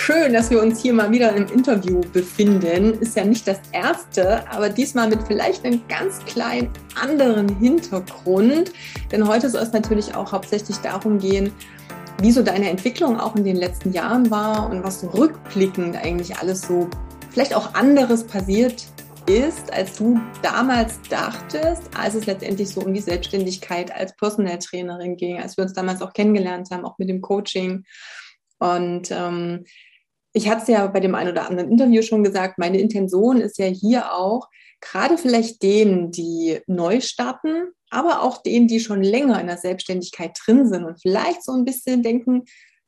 schön, 0.00 0.32
dass 0.32 0.50
wir 0.50 0.62
uns 0.62 0.80
hier 0.80 0.94
mal 0.94 1.10
wieder 1.10 1.36
im 1.36 1.46
Interview 1.48 2.00
befinden. 2.12 2.94
Ist 3.00 3.16
ja 3.16 3.24
nicht 3.24 3.46
das 3.46 3.60
erste, 3.72 4.48
aber 4.50 4.70
diesmal 4.70 5.08
mit 5.10 5.22
vielleicht 5.26 5.64
einem 5.64 5.86
ganz 5.88 6.24
kleinen 6.24 6.70
anderen 7.00 7.48
Hintergrund. 7.58 8.72
Denn 9.12 9.28
heute 9.28 9.50
soll 9.50 9.60
es 9.60 9.72
natürlich 9.72 10.14
auch 10.14 10.32
hauptsächlich 10.32 10.78
darum 10.78 11.18
gehen, 11.18 11.52
wie 12.22 12.32
so 12.32 12.42
deine 12.42 12.70
Entwicklung 12.70 13.20
auch 13.20 13.36
in 13.36 13.44
den 13.44 13.56
letzten 13.56 13.92
Jahren 13.92 14.30
war 14.30 14.70
und 14.70 14.82
was 14.82 15.00
so 15.00 15.08
rückblickend 15.08 15.96
eigentlich 15.96 16.34
alles 16.38 16.62
so 16.62 16.88
vielleicht 17.30 17.54
auch 17.54 17.74
anderes 17.74 18.24
passiert 18.24 18.86
ist, 19.26 19.70
als 19.72 19.98
du 19.98 20.18
damals 20.42 20.98
dachtest, 21.10 21.82
als 21.94 22.14
es 22.14 22.24
letztendlich 22.24 22.70
so 22.70 22.80
um 22.80 22.94
die 22.94 23.00
Selbstständigkeit 23.00 23.94
als 23.94 24.16
Personal 24.16 24.58
Trainerin 24.58 25.16
ging, 25.16 25.38
als 25.38 25.58
wir 25.58 25.64
uns 25.64 25.74
damals 25.74 26.00
auch 26.00 26.14
kennengelernt 26.14 26.70
haben, 26.70 26.86
auch 26.86 26.96
mit 26.96 27.10
dem 27.10 27.20
Coaching. 27.20 27.84
Und 28.58 29.10
ähm, 29.10 29.64
ich 30.32 30.48
hatte 30.48 30.62
es 30.62 30.68
ja 30.68 30.86
bei 30.86 31.00
dem 31.00 31.14
einen 31.14 31.30
oder 31.30 31.48
anderen 31.48 31.70
Interview 31.70 32.02
schon 32.02 32.22
gesagt, 32.22 32.58
meine 32.58 32.78
Intention 32.78 33.40
ist 33.40 33.58
ja 33.58 33.66
hier 33.66 34.14
auch, 34.14 34.48
gerade 34.80 35.18
vielleicht 35.18 35.62
denen, 35.62 36.10
die 36.10 36.60
neu 36.66 37.00
starten, 37.00 37.72
aber 37.90 38.22
auch 38.22 38.42
denen, 38.42 38.68
die 38.68 38.80
schon 38.80 39.02
länger 39.02 39.40
in 39.40 39.48
der 39.48 39.58
Selbstständigkeit 39.58 40.38
drin 40.44 40.68
sind 40.68 40.84
und 40.84 41.00
vielleicht 41.00 41.44
so 41.44 41.52
ein 41.52 41.64
bisschen 41.64 42.02
denken, 42.02 42.44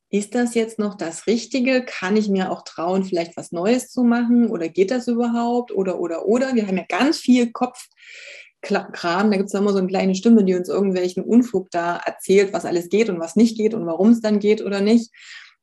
ist 0.09 0.35
das 0.35 0.53
jetzt 0.53 0.77
noch 0.77 0.95
das 0.95 1.25
Richtige? 1.25 1.83
Kann 1.83 2.15
ich 2.15 2.29
mir 2.29 2.51
auch 2.51 2.61
trauen, 2.61 3.03
vielleicht 3.03 3.35
was 3.35 3.51
Neues 3.51 3.89
zu 3.89 4.03
machen? 4.03 4.47
Oder 4.47 4.69
geht 4.69 4.91
das 4.91 5.07
überhaupt? 5.07 5.71
Oder, 5.71 5.99
oder, 5.99 6.27
oder. 6.27 6.53
Wir 6.53 6.67
haben 6.67 6.77
ja 6.77 6.85
ganz 6.87 7.17
viel 7.17 7.51
Kopfkram. 7.51 9.31
Da 9.31 9.37
gibt 9.37 9.47
es 9.49 9.55
immer 9.55 9.71
so 9.71 9.79
eine 9.79 9.87
kleine 9.87 10.13
Stimme, 10.13 10.43
die 10.43 10.53
uns 10.53 10.69
irgendwelchen 10.69 11.23
Unfug 11.23 11.71
da 11.71 11.97
erzählt, 11.97 12.53
was 12.53 12.65
alles 12.65 12.89
geht 12.89 13.09
und 13.09 13.19
was 13.19 13.35
nicht 13.35 13.57
geht 13.57 13.73
und 13.73 13.87
warum 13.87 14.11
es 14.11 14.21
dann 14.21 14.37
geht 14.37 14.63
oder 14.63 14.81
nicht 14.81 15.09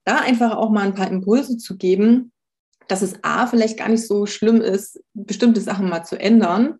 da 0.04 0.18
einfach 0.18 0.56
auch 0.56 0.70
mal 0.70 0.86
ein 0.86 0.94
paar 0.94 1.10
Impulse 1.10 1.58
zu 1.58 1.76
geben, 1.76 2.32
dass 2.90 3.02
es 3.02 3.22
A, 3.22 3.46
vielleicht 3.46 3.78
gar 3.78 3.88
nicht 3.88 4.06
so 4.06 4.26
schlimm 4.26 4.60
ist, 4.60 5.00
bestimmte 5.14 5.60
Sachen 5.60 5.88
mal 5.88 6.02
zu 6.02 6.18
ändern, 6.18 6.78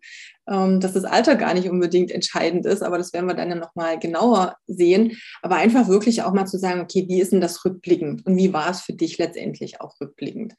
ähm, 0.49 0.81
dass 0.81 0.93
das 0.93 1.05
Alter 1.05 1.35
gar 1.35 1.53
nicht 1.53 1.69
unbedingt 1.69 2.11
entscheidend 2.11 2.65
ist, 2.65 2.81
aber 2.81 2.97
das 2.97 3.13
werden 3.13 3.27
wir 3.27 3.33
dann 3.33 3.49
ja 3.49 3.55
nochmal 3.55 3.97
genauer 3.97 4.57
sehen. 4.67 5.17
Aber 5.41 5.55
einfach 5.55 5.87
wirklich 5.87 6.23
auch 6.23 6.33
mal 6.33 6.45
zu 6.45 6.57
sagen, 6.57 6.81
okay, 6.81 7.05
wie 7.07 7.21
ist 7.21 7.31
denn 7.31 7.41
das 7.41 7.63
rückblickend 7.63 8.25
und 8.25 8.35
wie 8.35 8.51
war 8.51 8.69
es 8.69 8.81
für 8.81 8.93
dich 8.93 9.17
letztendlich 9.17 9.79
auch 9.79 9.99
rückblickend? 10.01 10.53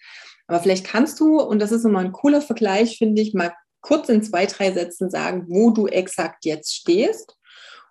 Aber 0.46 0.60
vielleicht 0.60 0.86
kannst 0.86 1.20
du, 1.20 1.40
und 1.40 1.58
das 1.58 1.72
ist 1.72 1.84
immer 1.84 2.00
ein 2.00 2.12
cooler 2.12 2.40
Vergleich, 2.40 2.96
finde 2.96 3.20
ich, 3.20 3.34
mal 3.34 3.52
kurz 3.82 4.08
in 4.08 4.22
zwei, 4.22 4.46
drei 4.46 4.72
Sätzen 4.72 5.10
sagen, 5.10 5.46
wo 5.48 5.70
du 5.70 5.86
exakt 5.86 6.44
jetzt 6.44 6.74
stehst. 6.74 7.36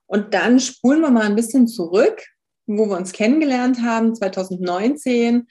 Und 0.08 0.33
dann 0.33 0.59
spulen 0.59 1.02
wir 1.02 1.11
mal 1.11 1.25
ein 1.25 1.36
bisschen 1.36 1.67
zurück 1.67 2.23
wo 2.67 2.88
wir 2.88 2.98
uns 2.98 3.12
kennengelernt 3.12 3.81
haben, 3.81 4.16
2019, 4.16 5.48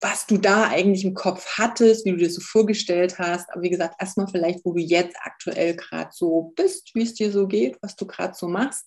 was 0.00 0.26
du 0.26 0.36
da 0.36 0.68
eigentlich 0.68 1.04
im 1.04 1.14
Kopf 1.14 1.58
hattest, 1.58 2.04
wie 2.04 2.10
du 2.10 2.16
dir 2.16 2.30
so 2.30 2.40
vorgestellt 2.40 3.18
hast. 3.18 3.48
Aber 3.52 3.62
wie 3.62 3.70
gesagt, 3.70 3.94
erstmal 4.00 4.26
vielleicht, 4.26 4.64
wo 4.64 4.72
du 4.72 4.80
jetzt 4.80 5.16
aktuell 5.22 5.76
gerade 5.76 6.10
so 6.12 6.52
bist, 6.56 6.90
wie 6.94 7.02
es 7.02 7.14
dir 7.14 7.30
so 7.30 7.46
geht, 7.46 7.78
was 7.82 7.94
du 7.94 8.06
gerade 8.06 8.34
so 8.34 8.48
machst. 8.48 8.86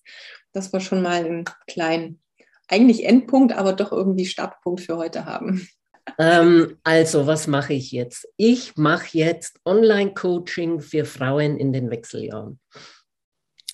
Das 0.52 0.74
war 0.74 0.82
schon 0.82 1.02
mal 1.02 1.26
ein 1.26 1.46
kleinen, 1.68 2.22
eigentlich 2.68 3.06
Endpunkt, 3.06 3.54
aber 3.54 3.74
doch 3.74 3.92
irgendwie 3.94 4.26
Startpunkt 4.26 4.82
für 4.82 4.98
heute 4.98 5.26
haben. 5.26 5.68
Ähm, 6.20 6.78
also, 6.84 7.26
was 7.26 7.48
mache 7.48 7.74
ich 7.74 7.92
jetzt? 7.92 8.28
Ich 8.38 8.76
mache 8.76 9.18
jetzt 9.18 9.60
Online-Coaching 9.66 10.80
für 10.80 11.06
Frauen 11.06 11.58
in 11.58 11.74
den 11.74 11.90
Wechseljahren. 11.90 12.60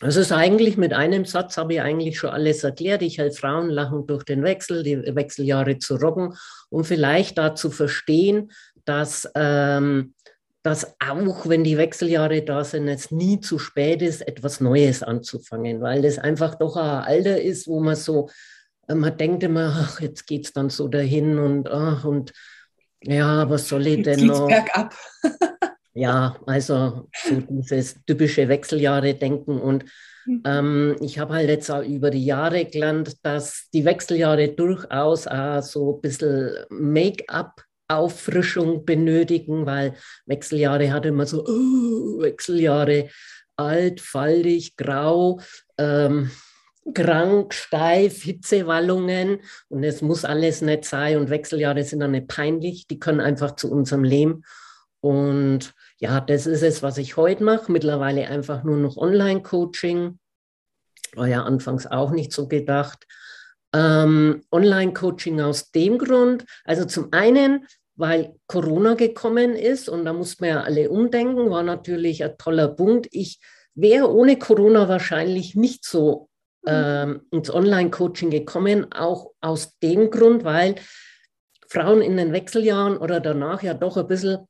Das 0.01 0.16
ist 0.16 0.31
eigentlich 0.31 0.78
mit 0.78 0.94
einem 0.94 1.25
Satz, 1.25 1.57
habe 1.57 1.75
ich 1.75 1.81
eigentlich 1.81 2.17
schon 2.17 2.31
alles 2.31 2.63
erklärt. 2.63 3.03
Ich 3.03 3.19
helfe 3.19 3.38
Frauen 3.38 3.69
lachen 3.69 4.07
durch 4.07 4.23
den 4.23 4.44
Wechsel, 4.44 4.81
die 4.81 4.97
Wechseljahre 5.16 5.78
zu 5.78 5.95
robben, 5.95 6.35
um 6.69 6.84
vielleicht 6.84 7.38
da 7.38 7.53
zu 7.53 7.69
verstehen, 7.69 8.51
dass, 8.84 9.29
ähm, 9.35 10.16
dass 10.63 10.95
auch 11.00 11.47
wenn 11.47 11.63
die 11.63 11.78
Wechseljahre 11.78 12.41
da 12.41 12.63
sind, 12.63 12.88
es 12.88 13.12
nie 13.12 13.41
zu 13.41 13.59
spät 13.59 14.01
ist, 14.01 14.28
etwas 14.28 14.59
Neues 14.59 15.03
anzufangen, 15.03 15.81
weil 15.81 16.01
das 16.01 16.18
einfach 16.18 16.56
doch 16.56 16.78
ein 16.78 17.03
Alter 17.03 17.39
ist, 17.39 17.68
wo 17.68 17.79
man 17.79 17.95
so, 17.95 18.29
äh, 18.88 18.95
man 18.95 19.16
denkt 19.16 19.44
immer, 19.44 19.85
ach, 19.85 20.01
jetzt 20.01 20.25
geht 20.25 20.45
es 20.45 20.53
dann 20.53 20.72
so 20.72 20.88
dahin 20.88 21.38
und, 21.38 21.69
ach, 21.69 22.06
und 22.06 22.33
ja, 23.03 23.47
was 23.47 23.68
soll 23.68 23.85
ich 23.85 24.01
denn 24.01 24.25
noch? 24.25 24.47
bergab. 24.47 24.95
Ja, 25.94 26.38
also 26.46 27.09
so 27.13 27.44
dieses 27.50 27.97
typische 28.06 28.47
Wechseljahre-Denken. 28.47 29.59
Und 29.59 29.85
mhm. 30.25 30.44
ähm, 30.46 30.96
ich 31.02 31.19
habe 31.19 31.34
halt 31.34 31.50
jetzt 31.50 31.69
auch 31.69 31.84
über 31.84 32.09
die 32.09 32.25
Jahre 32.25 32.66
gelernt, 32.66 33.18
dass 33.25 33.68
die 33.74 33.84
Wechseljahre 33.84 34.50
durchaus 34.50 35.28
auch 35.28 35.62
so 35.62 35.96
ein 35.96 36.01
bisschen 36.01 36.51
Make-up 36.69 37.63
Auffrischung 37.90 38.85
benötigen, 38.85 39.66
weil 39.66 39.96
Wechseljahre 40.25 40.94
hat 40.94 41.06
immer 41.06 41.25
so 41.25 41.46
oh, 41.46 42.22
Wechseljahre 42.22 43.09
alt, 43.57 44.00
faltig, 44.00 44.78
grau, 44.78 45.41
ähm, 45.78 46.31
krank, 46.94 47.53
steif, 47.53 48.24
Hitzewallungen 48.24 49.41
und 49.69 49.84
es 49.84 50.01
muss 50.01 50.25
alles 50.25 50.62
nicht 50.62 50.85
sein 50.85 51.18
und 51.18 51.30
Wechseljahre 51.30 51.84
sind 51.84 52.00
dann 52.00 52.12
nicht 52.12 52.28
peinlich, 52.28 52.88
die 52.88 52.97
können 53.00 53.19
einfach 53.19 53.56
zu 53.56 53.72
unserem 53.72 54.03
Leben 54.03 54.44
und 55.01 55.74
ja, 56.01 56.19
das 56.19 56.47
ist 56.47 56.63
es, 56.63 56.81
was 56.81 56.97
ich 56.97 57.16
heute 57.16 57.44
mache. 57.44 57.72
Mittlerweile 57.72 58.28
einfach 58.28 58.63
nur 58.63 58.78
noch 58.78 58.97
Online-Coaching. 58.97 60.17
War 61.13 61.28
ja 61.28 61.44
anfangs 61.44 61.85
auch 61.85 62.09
nicht 62.09 62.34
so 62.34 62.47
gedacht. 62.47 63.06
Ähm, 63.72 64.44
Online-Coaching 64.51 65.39
aus 65.41 65.69
dem 65.69 66.00
Grund, 66.00 66.44
also 66.66 66.85
zum 66.85 67.09
einen, 67.13 67.67
weil 67.95 68.34
Corona 68.47 68.95
gekommen 68.95 69.56
ist 69.56 69.88
und 69.89 70.03
da 70.03 70.12
muss 70.12 70.39
man 70.39 70.50
ja 70.50 70.62
alle 70.62 70.89
umdenken, 70.89 71.51
war 71.51 71.63
natürlich 71.63 72.23
ein 72.23 72.38
toller 72.38 72.68
Punkt. 72.69 73.07
Ich 73.12 73.39
wäre 73.75 74.12
ohne 74.12 74.39
Corona 74.39 74.89
wahrscheinlich 74.89 75.56
nicht 75.56 75.85
so 75.85 76.29
ähm, 76.66 77.22
ins 77.29 77.53
Online-Coaching 77.53 78.31
gekommen, 78.31 78.91
auch 78.91 79.31
aus 79.39 79.78
dem 79.79 80.09
Grund, 80.09 80.44
weil 80.44 80.75
Frauen 81.69 82.01
in 82.01 82.18
den 82.18 82.33
Wechseljahren 82.33 82.97
oder 82.97 83.19
danach 83.19 83.62
ja 83.62 83.75
doch 83.75 83.97
ein 83.97 84.07
bisschen 84.07 84.47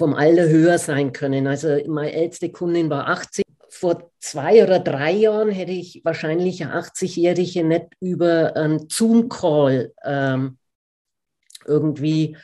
vom 0.00 0.14
Alter 0.14 0.48
höher 0.48 0.78
sein 0.78 1.12
können. 1.12 1.46
Also 1.46 1.78
meine 1.86 2.14
älteste 2.14 2.50
Kundin 2.50 2.88
war 2.88 3.06
80. 3.08 3.44
Vor 3.68 4.10
zwei 4.18 4.64
oder 4.64 4.78
drei 4.78 5.12
Jahren 5.12 5.50
hätte 5.50 5.72
ich 5.72 6.00
wahrscheinlich 6.04 6.64
eine 6.64 6.74
80-Jährige 6.74 7.64
nicht 7.64 7.88
über 8.00 8.56
einen 8.56 8.88
Zoom-Call 8.88 9.92
ähm, 10.02 10.56
irgendwie 11.66 12.34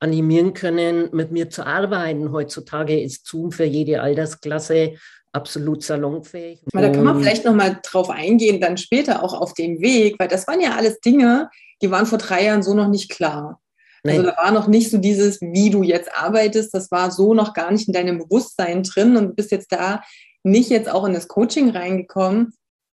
animieren 0.00 0.54
können, 0.54 1.08
mit 1.12 1.30
mir 1.30 1.48
zu 1.50 1.64
arbeiten. 1.64 2.32
Heutzutage 2.32 3.00
ist 3.00 3.28
Zoom 3.28 3.52
für 3.52 3.64
jede 3.64 4.02
Altersklasse 4.02 4.94
absolut 5.30 5.84
salonfähig. 5.84 6.62
da 6.72 6.90
kann 6.90 7.04
man 7.04 7.20
vielleicht 7.20 7.44
noch 7.44 7.54
mal 7.54 7.78
drauf 7.84 8.10
eingehen, 8.10 8.60
dann 8.60 8.76
später 8.76 9.22
auch 9.22 9.34
auf 9.40 9.54
dem 9.54 9.80
Weg, 9.80 10.16
weil 10.18 10.28
das 10.28 10.48
waren 10.48 10.60
ja 10.60 10.74
alles 10.74 10.98
Dinge, 10.98 11.48
die 11.80 11.92
waren 11.92 12.06
vor 12.06 12.18
drei 12.18 12.44
Jahren 12.46 12.64
so 12.64 12.74
noch 12.74 12.88
nicht 12.88 13.08
klar. 13.08 13.60
Also 14.06 14.22
da 14.22 14.36
war 14.36 14.52
noch 14.52 14.68
nicht 14.68 14.90
so 14.90 14.98
dieses, 14.98 15.40
wie 15.40 15.70
du 15.70 15.82
jetzt 15.82 16.14
arbeitest, 16.14 16.74
das 16.74 16.90
war 16.90 17.10
so 17.10 17.32
noch 17.32 17.54
gar 17.54 17.70
nicht 17.70 17.88
in 17.88 17.94
deinem 17.94 18.18
Bewusstsein 18.18 18.82
drin 18.82 19.16
und 19.16 19.28
du 19.28 19.34
bist 19.34 19.50
jetzt 19.50 19.72
da 19.72 20.02
nicht 20.42 20.68
jetzt 20.68 20.90
auch 20.90 21.04
in 21.04 21.14
das 21.14 21.26
Coaching 21.26 21.70
reingekommen 21.70 22.52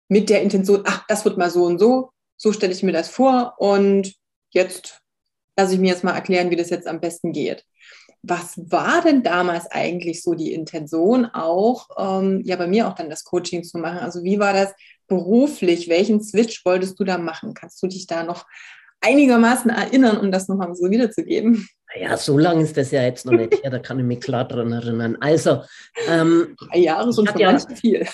mit 0.08 0.30
der 0.30 0.42
Intention, 0.44 0.84
ach, 0.86 1.06
das 1.08 1.26
wird 1.26 1.38
mal 1.38 1.50
so 1.50 1.66
und 1.66 1.80
so, 1.80 2.12
so 2.38 2.54
stelle 2.54 2.74
ich 2.74 2.84
mir 2.84 2.92
das 2.92 3.10
vor 3.10 3.56
und 3.58 4.14
jetzt 4.52 5.02
lasse 5.58 5.74
ich 5.74 5.80
mir 5.80 5.90
jetzt 5.90 6.04
mal 6.04 6.14
erklären, 6.14 6.52
wie 6.52 6.56
das 6.56 6.70
jetzt 6.70 6.88
am 6.88 7.00
besten 7.00 7.32
geht. 7.32 7.66
Was 8.22 8.58
war 8.70 9.02
denn 9.02 9.24
damals 9.24 9.68
eigentlich 9.72 10.24
so 10.24 10.34
die 10.34 10.54
Intention, 10.54 11.26
auch 11.26 11.88
ähm, 11.98 12.42
ja 12.44 12.56
bei 12.56 12.68
mir 12.68 12.88
auch 12.88 12.96
dann 12.96 13.10
das 13.10 13.24
Coaching 13.24 13.64
zu 13.64 13.78
machen? 13.78 14.00
Also 14.00 14.24
wie 14.24 14.40
war 14.40 14.54
das 14.54 14.74
beruflich? 15.08 15.90
Welchen 15.90 16.22
Switch 16.22 16.64
wolltest 16.66 17.00
du 17.00 17.04
da 17.04 17.18
machen? 17.18 17.54
Kannst 17.54 17.82
du 17.82 17.88
dich 17.88 18.08
da 18.08 18.24
noch 18.24 18.46
einigermaßen 19.02 19.70
erinnern, 19.70 20.18
um 20.18 20.32
das 20.32 20.48
nochmal 20.48 20.74
so 20.76 20.90
wiederzugeben. 20.90 21.68
Ja, 22.00 22.18
so 22.18 22.38
lange 22.38 22.64
ist 22.64 22.78
das 22.78 22.92
ja 22.92 23.04
jetzt 23.04 23.26
noch 23.26 23.34
nicht 23.34 23.64
her, 23.64 23.72
da 23.72 23.80
kann 23.80 24.00
ich 24.00 24.06
mich 24.06 24.22
klar 24.22 24.48
dran 24.48 24.72
erinnern. 24.72 25.18
Also, 25.20 25.64
ähm, 26.08 26.56
drei 26.60 26.80
Jahre 26.80 27.12
sind 27.12 27.30
schon 27.30 27.40
ja, 27.40 27.58
viel. 27.60 28.08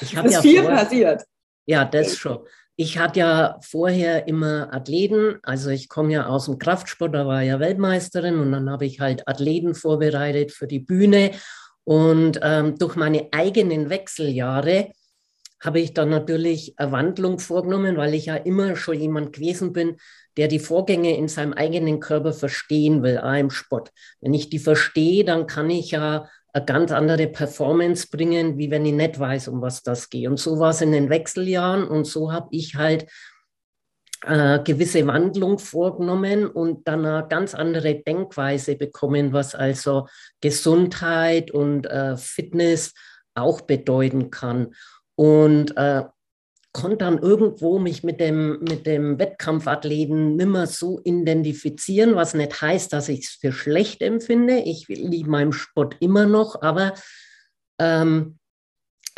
Ich 0.00 0.14
ist 0.14 0.32
ja 0.32 0.40
viel 0.40 0.62
vor, 0.62 0.70
passiert. 0.70 1.24
Ja, 1.66 1.84
das 1.84 2.16
schon. 2.16 2.38
ich 2.76 2.98
hatte 2.98 3.20
ja 3.20 3.58
vorher 3.60 4.26
immer 4.26 4.72
Athleten, 4.72 5.38
also 5.42 5.70
ich 5.70 5.88
komme 5.88 6.12
ja 6.12 6.26
aus 6.26 6.46
dem 6.46 6.58
Kraftsport, 6.58 7.14
da 7.14 7.26
war 7.26 7.42
ja 7.42 7.60
Weltmeisterin 7.60 8.38
und 8.38 8.52
dann 8.52 8.70
habe 8.70 8.86
ich 8.86 9.00
halt 9.00 9.28
Athleten 9.28 9.74
vorbereitet 9.74 10.52
für 10.52 10.66
die 10.66 10.80
Bühne. 10.80 11.32
Und 11.84 12.38
ähm, 12.42 12.78
durch 12.78 12.96
meine 12.96 13.28
eigenen 13.32 13.90
Wechseljahre 13.90 14.92
habe 15.60 15.80
ich 15.80 15.94
dann 15.94 16.08
natürlich 16.08 16.74
eine 16.78 16.92
Wandlung 16.92 17.38
vorgenommen, 17.38 17.96
weil 17.96 18.14
ich 18.14 18.26
ja 18.26 18.36
immer 18.36 18.76
schon 18.76 18.98
jemand 18.98 19.34
gewesen 19.34 19.72
bin, 19.72 19.96
der 20.36 20.48
die 20.48 20.58
Vorgänge 20.58 21.16
in 21.16 21.28
seinem 21.28 21.52
eigenen 21.52 22.00
Körper 22.00 22.32
verstehen 22.32 23.02
will, 23.02 23.18
auch 23.18 23.38
im 23.38 23.50
Sport. 23.50 23.92
Wenn 24.20 24.34
ich 24.34 24.48
die 24.48 24.58
verstehe, 24.58 25.24
dann 25.24 25.46
kann 25.46 25.68
ich 25.68 25.90
ja 25.90 26.28
eine 26.52 26.64
ganz 26.64 26.92
andere 26.92 27.26
Performance 27.26 28.08
bringen, 28.10 28.58
wie 28.58 28.70
wenn 28.70 28.86
ich 28.86 28.94
nicht 28.94 29.18
weiß, 29.18 29.48
um 29.48 29.60
was 29.60 29.82
das 29.82 30.08
geht. 30.08 30.28
Und 30.28 30.38
so 30.38 30.58
war 30.58 30.70
es 30.70 30.80
in 30.80 30.92
den 30.92 31.10
Wechseljahren 31.10 31.86
und 31.86 32.06
so 32.06 32.32
habe 32.32 32.48
ich 32.50 32.74
halt 32.76 33.06
äh, 34.26 34.58
gewisse 34.60 35.06
Wandlung 35.06 35.58
vorgenommen 35.58 36.46
und 36.46 36.86
dann 36.86 37.06
eine 37.06 37.26
ganz 37.28 37.54
andere 37.54 38.02
Denkweise 38.02 38.76
bekommen, 38.76 39.32
was 39.32 39.54
also 39.54 40.08
Gesundheit 40.40 41.50
und 41.50 41.86
äh, 41.86 42.16
Fitness 42.16 42.94
auch 43.34 43.60
bedeuten 43.62 44.30
kann. 44.30 44.74
Und 45.16 45.76
äh, 45.76 46.04
konnte 46.72 46.98
dann 46.98 47.18
irgendwo 47.18 47.78
mich 47.78 48.04
mit 48.04 48.20
dem, 48.20 48.60
mit 48.60 48.86
dem 48.86 49.18
Wettkampfathleten 49.18 50.36
nimmer 50.36 50.66
so 50.66 51.00
identifizieren, 51.02 52.14
was 52.14 52.34
nicht 52.34 52.60
heißt, 52.60 52.92
dass 52.92 53.08
ich 53.08 53.20
es 53.20 53.30
für 53.30 53.52
schlecht 53.52 54.02
empfinde. 54.02 54.58
Ich 54.58 54.86
liebe 54.88 55.28
meinen 55.28 55.52
Sport 55.52 55.96
immer 56.00 56.26
noch, 56.26 56.62
aber 56.62 56.94
ähm, 57.80 58.38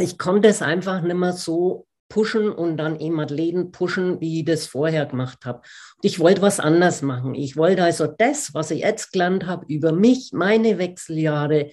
ich 0.00 0.18
konnte 0.18 0.48
es 0.48 0.62
einfach 0.62 1.02
nicht 1.02 1.16
mehr 1.16 1.34
so 1.34 1.86
pushen 2.08 2.50
und 2.50 2.76
dann 2.76 3.00
eben 3.00 3.20
Athleten 3.20 3.72
pushen, 3.72 4.20
wie 4.20 4.40
ich 4.40 4.44
das 4.44 4.66
vorher 4.66 5.06
gemacht 5.06 5.44
habe. 5.44 5.62
ich 6.02 6.18
wollte 6.20 6.42
was 6.42 6.60
anders 6.60 7.00
machen. 7.00 7.34
Ich 7.34 7.56
wollte 7.56 7.84
also 7.84 8.06
das, 8.06 8.52
was 8.52 8.70
ich 8.70 8.80
jetzt 8.80 9.12
gelernt 9.12 9.46
habe 9.46 9.64
über 9.68 9.92
mich, 9.92 10.30
meine 10.32 10.78
Wechseljahre, 10.78 11.70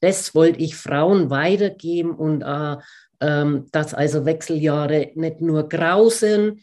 das 0.00 0.34
wollte 0.34 0.60
ich 0.60 0.76
Frauen 0.76 1.30
weitergeben 1.30 2.12
und 2.12 2.42
äh, 2.42 2.76
ähm, 3.22 3.66
dass 3.72 3.94
also 3.94 4.26
Wechseljahre 4.26 5.12
nicht 5.14 5.40
nur 5.40 5.68
grau 5.68 6.10
sind. 6.10 6.62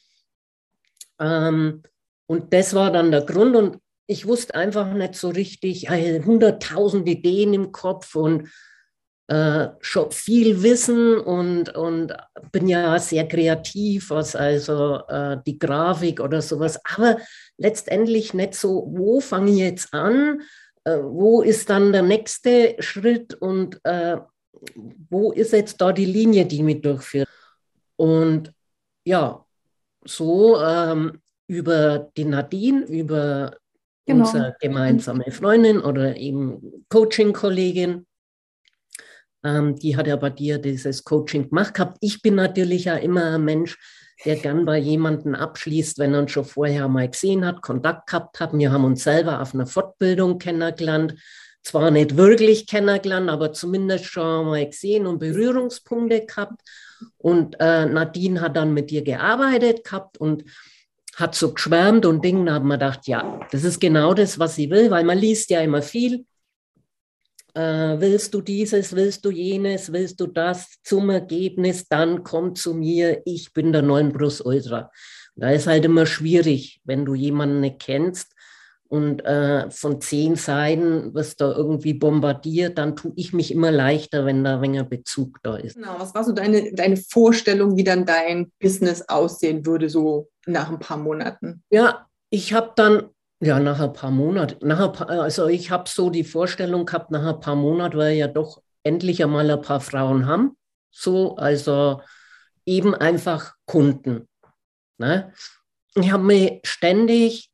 Ähm, 1.19 1.81
und 2.27 2.53
das 2.53 2.75
war 2.75 2.91
dann 2.91 3.11
der 3.11 3.21
Grund. 3.21 3.55
Und 3.55 3.77
ich 4.05 4.27
wusste 4.27 4.55
einfach 4.55 4.93
nicht 4.93 5.15
so 5.15 5.29
richtig, 5.29 5.89
hunderttausend 5.89 7.07
Ideen 7.07 7.53
im 7.53 7.71
Kopf 7.71 8.15
und 8.15 8.49
äh, 9.27 9.69
schon 9.79 10.11
viel 10.11 10.63
Wissen 10.63 11.19
und, 11.19 11.75
und 11.75 12.13
bin 12.51 12.67
ja 12.67 12.97
sehr 12.97 13.27
kreativ, 13.27 14.09
was 14.09 14.35
also 14.35 15.01
äh, 15.07 15.37
die 15.45 15.59
Grafik 15.59 16.19
oder 16.19 16.41
sowas, 16.41 16.79
aber 16.83 17.19
letztendlich 17.57 18.33
nicht 18.33 18.55
so, 18.55 18.87
wo 18.89 19.19
fange 19.19 19.51
ich 19.51 19.57
jetzt 19.59 19.93
an, 19.93 20.41
äh, 20.83 20.97
wo 21.03 21.43
ist 21.43 21.69
dann 21.69 21.91
der 21.93 22.01
nächste 22.01 22.75
Schritt 22.79 23.35
und 23.35 23.79
äh, 23.83 24.17
wo 25.09 25.31
ist 25.31 25.53
jetzt 25.53 25.79
da 25.79 25.91
die 25.91 26.05
Linie, 26.05 26.45
die 26.45 26.63
mich 26.63 26.81
durchführt? 26.81 27.27
Und 27.95 28.53
ja, 29.05 29.45
so 30.03 30.59
ähm, 30.61 31.19
über 31.47 32.11
die 32.15 32.25
Nadine, 32.25 32.85
über 32.85 33.57
genau. 34.05 34.25
unsere 34.25 34.55
gemeinsame 34.59 35.31
Freundin 35.31 35.79
oder 35.79 36.15
eben 36.15 36.85
Coaching-Kollegin, 36.89 38.05
ähm, 39.43 39.75
die 39.75 39.95
hat 39.95 40.07
ja 40.07 40.15
bei 40.15 40.29
dir 40.29 40.57
dieses 40.57 41.03
Coaching 41.03 41.49
gemacht 41.49 41.73
gehabt. 41.73 41.97
Ich 42.01 42.21
bin 42.21 42.35
natürlich 42.35 42.85
ja 42.85 42.95
immer 42.95 43.35
ein 43.35 43.45
Mensch, 43.45 43.77
der 44.25 44.35
gern 44.35 44.65
bei 44.65 44.77
jemandem 44.77 45.33
abschließt, 45.33 45.97
wenn 45.97 46.13
er 46.13 46.21
uns 46.21 46.31
schon 46.31 46.43
vorher 46.43 46.87
mal 46.89 47.09
gesehen 47.09 47.45
hat, 47.45 47.61
Kontakt 47.61 48.07
gehabt 48.07 48.39
hat. 48.39 48.51
Wir 48.53 48.71
haben 48.71 48.83
uns 48.83 49.03
selber 49.03 49.41
auf 49.41 49.53
einer 49.53 49.67
Fortbildung 49.67 50.39
kennengelernt 50.39 51.15
zwar 51.63 51.91
nicht 51.91 52.17
wirklich 52.17 52.67
kennengelernt, 52.67 53.29
aber 53.29 53.53
zumindest 53.53 54.05
schon 54.05 54.47
mal 54.47 54.65
gesehen 54.65 55.05
und 55.05 55.19
Berührungspunkte 55.19 56.25
gehabt. 56.25 56.61
Und 57.17 57.59
äh, 57.59 57.85
Nadine 57.85 58.41
hat 58.41 58.57
dann 58.57 58.73
mit 58.73 58.89
dir 58.89 59.03
gearbeitet 59.03 59.83
gehabt 59.83 60.17
und 60.17 60.43
hat 61.15 61.35
so 61.35 61.53
geschwärmt 61.53 62.05
und 62.05 62.23
Dinge, 62.23 62.45
da 62.45 62.53
haben 62.53 62.67
wir 62.67 62.75
gedacht, 62.75 63.07
ja, 63.07 63.39
das 63.51 63.63
ist 63.63 63.79
genau 63.79 64.13
das, 64.13 64.39
was 64.39 64.55
sie 64.55 64.69
will, 64.69 64.89
weil 64.89 65.03
man 65.03 65.17
liest 65.17 65.49
ja 65.49 65.61
immer 65.61 65.81
viel. 65.81 66.25
Äh, 67.53 67.99
willst 67.99 68.33
du 68.33 68.41
dieses, 68.41 68.95
willst 68.95 69.25
du 69.25 69.31
jenes, 69.31 69.91
willst 69.91 70.19
du 70.19 70.27
das 70.27 70.77
zum 70.83 71.09
Ergebnis, 71.09 71.87
dann 71.87 72.23
komm 72.23 72.55
zu 72.55 72.73
mir, 72.73 73.21
ich 73.25 73.51
bin 73.53 73.73
der 73.73 73.81
9 73.81 74.13
Plus 74.13 74.39
Ultra. 74.39 74.91
Da 75.35 75.51
ist 75.51 75.67
halt 75.67 75.85
immer 75.85 76.05
schwierig, 76.05 76.79
wenn 76.83 77.05
du 77.05 77.15
jemanden 77.15 77.61
nicht 77.61 77.79
kennst, 77.79 78.33
und 78.89 79.23
äh, 79.23 79.69
von 79.69 80.01
zehn 80.01 80.35
Seiten 80.35 81.13
wirst 81.13 81.41
da 81.41 81.51
irgendwie 81.51 81.93
bombardiert, 81.93 82.79
dann 82.79 82.95
tue 82.95 83.13
ich 83.15 83.33
mich 83.33 83.51
immer 83.51 83.69
leichter, 83.71 84.25
wenn 84.25 84.43
da 84.43 84.55
ein 84.55 84.61
wenig 84.63 84.83
Bezug 84.83 85.37
da 85.43 85.57
ist. 85.57 85.75
Genau, 85.75 85.95
was 85.99 86.15
war 86.15 86.23
so 86.23 86.31
deine, 86.31 86.73
deine 86.73 86.97
Vorstellung, 86.97 87.77
wie 87.77 87.83
dann 87.83 88.05
dein 88.05 88.51
Business 88.59 89.07
aussehen 89.07 89.63
würde, 89.65 89.89
so 89.89 90.29
nach 90.47 90.71
ein 90.71 90.79
paar 90.79 90.97
Monaten? 90.97 91.63
Ja, 91.69 92.07
ich 92.31 92.53
habe 92.53 92.71
dann, 92.75 93.09
ja, 93.39 93.59
nach 93.59 93.79
ein 93.79 93.93
paar 93.93 94.09
Monaten, 94.09 94.67
nach 94.67 94.79
ein 94.79 94.91
paar, 94.91 95.09
also 95.09 95.47
ich 95.47 95.69
habe 95.69 95.87
so 95.87 96.09
die 96.09 96.23
Vorstellung 96.23 96.87
gehabt, 96.87 97.11
nach 97.11 97.35
ein 97.35 97.39
paar 97.39 97.55
Monaten, 97.55 97.95
weil 97.95 98.15
ja 98.15 98.27
doch 98.27 98.63
endlich 98.81 99.23
einmal 99.23 99.49
ein 99.51 99.61
paar 99.61 99.81
Frauen 99.81 100.25
haben, 100.25 100.57
so, 100.89 101.35
also 101.35 102.01
eben 102.65 102.95
einfach 102.95 103.53
Kunden. 103.67 104.27
Ne? 104.97 105.31
Ich 105.93 106.11
habe 106.11 106.23
mich 106.23 106.61
ständig 106.63 107.51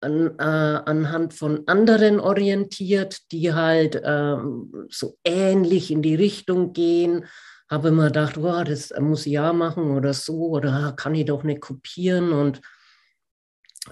an, 0.00 0.38
äh, 0.38 0.42
anhand 0.42 1.34
von 1.34 1.66
anderen 1.66 2.20
orientiert, 2.20 3.30
die 3.32 3.52
halt 3.52 4.00
ähm, 4.04 4.86
so 4.90 5.16
ähnlich 5.24 5.90
in 5.90 6.02
die 6.02 6.14
Richtung 6.14 6.72
gehen. 6.72 7.26
Habe 7.70 7.88
immer 7.88 8.06
gedacht, 8.06 8.38
oh, 8.38 8.64
das 8.64 8.92
muss 8.98 9.26
ich 9.26 9.32
ja 9.32 9.52
machen 9.52 9.90
oder 9.90 10.14
so, 10.14 10.48
oder 10.48 10.94
kann 10.96 11.14
ich 11.14 11.26
doch 11.26 11.42
nicht 11.42 11.60
kopieren. 11.60 12.32
Und 12.32 12.60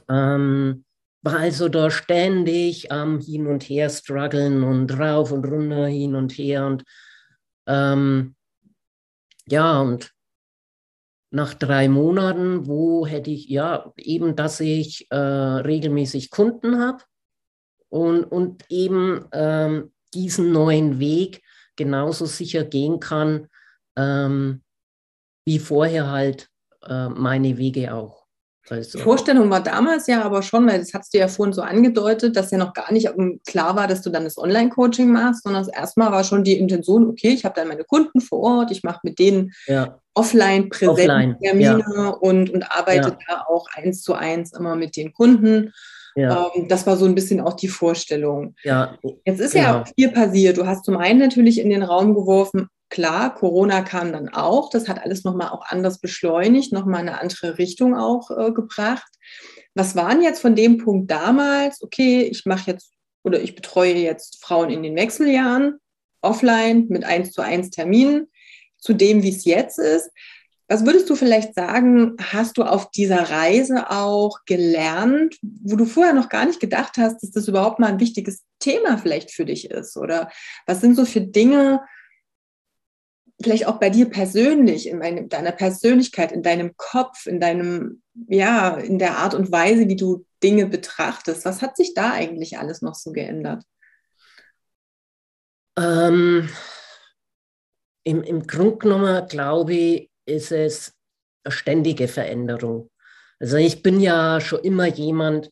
ähm, 0.09 0.85
war 1.23 1.41
also 1.41 1.69
da 1.69 1.91
ständig 1.91 2.93
am 2.93 3.21
Hin 3.21 3.47
und 3.47 3.65
Her 3.65 3.91
strugglen 3.91 4.63
und 4.63 4.97
rauf 4.99 5.33
und 5.33 5.45
runter, 5.45 5.87
hin 5.87 6.15
und 6.15 6.33
her. 6.33 6.67
Und 6.67 6.85
ähm, 7.67 8.37
ja, 9.49 9.81
und 9.81 10.16
nach 11.31 11.55
drei 11.55 11.89
Monaten, 11.89 12.67
wo 12.67 13.07
hätte 13.07 13.31
ich, 13.31 13.49
ja, 13.49 13.93
eben, 13.97 14.37
dass 14.37 14.61
ich 14.61 15.11
äh, 15.11 15.17
regelmäßig 15.17 16.31
Kunden 16.31 16.81
habe 16.81 17.03
und, 17.89 18.25
und 18.25 18.65
eben 18.71 19.27
ähm, 19.33 19.93
diesen 20.15 20.53
neuen 20.53 20.99
Weg 20.99 21.43
genauso 21.77 22.27
sicher 22.27 22.65
gehen 22.65 23.01
kann, 23.01 23.49
ähm, 23.97 24.63
wie 25.45 25.59
vorher 25.59 26.11
halt 26.11 26.49
äh, 26.83 27.09
meine 27.09 27.59
Wege 27.59 27.95
auch. 27.95 28.26
Die 28.71 28.99
Vorstellung 28.99 29.49
war 29.49 29.63
damals 29.63 30.07
ja 30.09 30.23
aber 30.23 30.43
schon, 30.43 30.67
weil 30.67 30.81
das 30.81 30.93
hast 30.93 31.15
du 31.15 31.19
ja 31.19 31.29
vorhin 31.29 31.53
so 31.53 31.63
angedeutet, 31.63 32.37
dass 32.37 32.51
ja 32.51 32.59
noch 32.59 32.73
gar 32.73 32.93
nicht 32.93 33.09
klar 33.47 33.77
war, 33.77 33.87
dass 33.87 34.03
du 34.03 34.11
dann 34.11 34.25
das 34.25 34.39
Online-Coaching 34.39 35.11
machst, 35.11 35.45
sondern 35.45 35.69
erstmal 35.69 36.11
war 36.11 36.25
schon 36.25 36.43
die 36.43 36.59
Intention, 36.59 37.09
okay, 37.09 37.29
ich 37.29 37.45
habe 37.45 37.55
dann 37.55 37.69
meine 37.69 37.85
Kunden 37.85 38.21
vor 38.21 38.41
Ort, 38.41 38.73
ich 38.73 38.83
mache 38.83 39.01
mit 39.05 39.19
denen 39.19 39.53
ja. 39.67 40.01
offline 40.15 40.69
präsent 40.69 41.39
Termine 41.41 41.85
ja. 41.95 42.09
und, 42.09 42.51
und 42.51 42.71
arbeite 42.71 43.11
ja. 43.11 43.19
da 43.29 43.45
auch 43.49 43.67
eins 43.75 44.03
zu 44.03 44.15
eins 44.15 44.53
immer 44.53 44.75
mit 44.75 44.97
den 44.97 45.13
Kunden. 45.13 45.73
Ja. 46.17 46.51
Ähm, 46.57 46.67
das 46.69 46.87
war 46.87 46.97
so 46.97 47.05
ein 47.05 47.15
bisschen 47.15 47.41
auch 47.41 47.55
die 47.55 47.69
Vorstellung. 47.69 48.55
Ja, 48.65 48.99
Jetzt 49.25 49.41
ist 49.41 49.53
genau. 49.53 49.65
ja 49.65 49.85
viel 49.85 50.11
passiert. 50.11 50.57
Du 50.57 50.67
hast 50.67 50.85
zum 50.85 50.97
einen 50.97 51.21
natürlich 51.21 51.61
in 51.61 51.71
den 51.71 51.83
Raum 51.83 52.15
geworfen, 52.15 52.69
Klar, 52.89 53.35
Corona 53.35 53.83
kam 53.83 54.13
dann 54.13 54.29
auch. 54.29 54.71
Das 54.71 54.89
hat 54.89 55.03
alles 55.03 55.25
nochmal 55.25 55.49
auch 55.49 55.67
anders 55.67 56.01
beschleunigt, 56.01 56.73
nochmal 56.73 57.01
eine 57.01 57.21
andere 57.21 57.59
Richtung 57.59 57.97
auch 57.97 58.31
äh, 58.31 58.53
gebracht. 58.53 59.11
Was 59.75 59.97
waren 59.97 60.23
jetzt 60.23 60.41
von 60.41 60.55
dem 60.55 60.79
Punkt 60.79 61.11
damals? 61.11 61.83
Okay, 61.83 62.23
ich 62.23 62.47
mache 62.47 62.71
jetzt 62.71 62.93
oder 63.25 63.41
ich 63.41 63.57
betreue 63.57 63.95
jetzt 63.95 64.43
Frauen 64.43 64.71
in 64.71 64.85
den 64.85 64.95
Wechseljahren 64.95 65.81
offline 66.23 66.87
mit 66.89 67.05
1 67.05 67.33
zu 67.33 67.43
1 67.43 67.71
Terminen 67.71 68.29
zu 68.79 68.93
dem, 68.93 69.23
wie 69.23 69.31
es 69.31 69.45
jetzt 69.45 69.79
ist. 69.79 70.11
Was 70.69 70.85
würdest 70.85 71.09
du 71.09 71.15
vielleicht 71.15 71.55
sagen, 71.55 72.17
hast 72.21 72.59
du 72.59 72.65
auf 72.65 72.91
dieser 72.91 73.31
Reise 73.31 73.91
auch 73.91 74.41
gelernt, 74.47 75.39
wo 75.43 75.77
du 75.77 75.85
vorher 75.85 76.13
noch 76.13 76.29
gar 76.29 76.45
nicht 76.45 76.59
gedacht 76.59 76.97
hast, 76.97 77.23
dass 77.23 77.31
das 77.31 77.47
überhaupt 77.47 77.79
mal 77.79 77.87
ein 77.87 78.01
wichtiges 78.01 78.43
Thema 78.59 78.99
vielleicht 78.99 79.31
für 79.31 79.45
dich 79.45 79.71
ist? 79.71 79.97
Oder 79.97 80.29
was 80.67 80.81
sind 80.81 80.97
so 80.97 81.05
für 81.05 81.21
Dinge, 81.21 81.83
vielleicht 83.43 83.67
auch 83.67 83.79
bei 83.79 83.91
dir 83.91 84.09
persönlich, 84.09 84.89
in 84.89 84.99
meinem, 84.99 85.29
deiner 85.29 85.53
Persönlichkeit, 85.53 86.33
in 86.33 86.43
deinem 86.43 86.77
Kopf, 86.77 87.27
in 87.27 87.41
deinem, 87.41 88.03
ja, 88.29 88.77
in 88.77 88.99
der 88.99 89.19
Art 89.19 89.35
und 89.35 89.53
Weise, 89.53 89.89
wie 89.89 89.97
du 89.97 90.25
Dinge 90.43 90.67
betrachtest. 90.67 91.45
Was 91.45 91.63
hat 91.63 91.77
sich 91.77 91.95
da 91.95 92.13
eigentlich 92.13 92.59
alles 92.59 92.83
noch 92.83 92.95
so 92.95 93.13
geändert? 93.13 93.63
Ähm, 95.79 96.49
im, 98.05 98.23
Im 98.23 98.47
Grunde 98.47 98.79
genommen, 98.79 99.27
glaube 99.29 99.75
ich, 99.75 100.11
ist 100.25 100.53
es 100.53 100.95
eine 101.45 101.53
ständige 101.53 102.09
Veränderung. 102.09 102.91
Also 103.39 103.57
ich 103.59 103.83
bin 103.83 104.01
ja 104.01 104.41
schon 104.41 104.61
immer 104.61 104.87
jemand, 104.87 105.51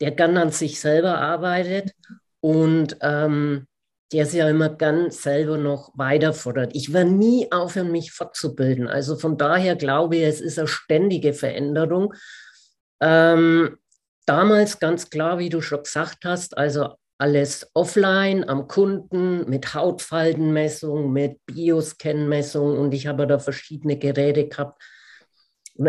der 0.00 0.12
gern 0.12 0.36
an 0.36 0.52
sich 0.52 0.80
selber 0.80 1.18
arbeitet 1.18 1.92
und 2.40 2.96
ähm, 3.00 3.66
der 4.14 4.26
sich 4.26 4.38
ja 4.38 4.48
immer 4.48 4.68
gern 4.68 5.10
selber 5.10 5.58
noch 5.58 5.90
weiter 5.96 6.32
fordert. 6.32 6.70
Ich 6.76 6.92
werde 6.92 7.10
nie 7.10 7.50
aufhören, 7.50 7.90
mich 7.90 8.12
fortzubilden. 8.12 8.86
Also 8.86 9.16
von 9.16 9.36
daher 9.36 9.74
glaube 9.74 10.16
ich, 10.16 10.22
es 10.22 10.40
ist 10.40 10.56
eine 10.56 10.68
ständige 10.68 11.34
Veränderung. 11.34 12.14
Ähm, 13.00 13.76
damals 14.24 14.78
ganz 14.78 15.10
klar, 15.10 15.40
wie 15.40 15.48
du 15.48 15.60
schon 15.60 15.82
gesagt 15.82 16.24
hast, 16.24 16.56
also 16.56 16.94
alles 17.18 17.68
offline 17.74 18.48
am 18.48 18.68
Kunden 18.68 19.50
mit 19.50 19.74
Hautfaltenmessung, 19.74 21.12
mit 21.12 21.44
Bioscan-Messung 21.46 22.78
und 22.78 22.94
ich 22.94 23.08
habe 23.08 23.26
da 23.26 23.40
verschiedene 23.40 23.98
Geräte 23.98 24.46
gehabt. 24.46 24.80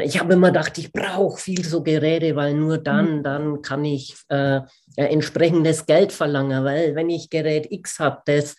Ich 0.01 0.19
habe 0.19 0.33
immer 0.33 0.47
gedacht, 0.47 0.77
ich 0.79 0.91
brauche 0.91 1.39
viel 1.39 1.63
so 1.63 1.83
Geräte, 1.83 2.35
weil 2.35 2.55
nur 2.55 2.79
dann, 2.79 3.17
mhm. 3.17 3.23
dann 3.23 3.61
kann 3.61 3.85
ich 3.85 4.15
äh, 4.29 4.61
entsprechendes 4.95 5.85
Geld 5.85 6.11
verlangen, 6.11 6.63
weil 6.63 6.95
wenn 6.95 7.09
ich 7.09 7.29
Gerät 7.29 7.71
X 7.71 7.99
habe, 7.99 8.21
das 8.25 8.55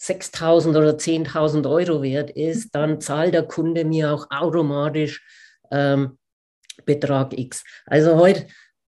6.000 0.00 0.70
oder 0.70 0.92
10.000 0.92 1.68
Euro 1.68 2.02
wert 2.02 2.30
ist, 2.30 2.66
mhm. 2.66 2.70
dann 2.72 3.00
zahlt 3.00 3.34
der 3.34 3.42
Kunde 3.42 3.84
mir 3.84 4.12
auch 4.12 4.30
automatisch 4.30 5.24
ähm, 5.72 6.18
Betrag 6.84 7.36
X. 7.36 7.64
Also 7.86 8.16
heute, 8.16 8.46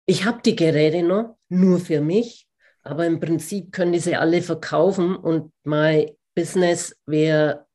ich 0.06 0.24
habe 0.24 0.40
die 0.44 0.56
Geräte 0.56 1.02
noch 1.02 1.36
nur 1.48 1.80
für 1.80 2.00
mich, 2.00 2.46
aber 2.82 3.06
im 3.06 3.18
Prinzip 3.18 3.72
können 3.72 3.92
die 3.92 3.98
sie 3.98 4.16
alle 4.16 4.42
verkaufen 4.42 5.16
und 5.16 5.52
mein 5.64 6.10
Business 6.34 6.96
wäre 7.06 7.66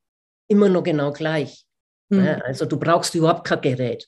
immer 0.48 0.68
noch 0.68 0.82
genau 0.82 1.12
gleich. 1.12 1.66
Mhm. 2.10 2.42
Also 2.44 2.66
du 2.66 2.78
brauchst 2.78 3.14
überhaupt 3.14 3.46
kein 3.46 3.60
Gerät. 3.60 4.06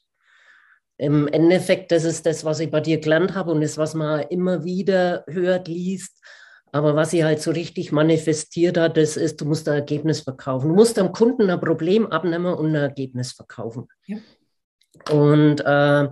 Im 0.98 1.26
Endeffekt, 1.28 1.90
das 1.90 2.04
ist 2.04 2.26
das, 2.26 2.44
was 2.44 2.60
ich 2.60 2.70
bei 2.70 2.80
dir 2.80 3.00
gelernt 3.00 3.34
habe 3.34 3.50
und 3.50 3.60
das, 3.60 3.78
was 3.78 3.94
man 3.94 4.20
immer 4.28 4.62
wieder 4.64 5.24
hört, 5.26 5.66
liest. 5.66 6.22
Aber 6.70 6.96
was 6.96 7.10
sie 7.10 7.24
halt 7.24 7.40
so 7.40 7.50
richtig 7.50 7.92
manifestiert 7.92 8.78
hat, 8.78 8.96
das 8.96 9.16
ist, 9.16 9.40
du 9.40 9.44
musst 9.44 9.68
ein 9.68 9.74
Ergebnis 9.74 10.20
verkaufen. 10.20 10.68
Du 10.68 10.74
musst 10.74 10.98
am 10.98 11.12
Kunden 11.12 11.50
ein 11.50 11.60
Problem 11.60 12.06
abnehmen 12.06 12.54
und 12.54 12.68
ein 12.68 12.74
Ergebnis 12.82 13.32
verkaufen. 13.32 13.88
Ja. 14.06 14.18
Und 15.10 15.60
äh, 15.60 16.08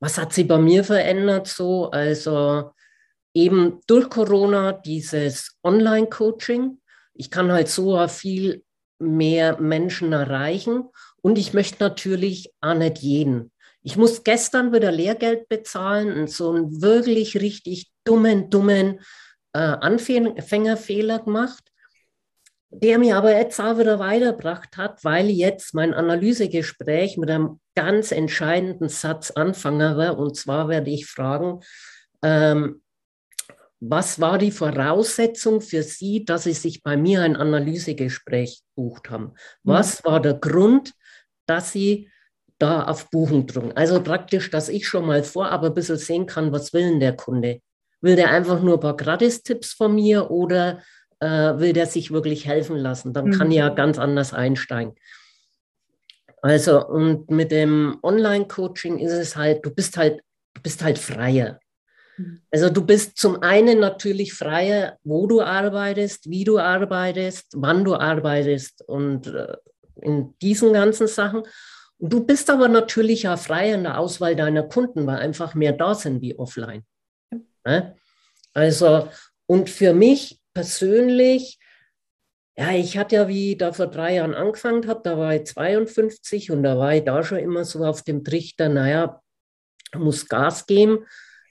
was 0.00 0.18
hat 0.18 0.32
sie 0.32 0.44
bei 0.44 0.58
mir 0.58 0.84
verändert 0.84 1.46
so? 1.46 1.90
Also 1.90 2.72
eben 3.32 3.80
durch 3.86 4.10
Corona 4.10 4.72
dieses 4.72 5.58
Online-Coaching. 5.62 6.78
Ich 7.14 7.30
kann 7.30 7.50
halt 7.50 7.68
so 7.68 8.06
viel 8.08 8.62
mehr 8.98 9.60
Menschen 9.60 10.12
erreichen 10.12 10.88
und 11.24 11.38
ich 11.38 11.54
möchte 11.54 11.82
natürlich 11.82 12.52
auch 12.60 12.74
nicht 12.74 12.98
jeden. 12.98 13.50
Ich 13.82 13.96
muss 13.96 14.24
gestern 14.24 14.74
wieder 14.74 14.92
Lehrgeld 14.92 15.48
bezahlen 15.48 16.12
und 16.12 16.30
so 16.30 16.50
einen 16.50 16.82
wirklich 16.82 17.40
richtig 17.40 17.90
dummen, 18.04 18.50
dummen 18.50 19.00
äh, 19.54 19.58
Anfängerfehler 19.58 21.20
gemacht, 21.20 21.64
der 22.68 22.98
mir 22.98 23.16
aber 23.16 23.34
jetzt 23.34 23.58
auch 23.58 23.78
wieder 23.78 23.98
weitergebracht 23.98 24.76
hat, 24.76 25.02
weil 25.02 25.30
jetzt 25.30 25.72
mein 25.72 25.94
Analysegespräch 25.94 27.16
mit 27.16 27.30
einem 27.30 27.58
ganz 27.74 28.12
entscheidenden 28.12 28.90
Satz 28.90 29.30
anfangen 29.30 29.96
war. 29.96 30.18
Und 30.18 30.36
zwar 30.36 30.68
werde 30.68 30.90
ich 30.90 31.06
fragen, 31.06 31.60
ähm, 32.22 32.82
was 33.80 34.20
war 34.20 34.36
die 34.36 34.50
Voraussetzung 34.50 35.62
für 35.62 35.82
Sie, 35.82 36.26
dass 36.26 36.44
Sie 36.44 36.52
sich 36.52 36.82
bei 36.82 36.98
mir 36.98 37.22
ein 37.22 37.36
Analysegespräch 37.36 38.60
bucht 38.74 39.08
haben? 39.08 39.32
Was 39.62 40.04
war 40.04 40.20
der 40.20 40.34
Grund, 40.34 40.92
dass 41.46 41.72
Sie 41.72 42.08
da 42.58 42.84
auf 42.84 43.10
Buchen 43.10 43.46
drücken? 43.46 43.72
Also 43.74 44.02
praktisch, 44.02 44.50
dass 44.50 44.68
ich 44.68 44.86
schon 44.86 45.06
mal 45.06 45.22
vorab 45.22 45.62
ein 45.64 45.74
bisschen 45.74 45.98
sehen 45.98 46.26
kann, 46.26 46.52
was 46.52 46.72
will 46.72 46.82
denn 46.82 47.00
der 47.00 47.16
Kunde? 47.16 47.60
Will 48.00 48.16
der 48.16 48.30
einfach 48.30 48.62
nur 48.62 48.74
ein 48.74 48.80
paar 48.80 48.96
Gratis-Tipps 48.96 49.72
von 49.72 49.94
mir 49.94 50.30
oder 50.30 50.82
äh, 51.20 51.26
will 51.26 51.72
der 51.72 51.86
sich 51.86 52.10
wirklich 52.10 52.46
helfen 52.46 52.76
lassen? 52.76 53.12
Dann 53.12 53.30
kann 53.30 53.48
mhm. 53.48 53.54
ja 53.54 53.68
ganz 53.70 53.98
anders 53.98 54.32
einsteigen. 54.32 54.94
Also, 56.42 56.86
und 56.86 57.30
mit 57.30 57.50
dem 57.50 57.98
Online-Coaching 58.02 58.98
ist 58.98 59.12
es 59.12 59.34
halt, 59.34 59.64
du 59.64 59.70
bist 59.70 59.96
halt, 59.96 60.20
du 60.52 60.60
bist 60.62 60.84
halt 60.84 60.98
freier. 60.98 61.58
Mhm. 62.18 62.42
Also 62.50 62.68
du 62.68 62.84
bist 62.84 63.16
zum 63.16 63.42
einen 63.42 63.80
natürlich 63.80 64.34
freier, 64.34 64.98
wo 65.04 65.26
du 65.26 65.40
arbeitest, 65.40 66.28
wie 66.28 66.44
du 66.44 66.58
arbeitest, 66.58 67.54
wann 67.56 67.84
du 67.84 67.94
arbeitest 67.94 68.82
und 68.86 69.28
äh, 69.28 69.56
in 70.00 70.34
diesen 70.40 70.72
ganzen 70.72 71.06
Sachen. 71.06 71.42
Und 71.98 72.12
du 72.12 72.24
bist 72.24 72.50
aber 72.50 72.68
natürlich 72.68 73.28
auch 73.28 73.38
freier 73.38 73.74
in 73.74 73.84
der 73.84 73.98
Auswahl 73.98 74.36
deiner 74.36 74.64
Kunden, 74.64 75.06
weil 75.06 75.18
einfach 75.18 75.54
mehr 75.54 75.72
da 75.72 75.94
sind 75.94 76.20
wie 76.20 76.38
offline. 76.38 76.84
Ja? 77.66 77.94
Also, 78.52 79.08
und 79.46 79.70
für 79.70 79.92
mich 79.92 80.40
persönlich, 80.52 81.58
ja, 82.56 82.72
ich 82.72 82.96
hatte 82.96 83.16
ja, 83.16 83.28
wie 83.28 83.52
ich 83.52 83.58
da 83.58 83.72
vor 83.72 83.88
drei 83.88 84.14
Jahren 84.14 84.34
angefangen 84.34 84.86
habe, 84.86 85.00
da 85.02 85.18
war 85.18 85.34
ich 85.34 85.46
52 85.46 86.50
und 86.50 86.62
da 86.62 86.78
war 86.78 86.94
ich 86.94 87.04
da 87.04 87.22
schon 87.22 87.38
immer 87.38 87.64
so 87.64 87.84
auf 87.84 88.02
dem 88.02 88.22
Trichter, 88.22 88.68
naja, 88.68 89.20
muss 89.94 90.28
Gas 90.28 90.66
geben 90.66 91.04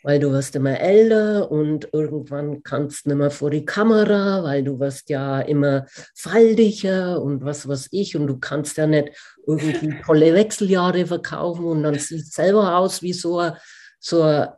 weil 0.04 0.20
du 0.20 0.32
wirst 0.32 0.56
immer 0.56 0.80
älter 0.80 1.50
und 1.50 1.90
irgendwann 1.94 2.62
kannst 2.62 3.06
du 3.06 3.10
nicht 3.10 3.18
mehr 3.18 3.32
vor 3.32 3.50
die 3.50 3.66
Kamera, 3.66 4.44
weil 4.44 4.64
du 4.64 4.80
wirst 4.80 5.10
ja 5.10 5.40
immer 5.42 5.86
faltiger 6.16 7.22
und 7.22 7.44
was 7.44 7.68
weiß 7.68 7.88
ich 7.92 8.16
und 8.16 8.28
du 8.28 8.38
kannst 8.38 8.78
ja 8.78 8.86
nicht 8.86 9.12
irgendwie 9.48 9.96
tolle 10.06 10.34
Wechseljahre 10.34 11.06
verkaufen 11.06 11.66
und 11.66 11.84
dann 11.84 11.98
sieht 11.98 12.26
selber 12.26 12.78
aus 12.78 13.02
wie 13.02 13.14
so 13.14 13.40
ein, 13.40 13.54
so 14.00 14.24
ein, 14.24 14.50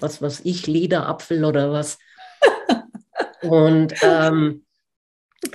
was 0.00 0.20
weiß 0.20 0.42
ich, 0.44 0.66
Lederapfel 0.66 1.44
oder 1.44 1.72
was. 1.72 1.98
Und 3.42 3.94
ähm, 4.02 4.64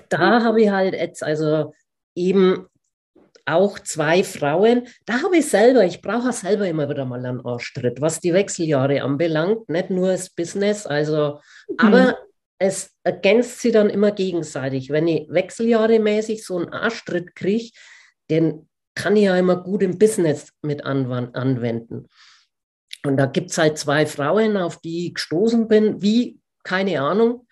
da 0.09 0.43
habe 0.43 0.61
ich 0.61 0.69
halt 0.69 0.93
jetzt 0.93 1.23
also 1.23 1.73
eben 2.15 2.67
auch 3.45 3.79
zwei 3.79 4.23
Frauen. 4.23 4.87
Da 5.05 5.21
habe 5.21 5.37
ich 5.37 5.49
selber, 5.49 5.83
ich 5.83 6.01
brauche 6.01 6.31
selber 6.31 6.67
immer 6.67 6.89
wieder 6.89 7.05
mal 7.05 7.25
einen 7.25 7.45
Arschtritt, 7.45 8.01
was 8.01 8.19
die 8.19 8.33
Wechseljahre 8.33 9.01
anbelangt, 9.01 9.69
nicht 9.69 9.89
nur 9.89 10.09
das 10.09 10.29
Business, 10.29 10.85
also, 10.85 11.39
mhm. 11.67 11.75
aber 11.77 12.17
es 12.59 12.91
ergänzt 13.03 13.59
sie 13.59 13.71
dann 13.71 13.89
immer 13.89 14.11
gegenseitig. 14.11 14.89
Wenn 14.89 15.07
ich 15.07 15.27
Wechseljahre 15.29 15.99
mäßig 15.99 16.45
so 16.45 16.57
einen 16.57 16.69
Arschtritt 16.69 17.35
kriege, 17.35 17.71
den 18.29 18.69
kann 18.95 19.15
ich 19.17 19.23
ja 19.23 19.35
immer 19.37 19.57
gut 19.57 19.83
im 19.83 19.97
Business 19.97 20.49
mit 20.61 20.85
anwenden. 20.85 22.07
Und 23.05 23.17
da 23.17 23.25
gibt 23.25 23.51
es 23.51 23.57
halt 23.57 23.77
zwei 23.77 24.05
Frauen, 24.05 24.55
auf 24.55 24.79
die 24.79 25.07
ich 25.07 25.15
gestoßen 25.15 25.67
bin, 25.67 26.01
wie, 26.01 26.39
keine 26.63 27.01
Ahnung. 27.01 27.47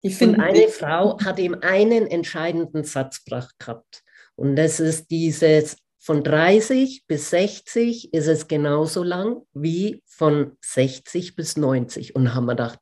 Ich 0.00 0.16
finde, 0.16 0.42
eine 0.42 0.68
Frau 0.68 1.18
hat 1.20 1.38
ihm 1.38 1.58
einen 1.60 2.06
entscheidenden 2.06 2.84
Satz 2.84 3.22
gehabt. 3.24 4.02
Und 4.40 4.56
das 4.56 4.80
ist 4.80 5.10
dieses 5.10 5.76
von 5.98 6.24
30 6.24 7.04
bis 7.06 7.28
60 7.28 8.14
ist 8.14 8.26
es 8.26 8.48
genauso 8.48 9.02
lang 9.02 9.42
wie 9.52 10.02
von 10.06 10.56
60 10.64 11.36
bis 11.36 11.58
90. 11.58 12.16
Und 12.16 12.34
haben 12.34 12.46
wir 12.46 12.52
gedacht, 12.52 12.78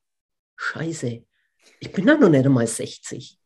scheiße, 0.56 1.24
ich 1.80 1.92
bin 1.92 2.06
ja 2.06 2.16
noch 2.16 2.28
nicht 2.28 2.46
einmal 2.46 2.68
60. 2.68 3.40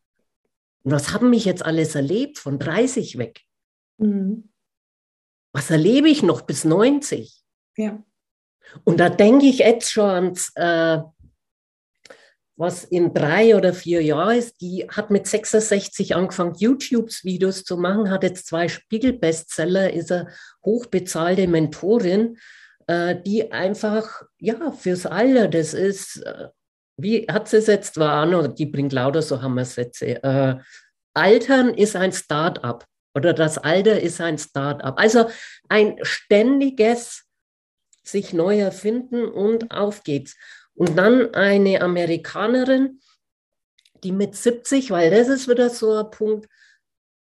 Und 0.83 0.91
was 0.91 1.11
haben 1.11 1.31
mich 1.31 1.45
jetzt 1.45 1.65
alles 1.65 1.95
erlebt 1.95 2.37
von 2.37 2.59
30 2.59 3.17
weg? 3.17 3.41
Mhm. 3.97 4.53
Was 5.51 5.71
erlebe 5.71 6.07
ich 6.07 6.21
noch 6.21 6.41
bis 6.41 6.65
90? 6.65 7.41
Ja. 7.77 8.05
Und 8.83 8.99
da 8.99 9.09
denke 9.09 9.47
ich 9.47 9.57
jetzt 9.57 9.91
schon 9.91 10.07
ans 10.07 10.51
äh, 10.53 10.99
was 12.55 12.83
in 12.83 13.13
drei 13.13 13.55
oder 13.55 13.73
vier 13.73 14.01
Jahren 14.03 14.37
ist, 14.37 14.61
die 14.61 14.87
hat 14.87 15.09
mit 15.09 15.25
66 15.27 16.15
angefangen, 16.15 16.55
YouTube-Videos 16.55 17.63
zu 17.63 17.77
machen, 17.77 18.11
hat 18.11 18.23
jetzt 18.23 18.47
zwei 18.47 18.67
Spiegel-Bestseller, 18.67 19.91
ist 19.91 20.11
eine 20.11 20.27
hochbezahlte 20.63 21.47
Mentorin, 21.47 22.37
äh, 22.87 23.15
die 23.25 23.51
einfach, 23.51 24.23
ja, 24.39 24.71
fürs 24.71 25.05
Alter, 25.05 25.47
das 25.47 25.73
ist, 25.73 26.17
äh, 26.17 26.49
wie 26.97 27.25
hat 27.27 27.47
sie 27.47 27.57
es 27.57 27.67
jetzt 27.67 27.97
war, 27.97 28.27
oder 28.27 28.47
die 28.47 28.67
bringt 28.67 28.93
lauter 28.93 29.23
so 29.23 29.41
Hammersätze. 29.41 30.23
Äh, 30.23 30.57
Altern 31.15 31.73
ist 31.73 31.95
ein 31.95 32.11
Start-up 32.11 32.85
oder 33.15 33.33
das 33.33 33.57
Alter 33.57 33.99
ist 33.99 34.21
ein 34.21 34.37
Start-up. 34.37 34.99
Also 34.99 35.29
ein 35.69 35.97
ständiges 36.01 37.23
sich 38.03 38.33
neu 38.33 38.59
erfinden 38.59 39.25
und 39.25 39.71
auf 39.71 40.03
geht's. 40.03 40.35
Und 40.75 40.97
dann 40.97 41.33
eine 41.33 41.81
Amerikanerin, 41.81 42.99
die 44.03 44.11
mit 44.11 44.35
70, 44.35 44.91
weil 44.91 45.11
das 45.11 45.27
ist 45.27 45.47
wieder 45.47 45.69
so 45.69 45.93
ein 45.93 46.09
Punkt, 46.09 46.49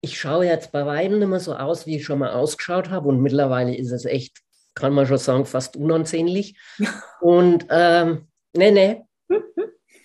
ich 0.02 0.18
schaue 0.18 0.46
jetzt 0.46 0.72
bei 0.72 0.86
weitem 0.86 1.20
immer 1.20 1.40
so 1.40 1.54
aus, 1.54 1.86
wie 1.86 1.96
ich 1.96 2.04
schon 2.04 2.20
mal 2.20 2.30
ausgeschaut 2.30 2.90
habe. 2.90 3.08
Und 3.08 3.20
mittlerweile 3.20 3.74
ist 3.74 3.90
es 3.90 4.04
echt, 4.04 4.40
kann 4.74 4.94
man 4.94 5.06
schon 5.06 5.18
sagen, 5.18 5.46
fast 5.46 5.76
unansehnlich. 5.76 6.58
Und 7.20 7.66
ähm, 7.70 8.28
nee, 8.54 8.70
nee. 8.70 9.02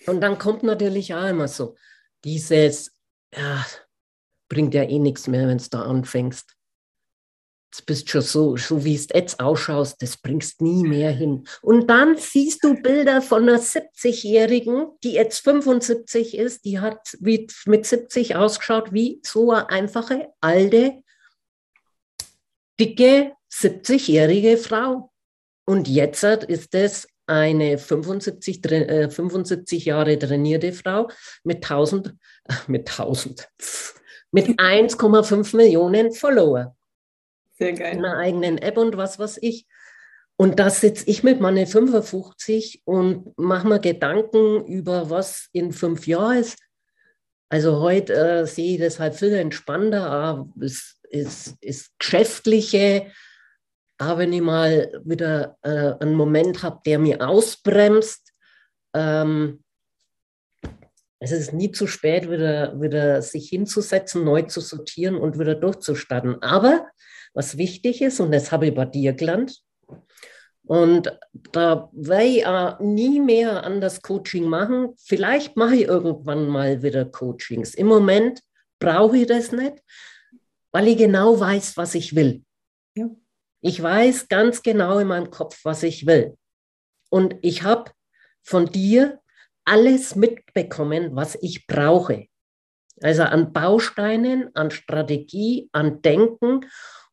Und 0.06 0.20
dann 0.20 0.38
kommt 0.38 0.62
natürlich 0.62 1.14
auch 1.14 1.26
immer 1.26 1.48
so 1.48 1.76
dieses, 2.24 2.96
ja, 3.34 3.64
bringt 4.48 4.74
ja 4.74 4.82
eh 4.82 4.98
nichts 4.98 5.26
mehr, 5.26 5.48
wenn 5.48 5.58
du 5.58 5.64
da 5.70 5.82
anfängst. 5.82 6.55
Bist 7.82 8.10
schon 8.10 8.22
so, 8.22 8.56
so 8.56 8.84
wie 8.84 8.94
es 8.94 9.08
jetzt 9.12 9.40
ausschaust, 9.40 10.00
das 10.00 10.16
bringst 10.16 10.60
nie 10.60 10.82
mehr 10.82 11.10
hin. 11.10 11.46
Und 11.62 11.88
dann 11.88 12.16
siehst 12.16 12.64
du 12.64 12.74
Bilder 12.74 13.22
von 13.22 13.48
einer 13.48 13.58
70-Jährigen, 13.58 14.86
die 15.02 15.12
jetzt 15.12 15.40
75 15.40 16.36
ist, 16.36 16.64
die 16.64 16.80
hat 16.80 17.16
wie, 17.20 17.46
mit 17.66 17.86
70 17.86 18.36
ausgeschaut 18.36 18.92
wie 18.92 19.20
so 19.24 19.50
eine 19.50 19.68
einfache, 19.68 20.28
alte, 20.40 21.02
dicke, 22.78 23.32
70-jährige 23.52 24.56
Frau. 24.58 25.10
Und 25.64 25.88
jetzt 25.88 26.22
ist 26.22 26.74
es 26.74 27.08
eine 27.26 27.78
75, 27.78 28.64
äh, 28.70 29.10
75 29.10 29.84
Jahre 29.84 30.18
trainierte 30.18 30.72
Frau 30.72 31.08
mit 31.42 31.64
1000, 31.68 32.08
äh, 32.08 32.12
mit 32.68 32.88
1000, 32.88 33.48
mit 34.30 34.46
1,5 34.46 35.56
Millionen 35.56 36.12
Follower. 36.12 36.75
Sehr 37.58 37.72
geil. 37.72 37.96
In 37.96 38.04
einer 38.04 38.18
eigenen 38.18 38.58
App 38.58 38.76
und 38.76 38.96
was 38.96 39.18
weiß 39.18 39.38
ich. 39.42 39.66
Und 40.36 40.58
da 40.58 40.68
sitze 40.68 41.08
ich 41.08 41.22
mit 41.22 41.40
meinen 41.40 41.66
55 41.66 42.82
und 42.84 43.36
mache 43.38 43.66
mir 43.66 43.80
Gedanken 43.80 44.66
über, 44.66 45.08
was 45.08 45.48
in 45.52 45.72
fünf 45.72 46.06
Jahren 46.06 46.38
ist. 46.38 46.58
Also 47.48 47.80
heute 47.80 48.12
äh, 48.14 48.46
sehe 48.46 48.74
ich 48.74 48.80
das 48.80 48.98
halt 48.98 49.14
viel 49.14 49.32
entspannter. 49.32 50.46
Es 50.60 51.00
ist, 51.08 51.54
ist 51.60 51.98
geschäftliche, 51.98 53.10
aber 53.98 54.18
wenn 54.18 54.32
ich 54.32 54.42
mal 54.42 55.00
wieder 55.04 55.56
äh, 55.62 55.94
einen 56.00 56.14
Moment 56.14 56.62
habe, 56.62 56.80
der 56.84 56.98
mir 56.98 57.26
ausbremst, 57.26 58.32
ähm, 58.94 59.62
es 61.18 61.32
ist 61.32 61.52
nie 61.52 61.70
zu 61.70 61.86
spät, 61.86 62.30
wieder, 62.30 62.80
wieder 62.80 63.22
sich 63.22 63.48
hinzusetzen, 63.48 64.24
neu 64.24 64.42
zu 64.42 64.60
sortieren 64.60 65.16
und 65.16 65.38
wieder 65.38 65.54
durchzustarten. 65.54 66.42
Aber 66.42 66.86
was 67.32 67.56
wichtig 67.56 68.02
ist, 68.02 68.20
und 68.20 68.32
das 68.32 68.52
habe 68.52 68.66
ich 68.66 68.74
bei 68.74 68.84
dir 68.84 69.12
gelernt, 69.12 69.62
und 70.66 71.16
da 71.52 71.88
werde 71.92 72.24
ich 72.24 72.46
auch 72.46 72.80
nie 72.80 73.20
mehr 73.20 73.62
an 73.62 73.80
das 73.80 74.02
Coaching 74.02 74.48
machen. 74.48 74.94
Vielleicht 74.98 75.56
mache 75.56 75.76
ich 75.76 75.82
irgendwann 75.82 76.48
mal 76.48 76.82
wieder 76.82 77.04
Coachings. 77.04 77.74
Im 77.74 77.86
Moment 77.86 78.40
brauche 78.80 79.16
ich 79.16 79.26
das 79.26 79.52
nicht, 79.52 79.80
weil 80.72 80.88
ich 80.88 80.98
genau 80.98 81.38
weiß, 81.38 81.76
was 81.76 81.94
ich 81.94 82.16
will. 82.16 82.42
Ja. 82.96 83.08
Ich 83.60 83.80
weiß 83.80 84.28
ganz 84.28 84.62
genau 84.62 84.98
in 84.98 85.08
meinem 85.08 85.30
Kopf, 85.30 85.60
was 85.64 85.84
ich 85.84 86.04
will. 86.06 86.36
Und 87.10 87.36
ich 87.42 87.62
habe 87.62 87.92
von 88.42 88.66
dir 88.66 89.20
alles 89.66 90.16
mitbekommen, 90.16 91.14
was 91.14 91.36
ich 91.42 91.66
brauche. 91.66 92.26
Also 93.02 93.24
an 93.24 93.52
Bausteinen, 93.52 94.54
an 94.54 94.70
Strategie, 94.70 95.68
an 95.72 96.00
Denken. 96.00 96.64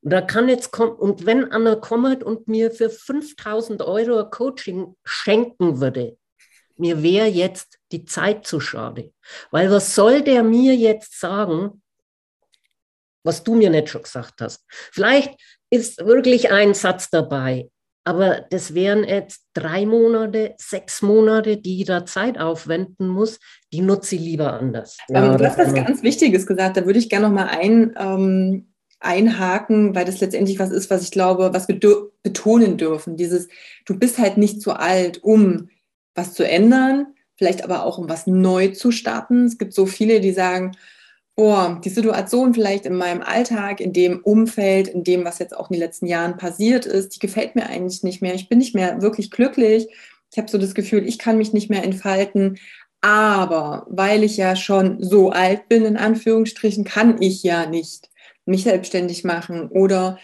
Und 0.01 0.09
da 0.13 0.21
kann 0.21 0.47
jetzt 0.47 0.71
kommen, 0.71 0.93
und 0.93 1.25
wenn 1.25 1.51
einer 1.51 1.75
kommt 1.75 2.23
und 2.23 2.47
mir 2.47 2.71
für 2.71 2.89
5000 2.89 3.81
Euro 3.81 4.29
Coaching 4.29 4.95
schenken 5.03 5.81
würde, 5.81 6.17
mir 6.77 7.03
wäre 7.03 7.27
jetzt 7.27 7.79
die 7.91 8.05
Zeit 8.05 8.47
zu 8.47 8.59
schade. 8.59 9.13
Weil 9.51 9.69
was 9.69 9.93
soll 9.93 10.21
der 10.21 10.43
mir 10.43 10.75
jetzt 10.75 11.19
sagen, 11.19 11.81
was 13.23 13.43
du 13.43 13.55
mir 13.55 13.69
nicht 13.69 13.89
schon 13.89 14.03
gesagt 14.03 14.41
hast? 14.41 14.65
Vielleicht 14.69 15.39
ist 15.69 16.05
wirklich 16.05 16.51
ein 16.51 16.73
Satz 16.73 17.09
dabei. 17.09 17.69
Aber 18.05 18.45
das 18.49 18.73
wären 18.73 19.03
jetzt 19.03 19.45
drei 19.53 19.85
Monate, 19.85 20.55
sechs 20.57 21.01
Monate, 21.01 21.57
die 21.57 21.79
ich 21.79 21.85
da 21.85 22.05
Zeit 22.05 22.37
aufwenden 22.37 23.07
muss, 23.07 23.39
die 23.71 23.81
nutze 23.81 24.15
ich 24.15 24.21
lieber 24.21 24.53
anders. 24.53 24.97
Ja, 25.07 25.31
ähm, 25.31 25.37
du 25.37 25.45
hast 25.45 25.57
was 25.57 25.73
ganz 25.73 26.03
Wichtiges 26.03 26.45
gesagt, 26.45 26.75
da 26.75 26.85
würde 26.85 26.99
ich 26.99 27.09
gerne 27.09 27.27
noch 27.27 27.33
mal 27.33 27.47
ein, 27.47 27.93
ähm, 27.97 28.73
einhaken, 29.03 29.95
weil 29.95 30.05
das 30.05 30.21
letztendlich 30.21 30.59
was 30.59 30.71
ist, 30.71 30.89
was 30.89 31.03
ich 31.03 31.11
glaube, 31.11 31.53
was 31.53 31.67
wir 31.67 31.79
betonen 32.23 32.77
dürfen. 32.77 33.17
Dieses, 33.17 33.47
du 33.85 33.97
bist 33.97 34.17
halt 34.17 34.37
nicht 34.37 34.61
zu 34.61 34.73
alt, 34.73 35.23
um 35.23 35.69
was 36.15 36.33
zu 36.33 36.47
ändern, 36.47 37.07
vielleicht 37.35 37.63
aber 37.63 37.85
auch 37.85 37.97
um 37.97 38.09
was 38.09 38.27
neu 38.27 38.69
zu 38.69 38.91
starten. 38.91 39.45
Es 39.45 39.57
gibt 39.57 39.73
so 39.73 39.85
viele, 39.85 40.21
die 40.21 40.31
sagen, 40.31 40.71
boah, 41.35 41.79
die 41.83 41.89
Situation 41.89 42.53
vielleicht 42.53 42.85
in 42.85 42.95
meinem 42.95 43.21
Alltag, 43.21 43.79
in 43.79 43.93
dem 43.93 44.19
Umfeld, 44.19 44.87
in 44.87 45.03
dem, 45.03 45.25
was 45.25 45.39
jetzt 45.39 45.55
auch 45.55 45.69
in 45.69 45.75
den 45.75 45.81
letzten 45.81 46.05
Jahren 46.05 46.37
passiert 46.37 46.85
ist, 46.85 47.15
die 47.15 47.19
gefällt 47.19 47.55
mir 47.55 47.67
eigentlich 47.67 48.03
nicht 48.03 48.21
mehr. 48.21 48.35
Ich 48.35 48.49
bin 48.49 48.59
nicht 48.59 48.75
mehr 48.75 49.01
wirklich 49.01 49.31
glücklich. 49.31 49.87
Ich 50.31 50.37
habe 50.37 50.49
so 50.49 50.57
das 50.57 50.75
Gefühl, 50.75 51.07
ich 51.07 51.17
kann 51.17 51.37
mich 51.37 51.53
nicht 51.53 51.69
mehr 51.69 51.83
entfalten. 51.83 52.57
Aber 53.01 53.85
weil 53.89 54.23
ich 54.23 54.37
ja 54.37 54.55
schon 54.55 55.03
so 55.03 55.31
alt 55.31 55.67
bin, 55.67 55.85
in 55.85 55.97
Anführungsstrichen, 55.97 56.85
kann 56.85 57.21
ich 57.21 57.43
ja 57.43 57.65
nicht 57.65 58.09
mich 58.45 58.63
selbstständig 58.63 59.23
machen 59.23 59.67
oder 59.69 60.19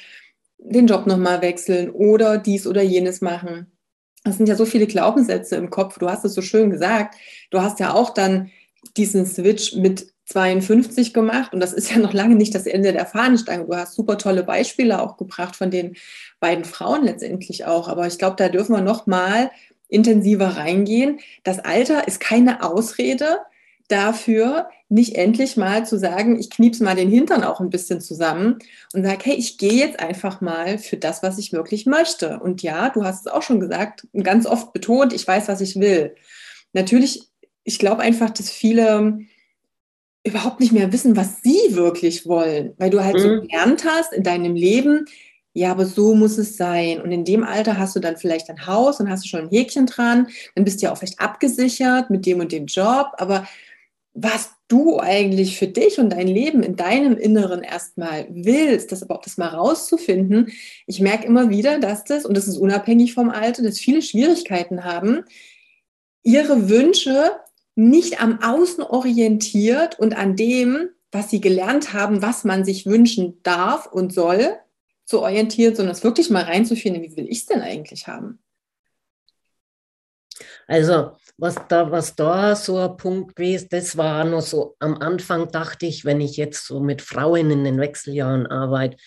den 0.57 0.87
Job 0.87 1.07
nochmal 1.07 1.41
wechseln 1.41 1.89
oder 1.89 2.37
dies 2.37 2.67
oder 2.67 2.81
jenes 2.81 3.21
machen. 3.21 3.71
Das 4.23 4.37
sind 4.37 4.47
ja 4.47 4.55
so 4.55 4.65
viele 4.65 4.87
Glaubenssätze 4.87 5.55
im 5.55 5.69
Kopf. 5.69 5.97
Du 5.97 6.09
hast 6.09 6.25
es 6.25 6.33
so 6.33 6.41
schön 6.41 6.69
gesagt. 6.69 7.15
Du 7.49 7.61
hast 7.61 7.79
ja 7.79 7.93
auch 7.93 8.13
dann 8.13 8.51
diesen 8.97 9.25
Switch 9.25 9.75
mit 9.75 10.13
52 10.29 11.13
gemacht 11.13 11.53
und 11.53 11.59
das 11.59 11.73
ist 11.73 11.89
ja 11.89 11.97
noch 11.97 12.13
lange 12.13 12.35
nicht 12.35 12.53
das 12.53 12.67
Ende 12.67 12.93
der 12.93 13.07
Fahnenstange. 13.07 13.65
Du 13.65 13.75
hast 13.75 13.95
super 13.95 14.17
tolle 14.17 14.43
Beispiele 14.43 15.01
auch 15.01 15.17
gebracht 15.17 15.55
von 15.55 15.71
den 15.71 15.95
beiden 16.39 16.65
Frauen 16.65 17.03
letztendlich 17.03 17.65
auch, 17.65 17.87
aber 17.87 18.05
ich 18.05 18.19
glaube, 18.19 18.35
da 18.37 18.47
dürfen 18.49 18.75
wir 18.75 18.81
noch 18.81 19.07
mal 19.07 19.49
intensiver 19.87 20.55
reingehen. 20.55 21.19
Das 21.43 21.57
Alter 21.57 22.07
ist 22.07 22.19
keine 22.19 22.63
Ausrede 22.63 23.39
dafür, 23.87 24.69
nicht 24.87 25.15
endlich 25.15 25.57
mal 25.57 25.85
zu 25.85 25.97
sagen, 25.97 26.39
ich 26.39 26.51
kniep's 26.51 26.79
mal 26.79 26.95
den 26.95 27.09
Hintern 27.09 27.43
auch 27.43 27.59
ein 27.59 27.71
bisschen 27.71 27.99
zusammen 27.99 28.59
und 28.93 29.03
sage, 29.03 29.21
hey, 29.23 29.35
ich 29.35 29.57
gehe 29.57 29.73
jetzt 29.73 29.99
einfach 29.99 30.41
mal 30.41 30.77
für 30.77 30.97
das, 30.97 31.23
was 31.23 31.39
ich 31.39 31.53
wirklich 31.53 31.87
möchte. 31.87 32.39
Und 32.39 32.61
ja, 32.61 32.89
du 32.89 33.03
hast 33.03 33.25
es 33.25 33.31
auch 33.31 33.41
schon 33.41 33.59
gesagt, 33.59 34.07
ganz 34.13 34.45
oft 34.45 34.73
betont, 34.73 35.11
ich 35.11 35.27
weiß, 35.27 35.47
was 35.47 35.61
ich 35.61 35.79
will. 35.79 36.15
Natürlich, 36.73 37.29
ich 37.63 37.79
glaube 37.79 38.03
einfach, 38.03 38.29
dass 38.29 38.51
viele 38.51 39.21
überhaupt 40.23 40.59
nicht 40.59 40.71
mehr 40.71 40.91
wissen, 40.91 41.15
was 41.15 41.41
sie 41.41 41.75
wirklich 41.75 42.27
wollen, 42.27 42.73
weil 42.77 42.89
du 42.89 43.03
halt 43.03 43.15
mhm. 43.15 43.19
so 43.19 43.41
gelernt 43.41 43.85
hast 43.85 44.13
in 44.13 44.23
deinem 44.23 44.55
Leben, 44.55 45.05
ja, 45.53 45.71
aber 45.71 45.85
so 45.85 46.13
muss 46.13 46.37
es 46.37 46.57
sein. 46.57 47.01
Und 47.01 47.11
in 47.11 47.25
dem 47.25 47.43
Alter 47.43 47.77
hast 47.77 47.95
du 47.95 47.99
dann 47.99 48.17
vielleicht 48.17 48.49
ein 48.49 48.67
Haus 48.67 48.99
und 48.99 49.09
hast 49.09 49.25
du 49.25 49.29
schon 49.29 49.41
ein 49.41 49.49
Häkchen 49.49 49.87
dran, 49.87 50.27
dann 50.55 50.63
bist 50.63 50.81
du 50.81 50.85
ja 50.85 50.91
auch 50.91 50.97
vielleicht 50.97 51.19
abgesichert 51.19 52.09
mit 52.09 52.25
dem 52.25 52.39
und 52.39 52.51
dem 52.51 52.67
Job, 52.67 53.07
aber 53.17 53.47
was 54.13 54.51
du 54.67 54.99
eigentlich 54.99 55.57
für 55.57 55.67
dich 55.67 55.99
und 55.99 56.11
dein 56.11 56.27
Leben 56.27 56.61
in 56.61 56.75
deinem 56.75 57.17
Inneren 57.17 57.63
erstmal 57.63 58.27
willst, 58.29 58.91
das 58.91 59.01
überhaupt 59.01 59.25
das 59.25 59.37
mal 59.37 59.47
rauszufinden. 59.47 60.51
Ich 60.87 60.99
merke 60.99 61.25
immer 61.25 61.49
wieder, 61.49 61.79
dass 61.79 62.03
das, 62.03 62.25
und 62.25 62.35
das 62.35 62.47
ist 62.47 62.57
unabhängig 62.57 63.13
vom 63.13 63.29
Alter, 63.29 63.63
dass 63.63 63.79
viele 63.79 64.01
Schwierigkeiten 64.01 64.83
haben, 64.83 65.23
ihre 66.23 66.69
Wünsche 66.69 67.31
nicht 67.79 68.21
am 68.21 68.41
Außen 68.41 68.83
orientiert 68.83 69.97
und 69.99 70.17
an 70.17 70.35
dem, 70.35 70.89
was 71.11 71.29
sie 71.29 71.39
gelernt 71.39 71.93
haben, 71.93 72.21
was 72.21 72.43
man 72.43 72.65
sich 72.65 72.85
wünschen 72.85 73.41
darf 73.43 73.87
und 73.87 74.13
soll, 74.13 74.57
zu 75.05 75.21
orientiert, 75.21 75.77
sondern 75.77 75.95
es 75.95 76.03
wirklich 76.03 76.29
mal 76.29 76.43
reinzufinden, 76.43 77.01
wie 77.01 77.15
will 77.15 77.27
ich 77.29 77.39
es 77.39 77.45
denn 77.47 77.61
eigentlich 77.61 78.07
haben? 78.07 78.39
Also, 80.67 81.13
was 81.37 81.55
da, 81.67 81.89
was 81.89 82.15
da 82.15 82.55
so 82.55 82.77
ein 82.77 82.95
Punkt 82.97 83.35
gewesen, 83.35 83.69
das 83.71 83.97
war 83.97 84.23
noch 84.23 84.41
so, 84.41 84.75
am 84.79 84.97
Anfang 84.97 85.49
dachte 85.51 85.87
ich, 85.87 86.05
wenn 86.05 86.21
ich 86.21 86.37
jetzt 86.37 86.67
so 86.67 86.79
mit 86.79 87.01
Frauen 87.01 87.49
in 87.49 87.63
den 87.63 87.79
Wechseljahren 87.79 88.45
arbeite, 88.45 88.97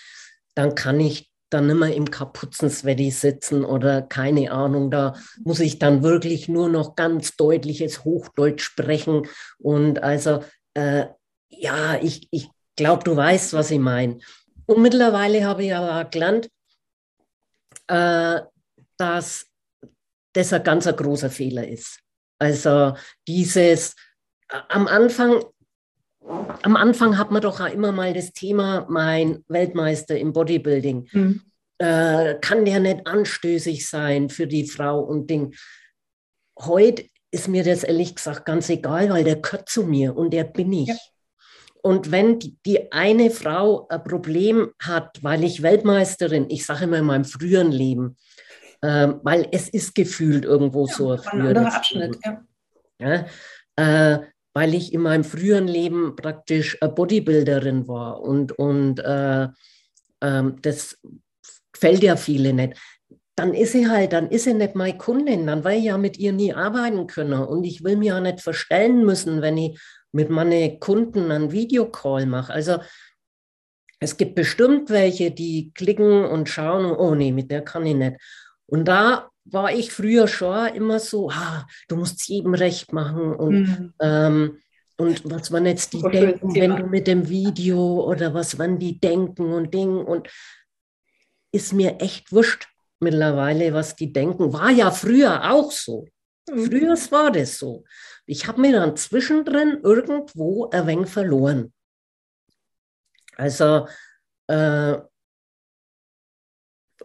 dann 0.55 0.75
kann 0.75 0.99
ich 0.99 1.32
dann 1.53 1.69
immer 1.69 1.93
im 1.93 2.11
Kapuzenswetti 2.11 3.11
sitzen 3.11 3.65
oder 3.65 4.03
keine 4.03 4.53
Ahnung, 4.53 4.91
da 4.91 5.15
muss 5.45 5.61
ich 5.61 5.79
dann 5.79 6.03
wirklich 6.03 6.49
nur 6.49 6.69
noch 6.69 6.97
ganz 6.97 7.37
deutliches 7.37 8.05
Hochdeutsch 8.05 8.63
sprechen. 8.63 9.29
Und 9.59 10.03
also, 10.03 10.43
äh, 10.75 11.07
ja, 11.49 11.99
ich, 12.01 12.29
ich 12.31 12.49
glaube, 12.77 13.05
du 13.05 13.17
weißt, 13.17 13.53
was 13.53 13.71
ich 13.71 13.79
meine. 13.79 14.19
Und 14.67 14.81
mittlerweile 14.81 15.45
habe 15.45 15.65
ich 15.65 15.75
aber 15.75 16.09
gelernt, 16.09 16.49
äh, 17.89 18.41
dass 18.97 19.47
das 20.33 20.53
ein 20.53 20.63
ganz 20.63 20.87
großer 20.87 21.31
Fehler 21.31 21.67
ist. 21.67 22.01
Also 22.39 22.95
dieses, 23.29 23.95
am 24.69 24.87
Anfang 24.87 25.45
am 26.27 26.77
Anfang 26.77 27.19
hat 27.19 27.31
man 27.31 27.43
doch 27.43 27.61
auch 27.61 27.73
immer 27.73 27.93
mal 27.93 28.13
das 28.13 28.33
Thema, 28.33 28.87
mein 28.89 29.45
Weltmeister 29.49 30.19
im 30.19 30.33
Bodybuilding. 30.33 31.09
Mhm. 31.13 31.43
Äh, 31.79 32.37
kann 32.41 32.65
der 32.65 32.81
nicht 32.81 33.07
anstößig 33.07 33.89
sein 33.89 34.29
für 34.29 34.47
die 34.47 34.67
Frau 34.67 35.01
und 35.01 35.29
Ding? 35.29 35.55
Heute 36.59 37.05
ist 37.31 37.49
mir 37.49 37.65
das 37.65 37.83
ehrlich 37.83 38.15
gesagt 38.15 38.45
ganz 38.45 38.69
egal, 38.69 39.11
weil 39.11 39.25
der 39.25 39.37
gehört 39.37 39.69
zu 39.69 39.85
mir 39.85 40.17
und 40.17 40.33
der 40.33 40.45
bin 40.45 40.73
ich. 40.73 40.89
Ja. 40.89 40.97
Und 41.83 42.13
wenn 42.13 42.39
die, 42.39 42.57
die, 42.65 42.93
eine 42.93 43.31
Frau 43.31 43.89
ein 43.89 44.05
Problem 44.05 44.71
hat, 44.81 45.19
weil 45.23 45.43
ich 45.43 45.63
Weltmeisterin, 45.63 46.47
ich 46.49 46.65
sage 46.65 46.85
immer 46.85 46.99
in 46.99 47.07
meinem 47.07 47.25
früheren 47.25 47.73
Leben, 47.73 48.17
äh, 48.83 49.09
weil 49.23 49.49
es 49.51 49.69
ist 49.69 49.95
gefühlt 49.95 50.45
irgendwo 50.45 50.87
ja, 50.87 50.95
so 50.95 51.11
ein 51.13 51.19
früheres 51.19 51.75
Abschnitt. 51.75 52.19
Ja. 52.25 52.45
ja 53.01 53.27
äh, 53.77 54.21
weil 54.55 54.75
ich 54.75 54.93
in 54.93 55.01
meinem 55.01 55.25
früheren 55.25 55.69
Leben 55.69 56.17
praktisch 56.17 56.79
Bodybuilderin 56.81 57.89
war 57.89 58.21
und, 58.21 58.53
und 58.53 58.99
äh, 59.01 59.49
ähm, 60.21 60.57
das 60.63 60.99
gefällt 61.73 62.03
ja 62.03 62.17
viele 62.17 62.53
nicht. 62.53 62.79
Dann 63.35 63.55
ist 63.55 63.73
sie 63.73 63.89
halt, 63.89 64.13
dann 64.13 64.29
ist 64.29 64.45
sie 64.45 64.55
nicht 64.55 64.75
meine 64.75 64.99
Kundin, 64.99 65.47
dann 65.47 65.65
werde 65.65 65.79
ich 65.79 65.85
ja 65.85 65.97
mit 65.97 66.19
ihr 66.19 66.33
nie 66.33 66.53
arbeiten 66.53 67.07
können. 67.07 67.43
Und 67.43 67.65
ich 67.65 67.83
will 67.83 67.97
mir 67.97 68.15
ja 68.15 68.21
nicht 68.21 68.41
verstellen 68.41 69.05
müssen, 69.07 69.41
wenn 69.41 69.57
ich 69.57 69.81
mit 70.13 70.29
meinen 70.29 70.79
Kunden 70.79 71.31
einen 71.31 71.51
Videocall 71.51 72.27
mache. 72.27 72.53
Also 72.53 72.79
es 74.01 74.17
gibt 74.17 74.35
bestimmt 74.35 74.91
welche, 74.91 75.31
die 75.31 75.73
klicken 75.75 76.25
und 76.25 76.49
schauen, 76.49 76.95
oh 76.95 77.15
nee, 77.15 77.33
mit 77.33 77.51
der 77.51 77.63
kann 77.63 77.87
ich 77.87 77.95
nicht. 77.95 78.17
Und 78.67 78.87
da 78.87 79.32
war 79.45 79.73
ich 79.73 79.93
früher 79.93 80.29
schon 80.29 80.69
immer 80.75 80.99
so, 80.99 81.31
ah, 81.31 81.67
du 81.89 81.97
musst 81.97 82.29
jedem 82.29 82.55
recht 82.55 82.93
machen 82.93 83.35
und, 83.35 83.63
mhm. 83.63 83.95
ähm, 84.01 84.59
und 84.97 85.29
was 85.31 85.51
man 85.51 85.67
jetzt 85.67 85.93
die 85.93 85.99
Super 85.99 86.11
denken, 86.11 86.55
wenn 86.55 86.77
du 86.77 86.87
mit 86.87 87.07
dem 87.07 87.29
Video 87.29 88.05
oder 88.05 88.35
was 88.35 88.59
wann 88.59 88.79
die 88.79 89.01
denken 89.01 89.53
und 89.53 89.75
Ding 89.75 89.97
und 89.97 90.29
ist 91.51 91.73
mir 91.73 92.01
echt 92.01 92.33
wurscht 92.33 92.69
mittlerweile, 93.01 93.75
was 93.75 93.97
die 93.97 94.13
denken. 94.13 94.53
War 94.53 94.71
ja 94.71 94.91
früher 94.91 95.51
auch 95.51 95.71
so. 95.73 96.07
Mhm. 96.49 96.67
Früher 96.67 96.97
war 97.11 97.31
das 97.31 97.59
so. 97.59 97.85
Ich 98.27 98.47
habe 98.47 98.61
mir 98.61 98.73
dann 98.73 98.97
zwischendrin 98.97 99.81
irgendwo 99.83 100.71
ein 100.71 100.87
wenig 100.87 101.11
verloren. 101.11 101.73
Also 103.37 103.89
äh, 104.47 104.99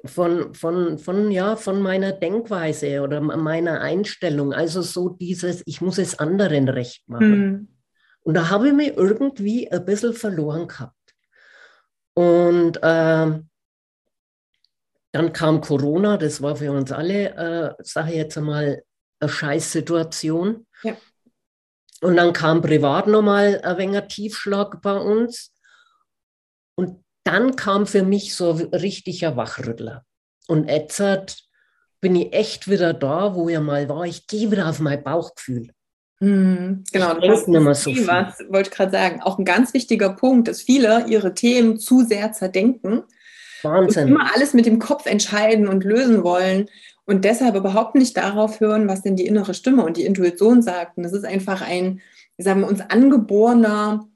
von, 0.05 0.53
von, 0.53 0.97
von, 0.97 1.31
ja, 1.31 1.55
von 1.55 1.81
meiner 1.81 2.11
Denkweise 2.11 3.01
oder 3.01 3.21
meiner 3.21 3.81
Einstellung. 3.81 4.53
Also 4.53 4.81
so 4.81 5.09
dieses, 5.09 5.63
ich 5.65 5.81
muss 5.81 5.97
es 5.97 6.19
anderen 6.19 6.69
recht 6.69 7.07
machen. 7.07 7.39
Mhm. 7.39 7.67
Und 8.21 8.33
da 8.33 8.49
habe 8.49 8.67
ich 8.67 8.73
mich 8.73 8.97
irgendwie 8.97 9.71
ein 9.71 9.85
bisschen 9.85 10.13
verloren 10.13 10.67
gehabt. 10.67 10.93
Und 12.13 12.77
äh, 12.77 13.41
dann 15.11 15.33
kam 15.33 15.61
Corona, 15.61 16.17
das 16.17 16.41
war 16.41 16.55
für 16.55 16.71
uns 16.71 16.91
alle, 16.91 17.35
äh, 17.35 17.83
sage 17.83 18.11
ich 18.11 18.17
jetzt 18.17 18.37
einmal, 18.37 18.83
eine 19.19 19.29
Scheißsituation. 19.29 20.67
Ja. 20.83 20.97
Und 22.01 22.17
dann 22.17 22.33
kam 22.33 22.61
privat 22.61 23.07
nochmal 23.07 23.61
ein 23.63 23.77
wenig 23.77 24.01
Tiefschlag 24.09 24.81
bei 24.81 24.95
uns. 24.97 25.53
Dann 27.27 27.57
kam 27.57 27.87
für 27.87 28.03
mich 28.03 28.35
so 28.35 28.53
ein 28.53 28.73
richtiger 28.73 29.35
Wachrüttler. 29.35 30.05
Und 30.47 30.69
jetzt 30.69 31.01
bin 31.99 32.15
ich 32.15 32.31
echt 32.31 32.69
wieder 32.69 32.93
da, 32.93 33.35
wo 33.35 33.49
ich 33.49 33.59
mal 33.59 33.89
war. 33.89 34.05
Ich 34.05 34.27
gehe 34.27 34.49
wieder 34.49 34.69
auf 34.69 34.79
mein 34.79 35.03
Bauchgefühl. 35.03 35.71
Hm, 36.19 36.85
genau, 36.91 37.13
das 37.19 37.41
ist 37.41 37.47
nicht 37.49 37.75
so 37.75 37.91
viel. 37.91 38.07
Was 38.07 38.39
wollte 38.47 38.69
ich 38.69 38.75
gerade 38.75 38.91
sagen. 38.91 39.21
Auch 39.21 39.37
ein 39.37 39.43
ganz 39.43 39.73
wichtiger 39.73 40.13
Punkt, 40.13 40.47
dass 40.47 40.61
viele 40.61 41.05
ihre 41.07 41.33
Themen 41.33 41.77
zu 41.77 42.05
sehr 42.05 42.31
zerdenken. 42.31 43.03
Wahnsinn. 43.61 44.05
Und 44.05 44.09
immer 44.11 44.33
alles 44.33 44.53
mit 44.53 44.65
dem 44.65 44.79
Kopf 44.79 45.05
entscheiden 45.05 45.67
und 45.67 45.83
lösen 45.83 46.23
wollen 46.23 46.69
und 47.05 47.25
deshalb 47.25 47.55
überhaupt 47.55 47.95
nicht 47.95 48.15
darauf 48.15 48.61
hören, 48.61 48.87
was 48.87 49.01
denn 49.01 49.17
die 49.17 49.27
innere 49.27 49.53
Stimme 49.53 49.83
und 49.83 49.97
die 49.97 50.05
Intuition 50.05 50.61
sagt. 50.61 50.97
Und 50.97 51.03
das 51.03 51.13
ist 51.13 51.25
einfach 51.25 51.61
ein, 51.61 51.99
sagen 52.37 52.61
wir 52.61 52.67
uns, 52.67 52.81
angeborener 52.81 54.07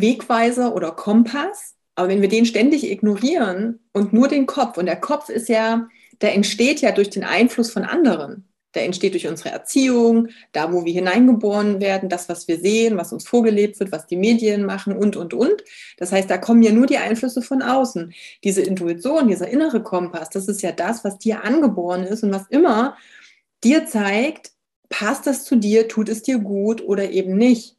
Wegweiser 0.00 0.74
oder 0.74 0.92
Kompass. 0.92 1.74
Aber 1.94 2.08
wenn 2.08 2.22
wir 2.22 2.28
den 2.28 2.46
ständig 2.46 2.88
ignorieren 2.88 3.80
und 3.92 4.12
nur 4.12 4.28
den 4.28 4.46
Kopf, 4.46 4.78
und 4.78 4.86
der 4.86 5.00
Kopf 5.00 5.28
ist 5.28 5.48
ja, 5.48 5.88
der 6.20 6.34
entsteht 6.34 6.80
ja 6.80 6.92
durch 6.92 7.10
den 7.10 7.24
Einfluss 7.24 7.70
von 7.70 7.84
anderen. 7.84 8.44
Der 8.74 8.84
entsteht 8.84 9.14
durch 9.14 9.26
unsere 9.26 9.48
Erziehung, 9.48 10.28
da 10.52 10.72
wo 10.72 10.84
wir 10.84 10.92
hineingeboren 10.92 11.80
werden, 11.80 12.08
das, 12.08 12.28
was 12.28 12.46
wir 12.48 12.58
sehen, 12.58 12.98
was 12.98 13.12
uns 13.12 13.26
vorgelebt 13.26 13.80
wird, 13.80 13.92
was 13.92 14.06
die 14.06 14.16
Medien 14.16 14.64
machen 14.64 14.94
und, 14.96 15.16
und, 15.16 15.32
und. 15.32 15.64
Das 15.96 16.12
heißt, 16.12 16.28
da 16.28 16.36
kommen 16.38 16.62
ja 16.62 16.70
nur 16.70 16.86
die 16.86 16.98
Einflüsse 16.98 17.40
von 17.40 17.62
außen. 17.62 18.12
Diese 18.44 18.60
Intuition, 18.60 19.28
dieser 19.28 19.48
innere 19.48 19.82
Kompass, 19.82 20.28
das 20.28 20.48
ist 20.48 20.62
ja 20.62 20.70
das, 20.70 21.02
was 21.02 21.18
dir 21.18 21.44
angeboren 21.44 22.04
ist 22.04 22.22
und 22.22 22.32
was 22.32 22.46
immer 22.50 22.96
dir 23.64 23.86
zeigt, 23.86 24.52
passt 24.88 25.26
das 25.26 25.44
zu 25.44 25.56
dir, 25.56 25.88
tut 25.88 26.08
es 26.08 26.22
dir 26.22 26.38
gut 26.38 26.82
oder 26.82 27.10
eben 27.10 27.36
nicht. 27.36 27.77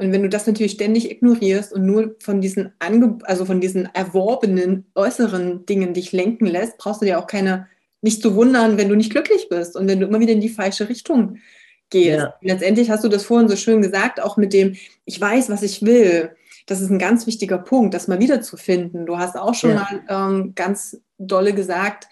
Und 0.00 0.12
wenn 0.12 0.22
du 0.22 0.30
das 0.30 0.46
natürlich 0.46 0.72
ständig 0.72 1.10
ignorierst 1.10 1.74
und 1.74 1.84
nur 1.84 2.16
von 2.20 2.40
diesen, 2.40 2.72
Ange 2.78 3.18
also 3.24 3.44
von 3.44 3.60
diesen 3.60 3.86
erworbenen 3.94 4.86
äußeren 4.94 5.66
Dingen 5.66 5.92
dich 5.92 6.12
lenken 6.12 6.46
lässt, 6.46 6.78
brauchst 6.78 7.02
du 7.02 7.06
dir 7.06 7.18
auch 7.18 7.26
keine 7.26 7.66
nicht 8.00 8.22
zu 8.22 8.34
wundern, 8.34 8.78
wenn 8.78 8.88
du 8.88 8.94
nicht 8.94 9.10
glücklich 9.10 9.48
bist 9.50 9.76
und 9.76 9.86
wenn 9.88 10.00
du 10.00 10.06
immer 10.06 10.20
wieder 10.20 10.32
in 10.32 10.40
die 10.40 10.48
falsche 10.48 10.88
Richtung 10.88 11.36
gehst. 11.90 12.20
Ja. 12.20 12.34
Letztendlich 12.40 12.90
hast 12.90 13.04
du 13.04 13.08
das 13.08 13.24
vorhin 13.24 13.50
so 13.50 13.56
schön 13.56 13.82
gesagt, 13.82 14.22
auch 14.22 14.38
mit 14.38 14.54
dem, 14.54 14.74
ich 15.04 15.20
weiß, 15.20 15.50
was 15.50 15.62
ich 15.62 15.82
will. 15.82 16.30
Das 16.64 16.80
ist 16.80 16.88
ein 16.88 16.98
ganz 16.98 17.26
wichtiger 17.26 17.58
Punkt, 17.58 17.92
das 17.92 18.08
mal 18.08 18.20
wiederzufinden. 18.20 19.04
Du 19.04 19.18
hast 19.18 19.36
auch 19.36 19.54
schon 19.54 19.72
ja. 19.72 19.86
mal 20.08 20.30
ähm, 20.30 20.52
ganz 20.54 20.98
dolle 21.18 21.52
gesagt, 21.52 22.06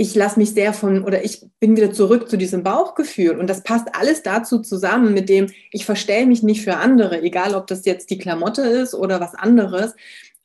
ich 0.00 0.14
lasse 0.14 0.38
mich 0.38 0.54
sehr 0.54 0.72
von 0.72 1.02
oder 1.02 1.24
ich 1.24 1.44
bin 1.58 1.76
wieder 1.76 1.92
zurück 1.92 2.30
zu 2.30 2.36
diesem 2.36 2.62
Bauchgefühl 2.62 3.36
und 3.36 3.50
das 3.50 3.64
passt 3.64 3.88
alles 3.96 4.22
dazu 4.22 4.60
zusammen 4.60 5.12
mit 5.12 5.28
dem, 5.28 5.48
ich 5.72 5.84
verstelle 5.84 6.24
mich 6.26 6.44
nicht 6.44 6.62
für 6.62 6.76
andere, 6.76 7.20
egal 7.20 7.56
ob 7.56 7.66
das 7.66 7.84
jetzt 7.84 8.08
die 8.10 8.16
Klamotte 8.16 8.62
ist 8.62 8.94
oder 8.94 9.20
was 9.20 9.34
anderes, 9.34 9.94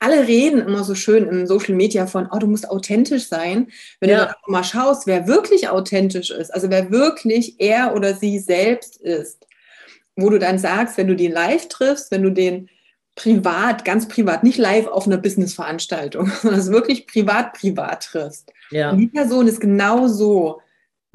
alle 0.00 0.26
reden 0.26 0.60
immer 0.60 0.82
so 0.82 0.96
schön 0.96 1.28
im 1.28 1.46
Social 1.46 1.76
Media 1.76 2.08
von, 2.08 2.28
oh, 2.32 2.38
du 2.38 2.48
musst 2.48 2.68
authentisch 2.68 3.28
sein. 3.28 3.68
Wenn 4.00 4.10
ja. 4.10 4.34
du 4.44 4.50
mal 4.50 4.64
schaust, 4.64 5.06
wer 5.06 5.28
wirklich 5.28 5.68
authentisch 5.68 6.32
ist, 6.32 6.52
also 6.52 6.68
wer 6.68 6.90
wirklich 6.90 7.54
er 7.60 7.94
oder 7.94 8.12
sie 8.14 8.40
selbst 8.40 9.00
ist, 9.00 9.46
wo 10.16 10.30
du 10.30 10.40
dann 10.40 10.58
sagst, 10.58 10.98
wenn 10.98 11.06
du 11.06 11.14
den 11.14 11.30
live 11.30 11.68
triffst, 11.68 12.10
wenn 12.10 12.22
du 12.22 12.30
den 12.30 12.68
privat, 13.14 13.84
ganz 13.84 14.08
privat, 14.08 14.42
nicht 14.42 14.58
live 14.58 14.86
auf 14.86 15.06
einer 15.06 15.18
Businessveranstaltung, 15.18 16.30
sondern 16.42 16.60
es 16.60 16.70
wirklich 16.70 17.06
privat, 17.06 17.54
privat 17.54 18.04
triffst. 18.04 18.52
Ja. 18.70 18.90
Und 18.90 18.98
die 18.98 19.06
Person 19.06 19.46
ist 19.46 19.60
genau 19.60 20.08
so, 20.08 20.60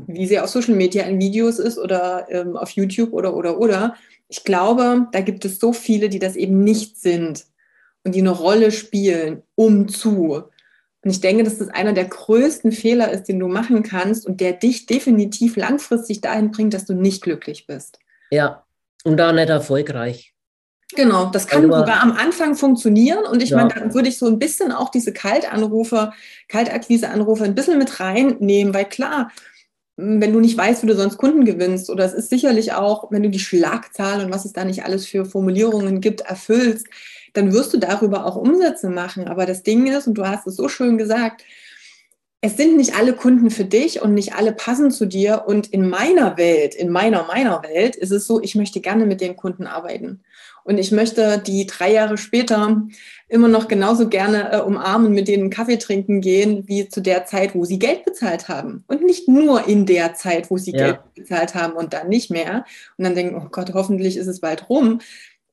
wie 0.08 0.28
sie 0.28 0.40
auf 0.40 0.50
Social 0.50 0.76
Media 0.76 1.04
in 1.04 1.20
Videos 1.20 1.60
ist 1.60 1.78
oder 1.78 2.28
ähm, 2.30 2.56
auf 2.56 2.72
YouTube 2.72 3.12
oder, 3.12 3.36
oder, 3.36 3.60
oder. 3.60 3.96
Ich 4.30 4.44
glaube, 4.44 5.08
da 5.12 5.22
gibt 5.22 5.44
es 5.44 5.60
so 5.60 5.74
viele, 5.74 6.10
die 6.10 6.20
das 6.20 6.36
eben 6.36 6.64
nicht 6.64 7.00
sind 7.00 7.46
und 8.04 8.16
die 8.16 8.22
eine 8.22 8.30
Rolle 8.30 8.72
spielen, 8.72 9.44
um 9.56 9.90
zu. 9.90 10.44
Und 11.02 11.12
ich 11.12 11.22
denke, 11.22 11.44
dass 11.44 11.58
das 11.58 11.70
einer 11.70 11.94
der 11.94 12.06
größten 12.06 12.72
Fehler 12.72 13.12
ist, 13.12 13.26
den 13.26 13.40
du 13.40 13.48
machen 13.48 13.84
kannst 13.84 14.26
und 14.26 14.42
der 14.42 14.54
dich 14.54 14.86
definitiv 14.86 15.56
langfristig 15.56 16.22
dahin 16.22 16.52
bringt, 16.52 16.74
dass 16.74 16.86
du 16.86 16.94
nicht 16.94 17.22
glücklich 17.22 17.68
bist. 17.68 18.00
Ja, 18.32 18.64
und 19.04 19.18
da 19.18 19.32
nicht 19.32 19.50
erfolgreich. 19.50 20.34
Genau, 20.96 21.28
das 21.28 21.48
kann 21.48 21.66
also, 21.66 21.80
sogar 21.80 22.02
am 22.02 22.14
Anfang 22.14 22.56
funktionieren. 22.56 23.26
Und 23.26 23.44
ich 23.44 23.52
ja. 23.52 23.58
meine, 23.58 23.70
dann 23.74 23.94
würde 23.94 24.10
ich 24.10 24.18
so 24.18 24.26
ein 24.26 24.40
bisschen 24.40 24.72
auch 24.72 24.90
diese 24.90 25.14
Kaltanrufe, 25.14 26.14
Kaltakquise-Anrufe 26.48 27.44
ein 27.44 27.56
bisschen 27.56 27.78
mit 27.78 28.00
reinnehmen, 28.00 28.74
weil 28.74 28.86
klar, 28.86 29.32
wenn 29.98 30.34
du 30.34 30.40
nicht 30.40 30.58
weißt, 30.58 30.82
wie 30.82 30.88
du 30.88 30.96
sonst 30.96 31.18
Kunden 31.18 31.46
gewinnst, 31.46 31.90
oder 31.90 32.06
es 32.06 32.14
ist 32.14 32.30
sicherlich 32.30 32.74
auch, 32.74 33.12
wenn 33.12 33.22
du 33.22 33.30
die 33.30 33.40
Schlagzahl 33.40 34.26
und 34.26 34.34
was 34.34 34.46
es 34.46 34.54
da 34.54 34.64
nicht 34.66 34.84
alles 34.84 35.06
für 35.06 35.26
Formulierungen 35.26 36.02
gibt, 36.02 36.22
erfüllst, 36.22 36.88
dann 37.34 37.54
wirst 37.54 37.74
du 37.74 37.78
darüber 37.78 38.26
auch 38.26 38.36
Umsätze 38.36 38.90
machen. 38.90 39.28
Aber 39.28 39.46
das 39.46 39.62
Ding 39.62 39.86
ist, 39.88 40.08
und 40.08 40.16
du 40.16 40.26
hast 40.26 40.48
es 40.48 40.56
so 40.56 40.70
schön 40.70 40.98
gesagt, 40.98 41.44
es 42.42 42.56
sind 42.56 42.78
nicht 42.78 42.96
alle 42.96 43.14
Kunden 43.14 43.52
für 43.52 43.66
dich 43.66 44.02
und 44.02 44.14
nicht 44.14 44.34
alle 44.34 44.54
passen 44.54 44.92
zu 44.92 45.06
dir. 45.06 45.44
Und 45.46 45.68
in 45.68 45.90
meiner 45.90 46.38
Welt, 46.38 46.74
in 46.74 46.90
meiner, 46.90 47.26
meiner 47.26 47.62
Welt 47.64 47.98
ist 47.98 48.12
es 48.12 48.26
so, 48.26 48.42
ich 48.42 48.56
möchte 48.56 48.80
gerne 48.80 49.06
mit 49.06 49.20
den 49.20 49.36
Kunden 49.36 49.68
arbeiten. 49.68 50.22
Und 50.70 50.78
ich 50.78 50.92
möchte 50.92 51.40
die 51.40 51.66
drei 51.66 51.92
Jahre 51.92 52.20
später 52.20 52.84
immer 53.28 53.48
noch 53.48 53.68
genauso 53.68 54.08
gerne 54.08 54.52
äh, 54.52 54.62
umarmen, 54.62 55.14
mit 55.14 55.28
denen 55.28 55.50
Kaffee 55.50 55.78
trinken 55.78 56.22
gehen, 56.22 56.68
wie 56.68 56.88
zu 56.88 57.02
der 57.02 57.26
Zeit, 57.26 57.56
wo 57.56 57.66
sie 57.66 57.80
Geld 57.80 58.06
bezahlt 58.06 58.50
haben. 58.50 58.84
Und 58.86 59.04
nicht 59.04 59.28
nur 59.28 59.68
in 59.68 59.88
der 59.88 60.14
Zeit, 60.14 60.52
wo 60.52 60.60
sie 60.60 60.72
ja. 60.72 60.78
Geld 60.78 61.00
bezahlt 61.16 61.56
haben 61.56 61.74
und 61.74 61.94
dann 61.94 62.08
nicht 62.08 62.30
mehr. 62.30 62.66
Und 63.00 63.04
dann 63.04 63.16
denken, 63.16 63.36
oh 63.36 63.50
Gott, 63.50 63.74
hoffentlich 63.74 64.16
ist 64.16 64.28
es 64.28 64.42
bald 64.42 64.70
rum, 64.70 65.02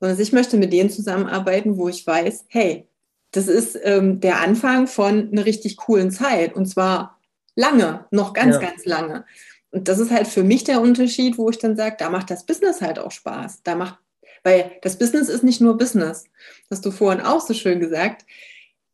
sondern 0.01 0.21
ich 0.21 0.33
möchte 0.35 0.59
mit 0.59 0.71
denen 0.71 0.91
zusammenarbeiten, 0.91 1.79
wo 1.79 1.89
ich 1.89 2.07
weiß, 2.07 2.45
hey, 2.49 2.87
das 3.31 3.49
ist 3.49 3.79
ähm, 3.85 4.21
der 4.21 4.43
Anfang 4.43 4.87
von 4.87 5.31
einer 5.33 5.47
richtig 5.47 5.79
coolen 5.79 6.11
Zeit 6.11 6.55
und 6.55 6.67
zwar 6.67 7.19
lange, 7.55 8.05
noch 8.11 8.35
ganz, 8.35 8.57
ja. 8.57 8.61
ganz 8.61 8.85
lange. 8.85 9.25
Und 9.71 9.89
das 9.89 9.99
ist 9.99 10.11
halt 10.11 10.27
für 10.27 10.45
mich 10.45 10.65
der 10.65 10.83
Unterschied, 10.83 11.39
wo 11.39 11.49
ich 11.49 11.57
dann 11.57 11.75
sage, 11.75 11.97
da 11.99 12.11
macht 12.11 12.31
das 12.31 12.45
Business 12.45 12.83
halt 12.83 12.99
auch 12.99 13.11
Spaß. 13.11 13.63
Da 13.63 13.77
macht, 13.77 13.99
weil 14.47 14.73
das 14.83 14.99
Business 14.99 15.29
ist 15.29 15.43
nicht 15.43 15.61
nur 15.61 15.77
Business. 15.77 16.25
Das 16.69 16.79
hast 16.79 16.87
du 16.87 16.91
vorhin 16.91 17.21
auch 17.21 17.41
so 17.41 17.53
schön 17.53 17.81
gesagt. 17.81 18.25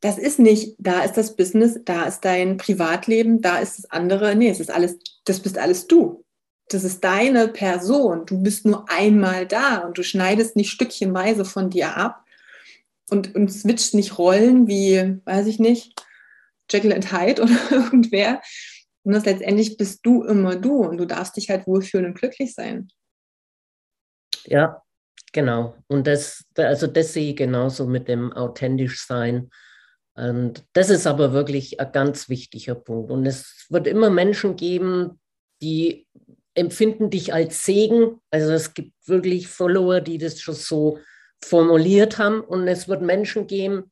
Das 0.01 0.19
ist 0.19 0.41
nicht, 0.41 0.75
da 0.79 1.05
ist 1.05 1.17
das 1.17 1.37
Business, 1.37 1.79
da 1.85 2.05
ist 2.07 2.25
dein 2.25 2.57
Privatleben, 2.57 3.41
da 3.41 3.59
ist 3.59 3.79
das 3.79 3.91
andere. 3.91 4.35
Nee, 4.35 4.49
es 4.49 4.59
ist 4.59 4.71
alles, 4.71 4.99
das 5.25 5.38
bist 5.38 5.59
alles 5.59 5.87
du 5.87 6.25
das 6.73 6.85
ist 6.85 7.05
deine 7.05 7.49
Person. 7.49 8.27
Du 8.27 8.43
bist 8.43 8.65
nur 8.65 8.88
einmal 8.91 9.47
da 9.47 9.79
und 9.79 9.99
du 9.99 10.03
schneidest 10.03 10.57
nicht 10.57 10.71
stückchenweise 10.71 11.45
von 11.45 11.71
dir 11.71 11.97
ab 11.97 12.25
und, 13.11 13.35
und 13.35 13.53
switcht 13.53 13.95
nicht 13.95 14.19
Rollen 14.19 14.67
wie, 14.69 15.21
weiß 15.25 15.47
ich 15.47 15.59
nicht, 15.59 16.01
Jekyll 16.71 16.93
and 16.93 17.12
Hyde 17.12 17.43
oder 17.43 17.59
irgendwer. 17.71 18.41
Und 19.05 19.12
das 19.12 19.25
letztendlich 19.25 19.77
bist 19.77 20.01
du 20.05 20.23
immer 20.23 20.57
du 20.57 20.77
und 20.77 20.99
du 20.99 21.07
darfst 21.07 21.37
dich 21.37 21.51
halt 21.51 21.67
wohlfühlen 21.67 22.07
und 22.07 22.15
glücklich 22.15 22.55
sein. 22.55 22.88
Ja, 24.45 24.83
genau. 25.33 25.77
Und 25.88 26.07
das, 26.07 26.45
also 26.57 26.87
das 26.87 27.12
sehe 27.12 27.31
ich 27.31 27.37
genauso 27.37 27.87
mit 27.87 28.09
dem 28.09 28.33
authentisch 28.33 29.05
sein. 29.07 29.51
Und 30.14 30.64
das 30.75 30.90
ist 30.90 31.07
aber 31.07 31.33
wirklich 31.33 31.81
ein 31.81 31.92
ganz 31.92 32.29
wichtiger 32.29 32.75
Punkt. 32.75 33.11
Und 33.11 33.27
es 33.27 33.66
wird 33.71 33.87
immer 33.87 34.11
Menschen 34.11 34.57
geben, 34.57 35.21
die 35.62 36.07
empfinden 36.55 37.09
dich 37.11 37.33
als 37.33 37.64
Segen. 37.64 38.21
Also 38.31 38.53
es 38.53 38.75
gibt 38.75 38.92
wirklich 39.07 39.49
Follower, 39.49 40.01
die 40.01 40.18
das 40.18 40.40
schon 40.40 40.55
so 40.55 40.99
formuliert 41.42 42.18
haben. 42.18 42.40
Und 42.40 42.68
es 42.68 42.88
wird 42.88 43.03
Menschen 43.03 43.47
geben, 43.47 43.90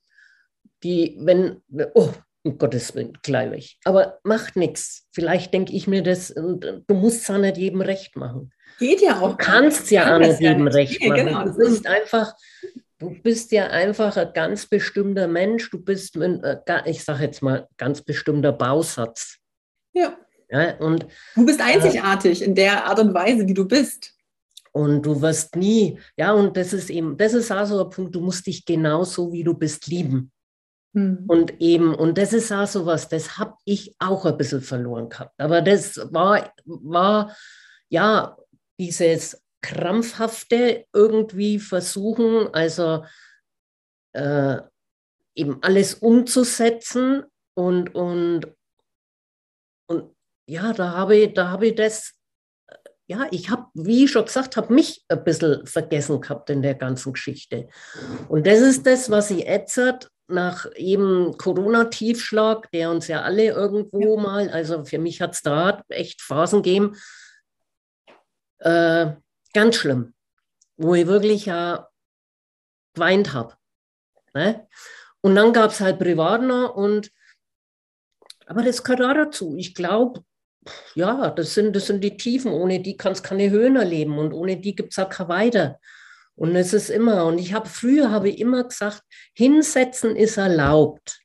die, 0.83 1.17
wenn, 1.21 1.63
oh, 1.95 2.11
um 2.43 2.59
Gottes 2.59 2.95
Willen, 2.95 3.19
gleich. 3.23 3.79
Aber 3.85 4.19
macht 4.25 4.57
nichts. 4.57 5.07
Vielleicht 5.13 5.53
denke 5.53 5.73
ich 5.73 5.87
mir 5.87 6.03
das, 6.03 6.31
und 6.31 6.65
du 6.87 6.95
musst 6.95 7.23
es 7.23 7.29
ja 7.29 7.39
nicht 7.39 7.59
jedem 7.59 7.81
recht 7.81 8.17
machen. 8.17 8.53
Geht 8.79 9.03
ja 9.03 9.21
auch. 9.21 9.33
Du 9.33 9.37
kannst 9.37 9.91
ja 9.91 10.15
auch 10.15 10.19
nicht 10.19 10.41
jedem 10.41 10.67
ja 10.67 10.73
recht 10.73 11.05
machen. 11.07 11.27
Genau. 11.27 11.45
Du 11.45 11.57
bist 11.57 11.87
einfach, 11.87 12.35
du 12.99 13.11
bist 13.23 13.53
ja 13.53 13.67
einfach 13.67 14.17
ein 14.17 14.33
ganz 14.33 14.67
bestimmter 14.67 15.29
Mensch. 15.29 15.71
Du 15.71 15.79
bist, 15.79 16.17
ein, 16.17 16.43
äh, 16.43 16.59
ich 16.87 17.05
sage 17.05 17.25
jetzt 17.25 17.43
mal, 17.43 17.69
ganz 17.77 18.01
bestimmter 18.01 18.53
Bausatz. 18.53 19.37
Ja. 19.93 20.17
ja 20.51 20.79
und, 20.79 21.07
du 21.35 21.45
bist 21.45 21.61
einzigartig 21.61 22.41
äh, 22.41 22.45
in 22.47 22.55
der 22.55 22.87
Art 22.87 23.01
und 23.01 23.13
Weise, 23.13 23.47
wie 23.47 23.55
du 23.55 23.67
bist. 23.67 24.15
Und 24.73 25.03
du 25.03 25.21
wirst 25.21 25.57
nie, 25.57 25.99
ja, 26.17 26.33
und 26.33 26.57
das 26.57 26.73
ist 26.73 26.91
eben, 26.91 27.17
das 27.17 27.35
ist 27.35 27.51
auch 27.51 27.67
so 27.67 27.83
ein 27.83 27.91
Punkt, 27.91 28.15
du 28.15 28.21
musst 28.21 28.47
dich 28.47 28.65
genauso, 28.65 29.33
wie 29.33 29.43
du 29.43 29.53
bist, 29.53 29.89
lieben. 29.89 30.31
Hm. 30.95 31.25
Und 31.29 31.61
eben, 31.61 31.95
und 31.95 32.19
das 32.19 32.33
ist 32.33 32.51
auch 32.53 32.67
so 32.67 32.87
was, 32.87 33.09
das 33.09 33.39
habe 33.39 33.55
ich 33.65 33.95
auch 33.99 34.25
ein 34.25 34.37
bisschen 34.37 34.61
verloren 34.61 35.09
gehabt. 35.09 35.35
Aber 35.39 35.63
das 35.63 35.97
war, 36.13 36.53
war 36.65 37.37
ja 37.89 38.37
dieses 38.79 39.43
krampfhafte 39.63 40.87
irgendwie 40.93 41.59
versuchen, 41.59 42.53
also 42.53 43.05
äh, 44.15 44.57
eben 45.35 45.63
alles 45.63 45.95
umzusetzen 45.95 47.25
und, 47.55 47.95
und, 47.95 48.47
und 49.87 50.17
ja, 50.47 50.73
da 50.73 50.93
habe 50.93 51.17
ich, 51.17 51.35
da 51.35 51.51
habe 51.51 51.69
ich 51.69 51.75
das, 51.77 52.15
ja, 53.07 53.29
ich 53.31 53.51
habe, 53.51 53.67
wie 53.75 54.05
ich 54.05 54.11
schon 54.11 54.25
gesagt 54.25 54.57
habe, 54.57 54.73
mich 54.73 55.05
ein 55.09 55.23
bisschen 55.23 55.67
vergessen 55.67 56.21
gehabt 56.21 56.51
in 56.51 56.63
der 56.63 56.75
ganzen 56.75 57.13
Geschichte. 57.13 57.69
Und 58.29 58.47
das 58.47 58.61
ist 58.61 58.87
das, 58.87 59.11
was 59.11 59.31
ich 59.31 59.45
jetzt 59.45 60.11
nach 60.31 60.67
eben 60.77 61.37
Corona-Tiefschlag, 61.37 62.71
der 62.71 62.91
uns 62.91 63.09
ja 63.09 63.23
alle 63.23 63.45
irgendwo 63.45 64.17
ja. 64.17 64.23
mal, 64.23 64.51
also 64.51 64.85
für 64.85 64.99
mich 64.99 65.21
hat 65.21 65.35
es 65.35 65.43
da 65.43 65.85
echt 65.89 66.23
Phasen 66.23 66.63
gegeben, 66.63 66.97
äh, 68.59 69.13
ganz 69.53 69.77
schlimm, 69.77 70.15
wo 70.77 70.95
ich 70.95 71.07
wirklich 71.07 71.47
ja 71.47 71.89
geweint 72.95 73.33
habe. 73.33 73.55
Ne? 74.35 74.67
Und 75.21 75.35
dann 75.35 75.53
gab 75.53 75.71
es 75.71 75.81
halt 75.81 75.99
Privatner 75.99 76.75
und 76.75 77.11
aber 78.47 78.63
das 78.63 78.83
gehört 78.83 79.03
auch 79.03 79.15
dazu. 79.15 79.55
Ich 79.57 79.75
glaube, 79.75 80.25
ja, 80.95 81.31
das 81.31 81.55
sind, 81.55 81.75
das 81.75 81.87
sind 81.87 82.03
die 82.03 82.17
Tiefen. 82.17 82.53
Ohne 82.53 82.81
die 82.81 82.97
kannst 82.97 83.23
keine 83.23 83.51
Höhen 83.51 83.77
erleben 83.77 84.19
und 84.19 84.33
ohne 84.33 84.57
die 84.57 84.75
gibt 84.75 84.93
es 84.93 84.99
auch 84.99 85.09
kein 85.09 85.29
Weiter. 85.29 85.79
Und 86.41 86.57
es 86.57 86.73
ist 86.73 86.89
immer, 86.89 87.27
und 87.27 87.39
ich 87.39 87.53
habe 87.53 87.69
früher 87.69 88.11
habe 88.11 88.31
ich 88.31 88.39
immer 88.39 88.65
gesagt, 88.65 89.03
hinsetzen 89.35 90.17
ist 90.17 90.39
erlaubt. 90.39 91.21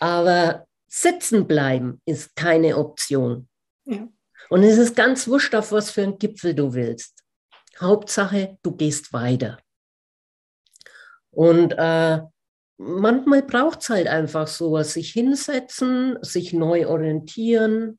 Aber 0.00 0.66
sitzen 0.88 1.46
bleiben 1.46 2.00
ist 2.06 2.34
keine 2.34 2.78
Option. 2.78 3.50
Ja. 3.84 4.08
Und 4.48 4.62
es 4.62 4.78
ist 4.78 4.96
ganz 4.96 5.28
wurscht, 5.28 5.54
auf 5.54 5.70
was 5.70 5.90
für 5.90 6.02
einen 6.02 6.18
Gipfel 6.18 6.54
du 6.54 6.72
willst. 6.72 7.22
Hauptsache, 7.78 8.56
du 8.62 8.74
gehst 8.74 9.12
weiter. 9.12 9.58
Und 11.30 11.72
äh, 11.76 12.22
manchmal 12.78 13.42
braucht 13.42 13.82
es 13.82 13.90
halt 13.90 14.06
einfach 14.06 14.46
sowas, 14.46 14.94
sich 14.94 15.12
hinsetzen, 15.12 16.16
sich 16.22 16.54
neu 16.54 16.88
orientieren 16.88 17.98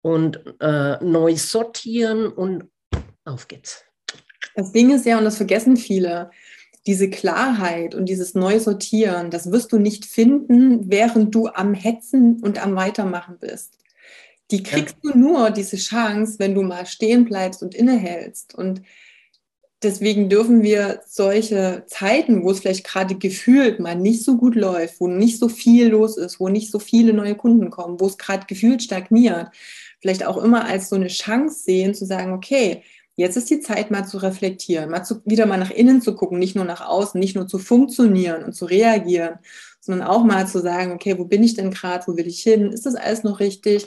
und 0.00 0.42
äh, 0.60 1.04
neu 1.04 1.36
sortieren 1.36 2.32
und 2.32 2.72
auf 3.26 3.48
geht's. 3.48 3.84
Das 4.54 4.72
Ding 4.72 4.90
ist 4.90 5.06
ja, 5.06 5.18
und 5.18 5.24
das 5.24 5.36
vergessen 5.36 5.76
viele, 5.76 6.30
diese 6.86 7.10
Klarheit 7.10 7.94
und 7.94 8.08
dieses 8.08 8.34
Neusortieren, 8.34 9.30
das 9.30 9.50
wirst 9.50 9.72
du 9.72 9.78
nicht 9.78 10.04
finden, 10.04 10.90
während 10.90 11.34
du 11.34 11.48
am 11.48 11.74
Hetzen 11.74 12.40
und 12.42 12.62
am 12.64 12.76
Weitermachen 12.76 13.38
bist. 13.40 13.78
Die 14.52 14.62
kriegst 14.62 14.96
ja. 15.02 15.10
du 15.10 15.18
nur, 15.18 15.50
diese 15.50 15.76
Chance, 15.76 16.38
wenn 16.38 16.54
du 16.54 16.62
mal 16.62 16.86
stehen 16.86 17.24
bleibst 17.24 17.62
und 17.62 17.74
innehältst. 17.74 18.54
Und 18.54 18.82
deswegen 19.82 20.28
dürfen 20.28 20.62
wir 20.62 21.00
solche 21.06 21.84
Zeiten, 21.88 22.44
wo 22.44 22.52
es 22.52 22.60
vielleicht 22.60 22.84
gerade 22.84 23.16
gefühlt 23.16 23.80
mal 23.80 23.96
nicht 23.96 24.22
so 24.22 24.36
gut 24.36 24.54
läuft, 24.54 25.00
wo 25.00 25.08
nicht 25.08 25.40
so 25.40 25.48
viel 25.48 25.88
los 25.88 26.16
ist, 26.16 26.38
wo 26.38 26.48
nicht 26.48 26.70
so 26.70 26.78
viele 26.78 27.12
neue 27.12 27.34
Kunden 27.34 27.70
kommen, 27.70 27.98
wo 27.98 28.06
es 28.06 28.18
gerade 28.18 28.46
gefühlt 28.46 28.84
stagniert, 28.84 29.48
vielleicht 30.00 30.24
auch 30.24 30.36
immer 30.36 30.64
als 30.66 30.88
so 30.88 30.94
eine 30.94 31.08
Chance 31.08 31.64
sehen, 31.64 31.94
zu 31.94 32.06
sagen, 32.06 32.32
okay, 32.32 32.82
Jetzt 33.18 33.36
ist 33.38 33.48
die 33.48 33.60
Zeit, 33.60 33.90
mal 33.90 34.06
zu 34.06 34.18
reflektieren, 34.18 34.90
mal 34.90 35.02
zu, 35.02 35.22
wieder 35.24 35.46
mal 35.46 35.56
nach 35.56 35.70
innen 35.70 36.02
zu 36.02 36.14
gucken, 36.14 36.38
nicht 36.38 36.54
nur 36.54 36.66
nach 36.66 36.86
außen, 36.86 37.18
nicht 37.18 37.34
nur 37.34 37.46
zu 37.46 37.58
funktionieren 37.58 38.44
und 38.44 38.52
zu 38.52 38.66
reagieren, 38.66 39.38
sondern 39.80 40.06
auch 40.06 40.22
mal 40.22 40.46
zu 40.46 40.60
sagen, 40.60 40.92
okay, 40.92 41.18
wo 41.18 41.24
bin 41.24 41.42
ich 41.42 41.54
denn 41.54 41.70
gerade, 41.70 42.06
wo 42.06 42.16
will 42.18 42.26
ich 42.26 42.42
hin? 42.42 42.72
Ist 42.72 42.84
das 42.84 42.94
alles 42.94 43.22
noch 43.22 43.40
richtig? 43.40 43.86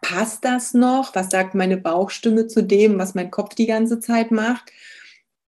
Passt 0.00 0.46
das 0.46 0.72
noch? 0.72 1.14
Was 1.14 1.28
sagt 1.28 1.54
meine 1.54 1.76
Bauchstimme 1.76 2.46
zu 2.46 2.62
dem, 2.62 2.98
was 2.98 3.14
mein 3.14 3.30
Kopf 3.30 3.54
die 3.54 3.66
ganze 3.66 4.00
Zeit 4.00 4.30
macht? 4.30 4.72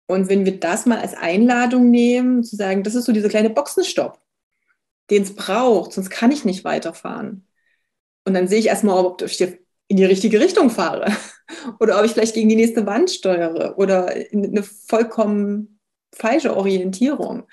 Und 0.07 0.31
wenn 0.31 0.47
wir 0.47 0.59
das 0.59 0.87
mal 0.87 0.99
als 0.99 1.15
Einladung 1.15 1.91
nehmen, 1.91 2.45
zu 2.45 2.57
sagen, 2.57 2.83
das 2.83 2.95
ist 2.95 3.05
so 3.05 3.13
dieser 3.13 3.29
kleine 3.29 3.51
Boxenstopp, 3.51 4.19
den 5.11 5.25
es 5.25 5.35
braucht, 5.35 5.93
sonst 5.93 6.09
kann 6.09 6.33
ich 6.33 6.47
nicht 6.47 6.65
weiterfahren. 6.65 7.47
Und 8.25 8.33
dann 8.33 8.49
sehe 8.49 8.59
ich 8.59 8.69
erstmal, 8.69 9.05
ob 9.05 9.21
ich 9.21 9.41
in 9.41 9.97
die 9.97 10.05
richtige 10.07 10.41
Richtung 10.41 10.71
fahre 10.71 11.13
oder 11.81 11.99
ob 11.99 12.05
ich 12.05 12.13
vielleicht 12.13 12.35
gegen 12.35 12.49
die 12.49 12.57
nächste 12.57 12.87
Wand 12.87 13.11
steuere 13.11 13.79
oder 13.79 14.15
in 14.33 14.45
eine 14.45 14.63
vollkommen 14.63 15.81
falsche 16.15 16.57
Orientierung. 16.57 17.47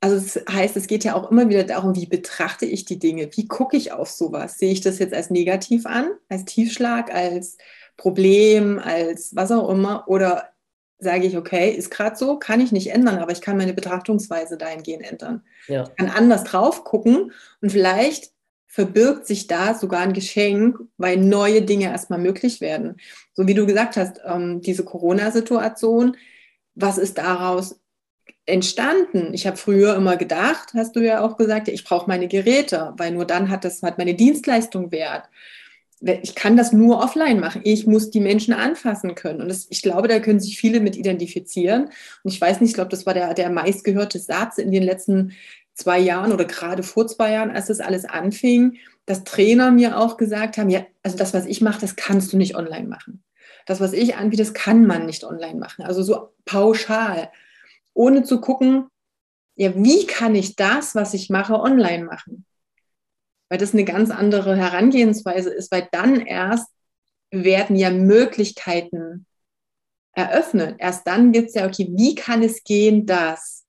Also 0.00 0.16
das 0.16 0.54
heißt, 0.54 0.76
es 0.76 0.86
geht 0.86 1.02
ja 1.04 1.14
auch 1.14 1.30
immer 1.30 1.48
wieder 1.48 1.64
darum, 1.64 1.96
wie 1.96 2.06
betrachte 2.06 2.66
ich 2.66 2.84
die 2.84 2.98
Dinge, 2.98 3.30
wie 3.32 3.48
gucke 3.48 3.76
ich 3.76 3.92
auf 3.92 4.10
sowas? 4.10 4.58
Sehe 4.58 4.70
ich 4.70 4.82
das 4.82 4.98
jetzt 4.98 5.14
als 5.14 5.30
negativ 5.30 5.86
an, 5.86 6.10
als 6.28 6.44
Tiefschlag, 6.44 7.12
als 7.14 7.56
Problem, 7.96 8.78
als 8.78 9.34
was 9.34 9.50
auch 9.50 9.70
immer 9.70 10.04
oder 10.06 10.50
sage 10.98 11.26
ich, 11.26 11.38
okay, 11.38 11.70
ist 11.70 11.90
gerade 11.90 12.16
so, 12.16 12.38
kann 12.38 12.60
ich 12.60 12.70
nicht 12.70 12.90
ändern, 12.90 13.18
aber 13.18 13.32
ich 13.32 13.40
kann 13.40 13.56
meine 13.56 13.72
Betrachtungsweise 13.72 14.58
dahingehend 14.58 15.10
ändern. 15.10 15.42
Ja. 15.68 15.84
Ich 15.84 15.96
kann 15.96 16.10
anders 16.10 16.44
drauf 16.44 16.84
gucken 16.84 17.32
und 17.62 17.72
vielleicht 17.72 18.33
verbirgt 18.74 19.24
sich 19.24 19.46
da 19.46 19.72
sogar 19.72 20.00
ein 20.00 20.14
Geschenk, 20.14 20.80
weil 20.96 21.16
neue 21.16 21.62
Dinge 21.62 21.84
erstmal 21.84 22.18
möglich 22.18 22.60
werden. 22.60 22.96
So 23.32 23.46
wie 23.46 23.54
du 23.54 23.66
gesagt 23.66 23.96
hast, 23.96 24.20
ähm, 24.26 24.62
diese 24.62 24.84
Corona-Situation, 24.84 26.16
was 26.74 26.98
ist 26.98 27.18
daraus 27.18 27.78
entstanden? 28.46 29.32
Ich 29.32 29.46
habe 29.46 29.56
früher 29.56 29.94
immer 29.94 30.16
gedacht, 30.16 30.70
hast 30.74 30.96
du 30.96 31.00
ja 31.06 31.20
auch 31.20 31.36
gesagt, 31.36 31.68
ich 31.68 31.84
brauche 31.84 32.08
meine 32.08 32.26
Geräte, 32.26 32.94
weil 32.96 33.12
nur 33.12 33.26
dann 33.26 33.48
hat 33.48 33.64
das 33.64 33.80
hat 33.84 33.96
meine 33.96 34.14
Dienstleistung 34.14 34.90
Wert. 34.90 35.28
Ich 36.00 36.34
kann 36.34 36.56
das 36.56 36.72
nur 36.72 36.98
offline 36.98 37.38
machen. 37.38 37.60
Ich 37.62 37.86
muss 37.86 38.10
die 38.10 38.18
Menschen 38.18 38.54
anfassen 38.54 39.14
können. 39.14 39.40
Und 39.40 39.48
das, 39.50 39.68
ich 39.70 39.82
glaube, 39.82 40.08
da 40.08 40.18
können 40.18 40.40
sich 40.40 40.58
viele 40.58 40.80
mit 40.80 40.96
identifizieren. 40.96 41.90
Und 42.24 42.32
ich 42.32 42.40
weiß 42.40 42.60
nicht, 42.60 42.70
ich 42.70 42.74
glaube, 42.74 42.90
das 42.90 43.06
war 43.06 43.14
der, 43.14 43.34
der 43.34 43.50
meistgehörte 43.50 44.18
Satz 44.18 44.58
in 44.58 44.72
den 44.72 44.82
letzten 44.82 45.32
zwei 45.74 45.98
Jahren 45.98 46.32
oder 46.32 46.44
gerade 46.44 46.82
vor 46.82 47.06
zwei 47.06 47.32
Jahren, 47.32 47.50
als 47.50 47.66
das 47.66 47.80
alles 47.80 48.04
anfing, 48.04 48.78
dass 49.06 49.24
Trainer 49.24 49.70
mir 49.70 49.98
auch 49.98 50.16
gesagt 50.16 50.56
haben, 50.56 50.70
ja, 50.70 50.86
also 51.02 51.16
das, 51.16 51.34
was 51.34 51.46
ich 51.46 51.60
mache, 51.60 51.80
das 51.80 51.96
kannst 51.96 52.32
du 52.32 52.36
nicht 52.36 52.56
online 52.56 52.88
machen. 52.88 53.22
Das, 53.66 53.80
was 53.80 53.92
ich 53.92 54.16
anbiete, 54.16 54.42
das 54.42 54.54
kann 54.54 54.86
man 54.86 55.06
nicht 55.06 55.24
online 55.24 55.58
machen. 55.58 55.84
Also 55.84 56.02
so 56.02 56.34
pauschal, 56.44 57.30
ohne 57.92 58.22
zu 58.22 58.40
gucken, 58.40 58.88
ja, 59.56 59.74
wie 59.76 60.06
kann 60.06 60.34
ich 60.34 60.56
das, 60.56 60.94
was 60.94 61.14
ich 61.14 61.30
mache, 61.30 61.54
online 61.54 62.04
machen? 62.04 62.44
Weil 63.48 63.58
das 63.58 63.72
eine 63.72 63.84
ganz 63.84 64.10
andere 64.10 64.56
Herangehensweise 64.56 65.50
ist, 65.50 65.70
weil 65.70 65.88
dann 65.92 66.20
erst 66.20 66.68
werden 67.30 67.76
ja 67.76 67.90
Möglichkeiten 67.90 69.26
eröffnet. 70.12 70.76
Erst 70.78 71.06
dann 71.06 71.32
gibt 71.32 71.48
es 71.48 71.54
ja, 71.54 71.66
okay, 71.66 71.88
wie 71.90 72.14
kann 72.14 72.42
es 72.42 72.64
gehen, 72.64 73.06
dass 73.06 73.63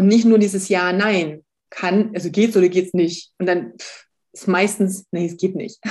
und 0.00 0.06
nicht 0.06 0.24
nur 0.24 0.38
dieses 0.38 0.68
Ja, 0.68 0.92
Nein. 0.92 1.44
Kann, 1.68 2.10
also 2.14 2.30
geht's 2.30 2.56
oder 2.56 2.68
geht's 2.68 2.94
nicht? 2.94 3.32
Und 3.38 3.46
dann 3.46 3.74
pff, 3.78 4.06
ist 4.32 4.48
meistens, 4.48 5.06
nee, 5.12 5.26
es 5.26 5.36
geht 5.36 5.54
nicht. 5.54 5.78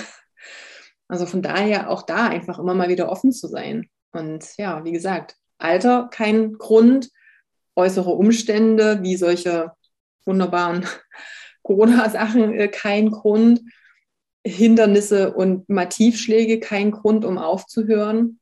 Also 1.12 1.26
von 1.26 1.42
daher 1.42 1.90
auch 1.90 2.04
da 2.04 2.28
einfach 2.28 2.60
immer 2.60 2.76
mal 2.76 2.88
wieder 2.90 3.10
offen 3.10 3.32
zu 3.32 3.48
sein. 3.48 3.90
Und 4.12 4.46
ja, 4.60 4.86
wie 4.86 4.92
gesagt, 4.92 5.38
Alter 5.58 6.08
kein 6.12 6.54
Grund, 6.54 7.10
äußere 7.76 8.12
Umstände 8.12 9.02
wie 9.02 9.16
solche 9.16 9.72
wunderbaren 10.24 10.86
Corona-Sachen 11.64 12.54
äh, 12.54 12.68
kein 12.68 13.10
Grund, 13.10 13.62
Hindernisse 14.46 15.34
und 15.34 15.68
Mativschläge 15.68 16.60
kein 16.60 16.92
Grund, 16.92 17.26
um 17.26 17.40
aufzuhören. 17.40 18.40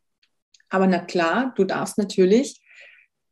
Aber 0.67 0.87
na 0.87 0.99
klar, 0.99 1.53
du 1.55 1.63
darfst 1.63 1.97
natürlich 1.97 2.61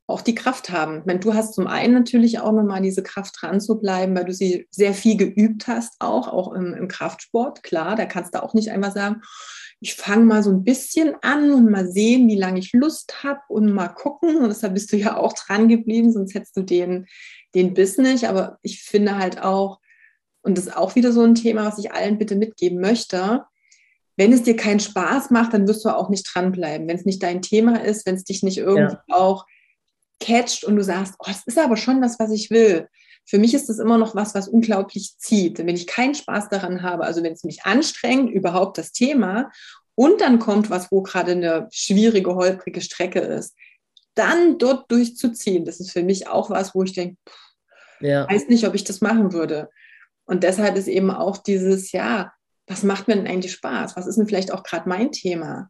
auch 0.07 0.21
die 0.21 0.35
Kraft 0.35 0.69
haben. 0.69 0.99
Ich 0.99 1.05
meine, 1.05 1.19
du 1.19 1.33
hast 1.33 1.55
zum 1.55 1.67
einen 1.67 1.93
natürlich 1.93 2.39
auch 2.39 2.51
nochmal 2.51 2.81
diese 2.81 3.01
Kraft 3.01 3.35
dran 3.41 3.59
zu 3.59 3.79
bleiben, 3.79 4.15
weil 4.15 4.25
du 4.25 4.33
sie 4.33 4.67
sehr 4.69 4.93
viel 4.93 5.17
geübt 5.17 5.67
hast, 5.67 5.95
auch, 5.99 6.27
auch 6.27 6.53
im, 6.53 6.73
im 6.73 6.87
Kraftsport. 6.87 7.63
Klar, 7.63 7.95
da 7.95 8.05
kannst 8.05 8.35
du 8.35 8.43
auch 8.43 8.53
nicht 8.53 8.71
einfach 8.71 8.93
sagen, 8.93 9.21
ich 9.79 9.95
fange 9.95 10.25
mal 10.25 10.43
so 10.43 10.51
ein 10.51 10.63
bisschen 10.63 11.15
an 11.21 11.51
und 11.51 11.69
mal 11.69 11.87
sehen, 11.87 12.27
wie 12.27 12.37
lange 12.37 12.59
ich 12.59 12.73
Lust 12.73 13.23
habe 13.23 13.41
und 13.49 13.71
mal 13.73 13.89
gucken. 13.89 14.37
Und 14.37 14.49
deshalb 14.49 14.73
bist 14.75 14.91
du 14.91 14.97
ja 14.97 15.17
auch 15.17 15.33
dran 15.33 15.67
geblieben, 15.67 16.11
sonst 16.11 16.33
hättest 16.33 16.55
du 16.55 16.61
den, 16.61 17.07
den 17.55 17.73
Biss 17.73 17.97
nicht. 17.97 18.27
Aber 18.27 18.57
ich 18.61 18.83
finde 18.83 19.17
halt 19.17 19.41
auch, 19.41 19.79
und 20.43 20.57
das 20.57 20.67
ist 20.67 20.77
auch 20.77 20.95
wieder 20.95 21.11
so 21.11 21.23
ein 21.23 21.35
Thema, 21.35 21.65
was 21.65 21.79
ich 21.79 21.91
allen 21.91 22.19
bitte 22.19 22.35
mitgeben 22.35 22.79
möchte, 22.79 23.43
wenn 24.17 24.31
es 24.31 24.43
dir 24.43 24.55
keinen 24.55 24.79
Spaß 24.79 25.31
macht, 25.31 25.53
dann 25.53 25.67
wirst 25.67 25.83
du 25.83 25.89
auch 25.89 26.09
nicht 26.09 26.29
dranbleiben. 26.33 26.87
Wenn 26.87 26.95
es 26.95 27.05
nicht 27.05 27.21
dein 27.21 27.41
Thema 27.41 27.83
ist, 27.83 28.05
wenn 28.05 28.15
es 28.15 28.23
dich 28.23 28.43
nicht 28.43 28.59
irgendwie 28.59 28.93
ja. 28.93 29.03
auch 29.09 29.45
catcht 30.19 30.63
und 30.63 30.75
du 30.75 30.84
sagst, 30.84 31.15
oh, 31.19 31.25
das 31.28 31.43
ist 31.45 31.58
aber 31.58 31.78
schon 31.78 32.01
das, 32.01 32.19
was 32.19 32.32
ich 32.32 32.49
will. 32.51 32.88
Für 33.25 33.39
mich 33.39 33.54
ist 33.54 33.69
das 33.69 33.80
immer 33.80 33.97
noch 33.97 34.15
was, 34.15 34.36
was 34.36 34.47
unglaublich 34.47 35.15
zieht. 35.17 35.58
Wenn 35.58 35.75
ich 35.75 35.88
keinen 35.88 36.15
Spaß 36.15 36.49
daran 36.49 36.84
habe, 36.84 37.06
also 37.06 37.23
wenn 37.23 37.34
es 37.34 37.43
mich 37.43 37.65
anstrengt, 37.65 38.32
überhaupt 38.32 38.78
das 38.78 38.91
Thema, 38.91 39.51
und 39.95 40.21
dann 40.21 40.39
kommt 40.39 40.69
was, 40.69 40.91
wo 40.91 41.01
gerade 41.01 41.32
eine 41.32 41.67
schwierige, 41.71 42.36
holprige 42.36 42.82
Strecke 42.82 43.19
ist, 43.19 43.56
dann 44.13 44.58
dort 44.58 44.91
durchzuziehen, 44.91 45.65
das 45.65 45.80
ist 45.80 45.91
für 45.91 46.04
mich 46.04 46.28
auch 46.28 46.49
was, 46.49 46.75
wo 46.75 46.84
ich 46.84 46.93
denke, 46.93 47.17
ja. 48.01 48.30
weiß 48.30 48.47
nicht, 48.49 48.67
ob 48.67 48.75
ich 48.75 48.84
das 48.84 49.01
machen 49.01 49.34
würde. 49.34 49.69
Und 50.25 50.43
deshalb 50.43 50.75
ist 50.75 50.88
eben 50.88 51.12
auch 51.12 51.38
dieses, 51.38 51.91
ja, 51.91 52.34
was 52.67 52.84
macht 52.84 53.08
mir 53.08 53.15
denn 53.15 53.28
eigentlich 53.28 53.54
Spaß? 53.54 53.95
Was 53.95 54.08
ist 54.08 54.17
denn 54.17 54.28
vielleicht 54.28 54.51
auch 54.51 54.63
gerade 54.63 54.89
mein 54.89 55.12
Thema? 55.12 55.69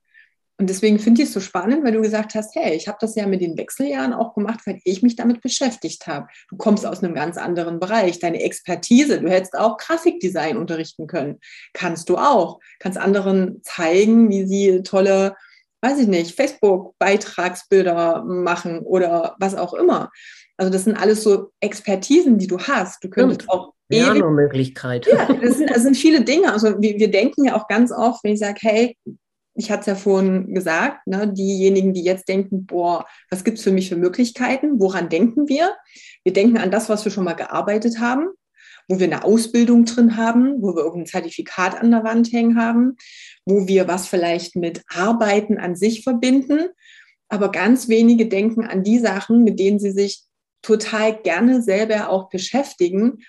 Und 0.58 0.70
deswegen 0.70 1.00
finde 1.00 1.22
ich 1.22 1.28
es 1.28 1.34
so 1.34 1.42
spannend, 1.42 1.84
weil 1.84 1.92
du 1.92 2.02
gesagt 2.02 2.34
hast, 2.34 2.56
hey, 2.56 2.76
ich 2.76 2.88
habe 2.88 2.98
das 3.02 3.16
ja 3.16 3.28
mit 3.28 3.42
den 3.42 3.58
Wechseljahren 3.58 4.14
auch 4.14 4.34
gemacht, 4.34 4.62
weil 4.66 4.80
ich 4.86 5.02
mich 5.02 5.18
damit 5.18 5.42
beschäftigt 5.42 6.08
habe. 6.08 6.28
Du 6.50 6.56
kommst 6.56 6.86
aus 6.86 7.04
einem 7.04 7.14
ganz 7.14 7.38
anderen 7.38 7.80
Bereich, 7.80 8.20
deine 8.20 8.42
Expertise, 8.42 9.20
du 9.20 9.30
hättest 9.30 9.58
auch 9.58 9.78
Grafikdesign 9.78 10.56
unterrichten 10.56 11.08
können. 11.08 11.40
Kannst 11.74 12.08
du 12.08 12.18
auch. 12.18 12.60
Kannst 12.80 12.98
anderen 12.98 13.62
zeigen, 13.64 14.30
wie 14.30 14.46
sie 14.46 14.82
tolle, 14.84 15.36
weiß 15.82 16.00
ich 16.00 16.08
nicht, 16.08 16.36
Facebook-Beitragsbilder 16.38 18.24
machen 18.24 18.80
oder 18.80 19.36
was 19.40 19.56
auch 19.56 19.74
immer. 19.74 20.10
Also 20.56 20.72
das 20.72 20.86
sind 20.86 20.96
alles 20.96 21.22
so 21.22 21.52
Expertisen, 21.60 22.38
die 22.38 22.48
du 22.48 22.60
hast. 22.60 23.04
Du 23.04 23.10
könntest 23.10 23.50
auch 23.50 23.74
ja, 23.90 24.14
nur 24.14 24.32
Möglichkeit. 24.32 25.06
Ja, 25.06 25.28
das 25.34 25.58
sind, 25.58 25.70
das 25.70 25.84
sind 25.84 25.98
viele 25.98 26.24
Dinge. 26.24 26.52
Also 26.52 26.82
wir, 26.82 26.98
wir 26.98 27.12
denken 27.12 27.44
ja 27.44 27.56
auch 27.56 27.68
ganz 27.68 27.92
oft, 27.92 28.24
wenn 28.24 28.34
ich 28.34 28.40
sage, 28.40 28.60
hey, 28.62 28.98
ich 29.56 29.72
hatte 29.72 29.82
es 29.82 29.86
ja 29.88 29.96
vorhin 29.96 30.54
gesagt, 30.54 31.08
ne, 31.08 31.32
diejenigen, 31.32 31.94
die 31.94 32.04
jetzt 32.04 32.28
denken, 32.28 32.66
boah, 32.66 33.06
was 33.30 33.44
gibt 33.44 33.58
es 33.58 33.64
für 33.64 33.72
mich 33.72 33.90
für 33.90 33.96
Möglichkeiten? 33.96 34.80
Woran 34.80 35.10
denken 35.10 35.48
wir? 35.48 35.74
Wir 36.24 36.34
denken 36.34 36.58
an 36.58 36.72
das, 36.72 36.90
was 36.90 37.06
wir 37.06 37.12
schon 37.12 37.24
mal 37.24 37.34
gearbeitet 37.34 38.00
haben, 38.00 38.28
wo 38.90 39.00
wir 39.00 39.08
eine 39.08 39.24
Ausbildung 39.24 39.86
drin 39.86 40.18
haben, 40.18 40.62
wo 40.62 40.76
wir 40.76 40.84
irgendein 40.84 41.08
Zertifikat 41.08 41.80
an 41.80 41.92
der 41.92 42.04
Wand 42.04 42.32
hängen 42.34 42.60
haben, 42.60 42.98
wo 43.46 43.68
wir 43.68 43.88
was 43.88 44.08
vielleicht 44.08 44.58
mit 44.58 44.84
Arbeiten 44.94 45.58
an 45.58 45.76
sich 45.76 46.04
verbinden. 46.04 46.68
Aber 47.30 47.50
ganz 47.50 47.88
wenige 47.88 48.28
denken 48.28 48.66
an 48.66 48.84
die 48.84 49.00
Sachen, 49.00 49.44
mit 49.44 49.58
denen 49.58 49.80
sie 49.80 49.92
sich 49.92 50.24
total 50.62 51.16
gerne 51.22 51.62
selber 51.62 52.10
auch 52.10 52.30
beschäftigen 52.30 53.20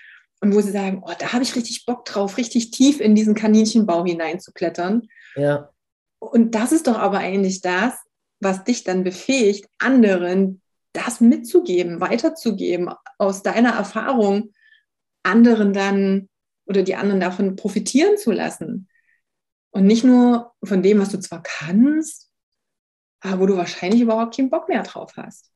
und 0.40 0.54
wo 0.54 0.60
sie 0.60 0.72
sagen, 0.72 1.02
oh, 1.06 1.12
da 1.18 1.32
habe 1.32 1.44
ich 1.44 1.54
richtig 1.54 1.86
Bock 1.86 2.04
drauf, 2.04 2.36
richtig 2.36 2.72
tief 2.72 3.00
in 3.00 3.14
diesen 3.14 3.34
Kaninchenbau 3.34 4.04
hineinzuklettern. 4.04 5.08
Ja. 5.36 5.70
Und 6.18 6.54
das 6.54 6.72
ist 6.72 6.86
doch 6.86 6.98
aber 6.98 7.18
eigentlich 7.18 7.60
das, 7.60 7.94
was 8.40 8.64
dich 8.64 8.84
dann 8.84 9.04
befähigt, 9.04 9.68
anderen 9.78 10.62
das 10.92 11.20
mitzugeben, 11.20 12.00
weiterzugeben, 12.00 12.90
aus 13.18 13.42
deiner 13.42 13.74
Erfahrung 13.74 14.52
anderen 15.22 15.72
dann 15.72 16.28
oder 16.64 16.82
die 16.82 16.96
anderen 16.96 17.20
davon 17.20 17.56
profitieren 17.56 18.16
zu 18.16 18.32
lassen. 18.32 18.88
Und 19.70 19.86
nicht 19.86 20.04
nur 20.04 20.54
von 20.64 20.82
dem, 20.82 21.00
was 21.00 21.10
du 21.10 21.20
zwar 21.20 21.42
kannst, 21.42 22.30
aber 23.20 23.40
wo 23.40 23.46
du 23.46 23.56
wahrscheinlich 23.56 24.00
überhaupt 24.00 24.36
keinen 24.36 24.50
Bock 24.50 24.68
mehr 24.68 24.82
drauf 24.82 25.12
hast. 25.16 25.52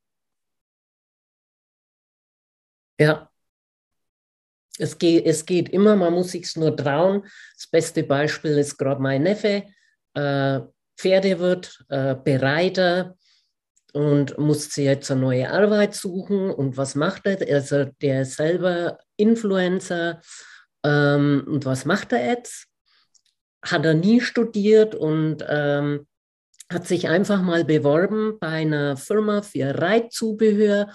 Ja. 2.99 3.31
Es 4.77 4.97
geht, 4.97 5.25
es 5.25 5.45
geht 5.45 5.69
immer, 5.69 5.95
man 5.95 6.13
muss 6.13 6.31
sich 6.31 6.55
nur 6.55 6.75
trauen. 6.75 7.23
Das 7.55 7.67
beste 7.67 8.03
Beispiel 8.03 8.57
ist 8.57 8.77
gerade 8.77 9.01
mein 9.01 9.23
Neffe 9.23 9.65
äh, 10.13 10.61
Pferdewirt, 10.97 11.85
äh, 11.89 12.15
Bereiter 12.15 13.15
und 13.93 14.37
musste 14.37 14.81
jetzt 14.81 15.11
eine 15.11 15.21
neue 15.21 15.51
Arbeit 15.51 15.95
suchen. 15.95 16.51
Und 16.51 16.77
was 16.77 16.95
macht 16.95 17.25
er? 17.25 17.39
Also 17.53 17.85
der 18.01 18.21
ist 18.21 18.37
selber 18.37 18.99
Influencer. 19.17 20.21
Ähm, 20.83 21.45
und 21.47 21.65
was 21.65 21.85
macht 21.85 22.11
er 22.13 22.25
jetzt? 22.25 22.67
Hat 23.63 23.85
er 23.85 23.93
nie 23.93 24.21
studiert 24.21 24.95
und 24.95 25.45
ähm, 25.47 26.07
hat 26.71 26.87
sich 26.87 27.09
einfach 27.09 27.41
mal 27.41 27.65
beworben 27.65 28.37
bei 28.39 28.47
einer 28.47 28.97
Firma 28.97 29.41
für 29.41 29.77
Reitzubehör 29.79 30.87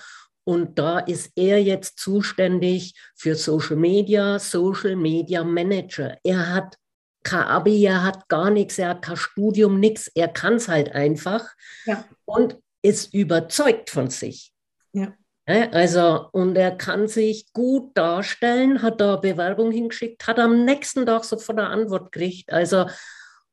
und 0.49 0.79
da 0.79 1.01
ist 1.01 1.33
er 1.35 1.61
jetzt 1.61 1.99
zuständig 1.99 2.95
für 3.17 3.35
Social 3.35 3.77
Media, 3.77 4.39
Social 4.39 4.95
Media 4.95 5.43
Manager. 5.43 6.17
Er 6.23 6.55
hat 6.55 6.79
kein 7.27 7.43
Abi, 7.43 7.85
er 7.85 8.05
hat 8.05 8.29
gar 8.29 8.51
nichts, 8.51 8.79
er 8.79 8.91
hat 8.91 9.03
kein 9.03 9.17
Studium, 9.17 9.81
nichts. 9.81 10.09
Er 10.15 10.29
kann 10.29 10.55
es 10.55 10.69
halt 10.69 10.93
einfach 10.93 11.45
ja. 11.85 12.05
und 12.25 12.59
ist 12.83 13.13
überzeugt 13.13 13.91
von 13.91 14.09
sich. 14.11 14.53
Ja. 14.93 15.13
Also, 15.47 16.29
und 16.33 16.57
er 16.57 16.77
kann 16.77 17.07
sich 17.07 17.53
gut 17.53 17.97
darstellen, 17.97 18.83
hat 18.83 19.01
da 19.01 19.17
Bewerbung 19.17 19.71
hingeschickt, 19.71 20.27
hat 20.27 20.41
am 20.41 20.65
nächsten 20.65 21.07
Tag 21.07 21.25
sofort 21.25 21.59
eine 21.59 21.69
Antwort 21.69 22.11
gekriegt. 22.11 22.53
Also, 22.53 22.87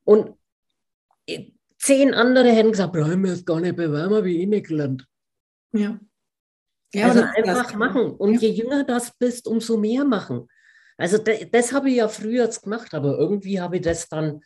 und 0.04 0.36
zehn 1.78 2.14
andere 2.14 2.50
hätten 2.50 2.72
gesagt, 2.72 2.92
bleib 2.92 3.16
mir 3.16 3.30
jetzt 3.30 3.46
gar 3.46 3.60
nicht 3.60 3.76
bewerben, 3.76 4.24
wie 4.24 4.42
ich 4.42 4.48
nicht 4.48 4.68
gelernt. 4.68 5.06
Ja. 5.72 5.98
ja 6.92 7.08
also 7.08 7.22
einfach 7.22 7.74
machen. 7.74 8.12
Und 8.12 8.34
ja. 8.34 8.40
je 8.40 8.50
jünger 8.50 8.84
das 8.84 9.12
bist, 9.16 9.46
umso 9.46 9.76
mehr 9.76 10.04
machen. 10.04 10.48
Also 10.96 11.18
das, 11.18 11.38
das 11.50 11.72
habe 11.72 11.90
ich 11.90 11.96
ja 11.96 12.08
früher 12.08 12.44
jetzt 12.44 12.62
gemacht, 12.62 12.94
aber 12.94 13.18
irgendwie 13.18 13.60
habe 13.60 13.76
ich 13.76 13.82
das 13.82 14.08
dann 14.08 14.42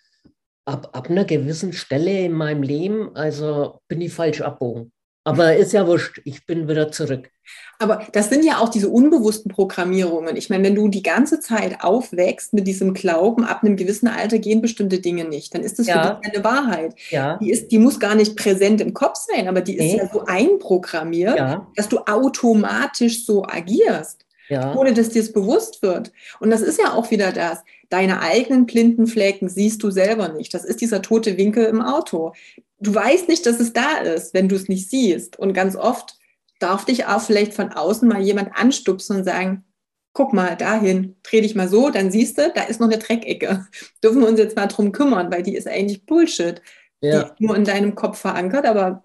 ab, 0.65 0.91
ab 0.93 1.11
einer 1.11 1.25
gewissen 1.25 1.73
Stelle 1.73 2.25
in 2.25 2.33
meinem 2.33 2.63
Leben, 2.63 3.15
also 3.15 3.81
bin 3.89 4.01
ich 4.01 4.13
falsch 4.13 4.41
abbogen. 4.41 4.93
Aber 5.25 5.57
ist 5.57 5.75
ja 5.75 5.87
wurscht, 5.87 6.23
ich 6.25 6.47
bin 6.47 6.69
wieder 6.69 6.91
zurück. 6.91 7.31
Aber 7.79 8.07
das 8.13 8.31
sind 8.31 8.45
ja 8.47 8.59
auch 8.59 8.71
diese 8.71 8.89
unbewussten 8.89 9.51
Programmierungen. 9.51 10.37
Ich 10.37 10.49
meine, 10.49 10.65
wenn 10.65 10.75
du 10.75 10.89
die 10.89 11.03
ganze 11.03 11.39
Zeit 11.41 11.85
aufwächst 11.85 12.55
mit 12.55 12.67
diesem 12.67 12.95
Glauben, 12.95 13.45
ab 13.45 13.63
einem 13.63 13.77
gewissen 13.77 14.09
Alter 14.09 14.39
gehen 14.39 14.63
bestimmte 14.63 15.01
Dinge 15.01 15.25
nicht, 15.25 15.55
dann 15.55 15.63
ist 15.63 15.79
das 15.79 15.87
ja. 15.87 16.03
für 16.03 16.21
dich 16.23 16.35
eine 16.35 16.45
Wahrheit. 16.45 16.95
Ja. 17.11 17.37
Die, 17.37 17.51
ist, 17.51 17.71
die 17.71 17.79
muss 17.79 18.01
gar 18.01 18.15
nicht 18.15 18.37
präsent 18.37 18.81
im 18.81 18.95
Kopf 18.95 19.17
sein, 19.17 19.49
aber 19.49 19.61
die 19.61 19.77
ist 19.77 19.83
nee. 19.83 19.99
ja 19.99 20.09
so 20.11 20.25
einprogrammiert, 20.25 21.37
ja. 21.37 21.67
dass 21.77 21.91
du 21.91 21.99
automatisch 21.99 23.27
so 23.27 23.45
agierst 23.45 24.25
ja. 24.49 24.75
ohne 24.75 24.95
dass 24.95 25.11
dir 25.11 25.23
es 25.23 25.33
bewusst 25.33 25.83
wird. 25.83 26.13
Und 26.41 26.51
das 26.51 26.61
ist 26.61 26.81
ja 26.81 26.93
auch 26.93 27.11
wieder 27.11 27.33
das. 27.33 27.63
Deine 27.89 28.21
eigenen 28.21 28.67
blinden 28.67 29.07
Flecken 29.07 29.49
siehst 29.49 29.83
du 29.83 29.91
selber 29.91 30.29
nicht. 30.29 30.53
Das 30.55 30.65
ist 30.65 30.81
dieser 30.81 31.03
tote 31.03 31.37
Winkel 31.37 31.65
im 31.67 31.81
Auto. 31.81 32.33
Du 32.79 32.95
weißt 32.95 33.29
nicht, 33.29 33.47
dass 33.47 33.61
es 33.61 33.73
da 33.73 33.99
ist, 33.99 34.35
wenn 34.35 34.49
du 34.49 34.57
es 34.57 34.69
nicht 34.69 34.89
siehst. 34.89 35.39
Und 35.39 35.53
ganz 35.53 35.77
oft 35.77 36.17
darf 36.59 36.85
dich 36.85 37.07
auch 37.07 37.21
vielleicht 37.21 37.55
von 37.55 37.73
außen 37.73 38.09
mal 38.09 38.21
jemand 38.21 38.51
anstupsen 38.55 39.17
und 39.17 39.25
sagen, 39.25 39.65
guck 40.13 40.33
mal 40.33 40.57
dahin, 40.57 41.17
dreh 41.23 41.41
dich 41.41 41.55
mal 41.55 41.69
so, 41.69 41.91
dann 41.91 42.11
siehst 42.11 42.39
du, 42.39 42.51
da 42.55 42.63
ist 42.63 42.81
noch 42.81 42.89
eine 42.89 42.99
Dreckecke. 42.99 43.67
Dürfen 44.03 44.21
wir 44.21 44.29
uns 44.29 44.39
jetzt 44.39 44.57
mal 44.57 44.67
drum 44.67 44.93
kümmern, 44.93 45.31
weil 45.31 45.43
die 45.43 45.55
ist 45.55 45.69
eigentlich 45.69 46.07
Bullshit. 46.07 46.61
Ja. 47.01 47.23
Die 47.23 47.27
ist 47.27 47.41
nur 47.41 47.57
in 47.57 47.65
deinem 47.65 47.95
Kopf 47.95 48.19
verankert, 48.19 48.67
aber 48.67 49.05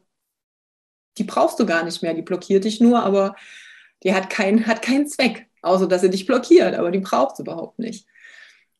die 1.17 1.23
brauchst 1.23 1.59
du 1.59 1.65
gar 1.65 1.83
nicht 1.83 2.01
mehr. 2.01 2.13
Die 2.13 2.23
blockiert 2.23 2.63
dich 2.63 2.81
nur, 2.81 3.03
aber 3.03 3.35
die 4.03 4.13
hat, 4.13 4.29
kein, 4.29 4.67
hat 4.67 4.81
keinen 4.81 5.07
Zweck, 5.07 5.47
außer 5.61 5.87
dass 5.87 6.01
sie 6.01 6.09
dich 6.09 6.25
blockiert, 6.25 6.75
aber 6.75 6.91
die 6.91 6.99
braucht 6.99 7.33
es 7.33 7.39
überhaupt 7.39 7.79
nicht. 7.79 8.07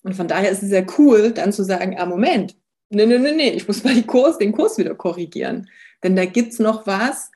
Und 0.04 0.16
von 0.16 0.28
daher 0.28 0.52
ist 0.52 0.64
es 0.64 0.70
sehr 0.70 0.86
cool, 0.98 1.32
dann 1.32 1.54
zu 1.54 1.64
sagen, 1.64 1.98
ah, 1.98 2.06
Moment, 2.06 2.58
nee, 2.90 3.06
nee, 3.06 3.18
nee, 3.18 3.32
nee, 3.32 3.52
ich 3.52 3.68
muss 3.68 3.84
mal 3.84 3.94
den 3.94 4.08
Kurs, 4.08 4.38
den 4.38 4.52
Kurs 4.52 4.78
wieder 4.78 4.96
korrigieren. 4.96 5.70
Denn 6.04 6.16
da 6.16 6.26
gibt 6.26 6.54
es 6.54 6.60
noch 6.60 6.86
was, 6.86 7.32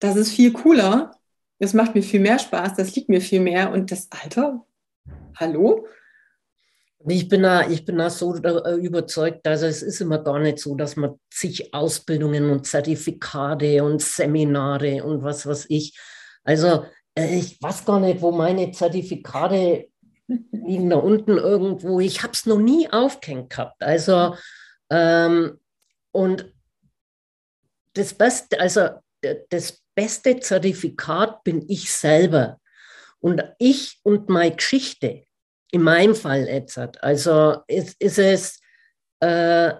das 0.00 0.16
ist 0.16 0.32
viel 0.32 0.52
cooler, 0.52 1.12
das 1.60 1.74
macht 1.74 1.94
mir 1.94 2.02
viel 2.02 2.20
mehr 2.20 2.38
Spaß, 2.38 2.74
das 2.74 2.94
liegt 2.94 3.08
mir 3.08 3.20
viel 3.20 3.40
mehr. 3.40 3.72
Und 3.72 3.90
das 3.90 4.08
Alter, 4.10 4.64
hallo? 5.36 5.86
Ich 7.08 7.28
bin, 7.28 7.44
da, 7.44 7.68
ich 7.68 7.84
bin 7.84 7.98
da 7.98 8.10
so 8.10 8.34
überzeugt, 8.34 9.46
also 9.46 9.66
es 9.66 9.82
ist 9.82 10.00
immer 10.00 10.18
gar 10.18 10.40
nicht 10.40 10.58
so, 10.58 10.74
dass 10.74 10.96
man 10.96 11.18
zig 11.30 11.72
Ausbildungen 11.72 12.50
und 12.50 12.66
Zertifikate 12.66 13.84
und 13.84 14.02
Seminare 14.02 15.04
und 15.04 15.22
was 15.22 15.46
weiß 15.46 15.66
ich, 15.68 15.96
also 16.48 16.86
äh, 17.14 17.38
ich 17.38 17.60
weiß 17.60 17.84
gar 17.84 18.00
nicht, 18.00 18.22
wo 18.22 18.32
meine 18.32 18.72
Zertifikate 18.72 19.88
liegen 20.26 20.88
da 20.88 20.96
unten 20.96 21.36
irgendwo. 21.36 22.00
Ich 22.00 22.22
habe 22.22 22.32
es 22.32 22.46
noch 22.46 22.58
nie 22.58 22.88
aufgehängt 22.90 23.50
gehabt. 23.50 23.82
Also 23.82 24.34
ähm, 24.88 25.60
und 26.10 26.50
das 27.92 28.14
Beste, 28.14 28.58
also 28.58 28.88
das 29.50 29.82
beste 29.94 30.40
Zertifikat 30.40 31.44
bin 31.44 31.68
ich 31.68 31.92
selber. 31.92 32.58
Und 33.20 33.42
ich 33.58 34.00
und 34.02 34.30
meine 34.30 34.56
Geschichte, 34.56 35.24
in 35.70 35.82
meinem 35.82 36.14
Fall 36.14 36.48
jetzt, 36.48 36.78
also 37.02 37.58
ist, 37.66 38.00
ist 38.00 38.18
es, 38.18 38.60
äh, 39.20 39.74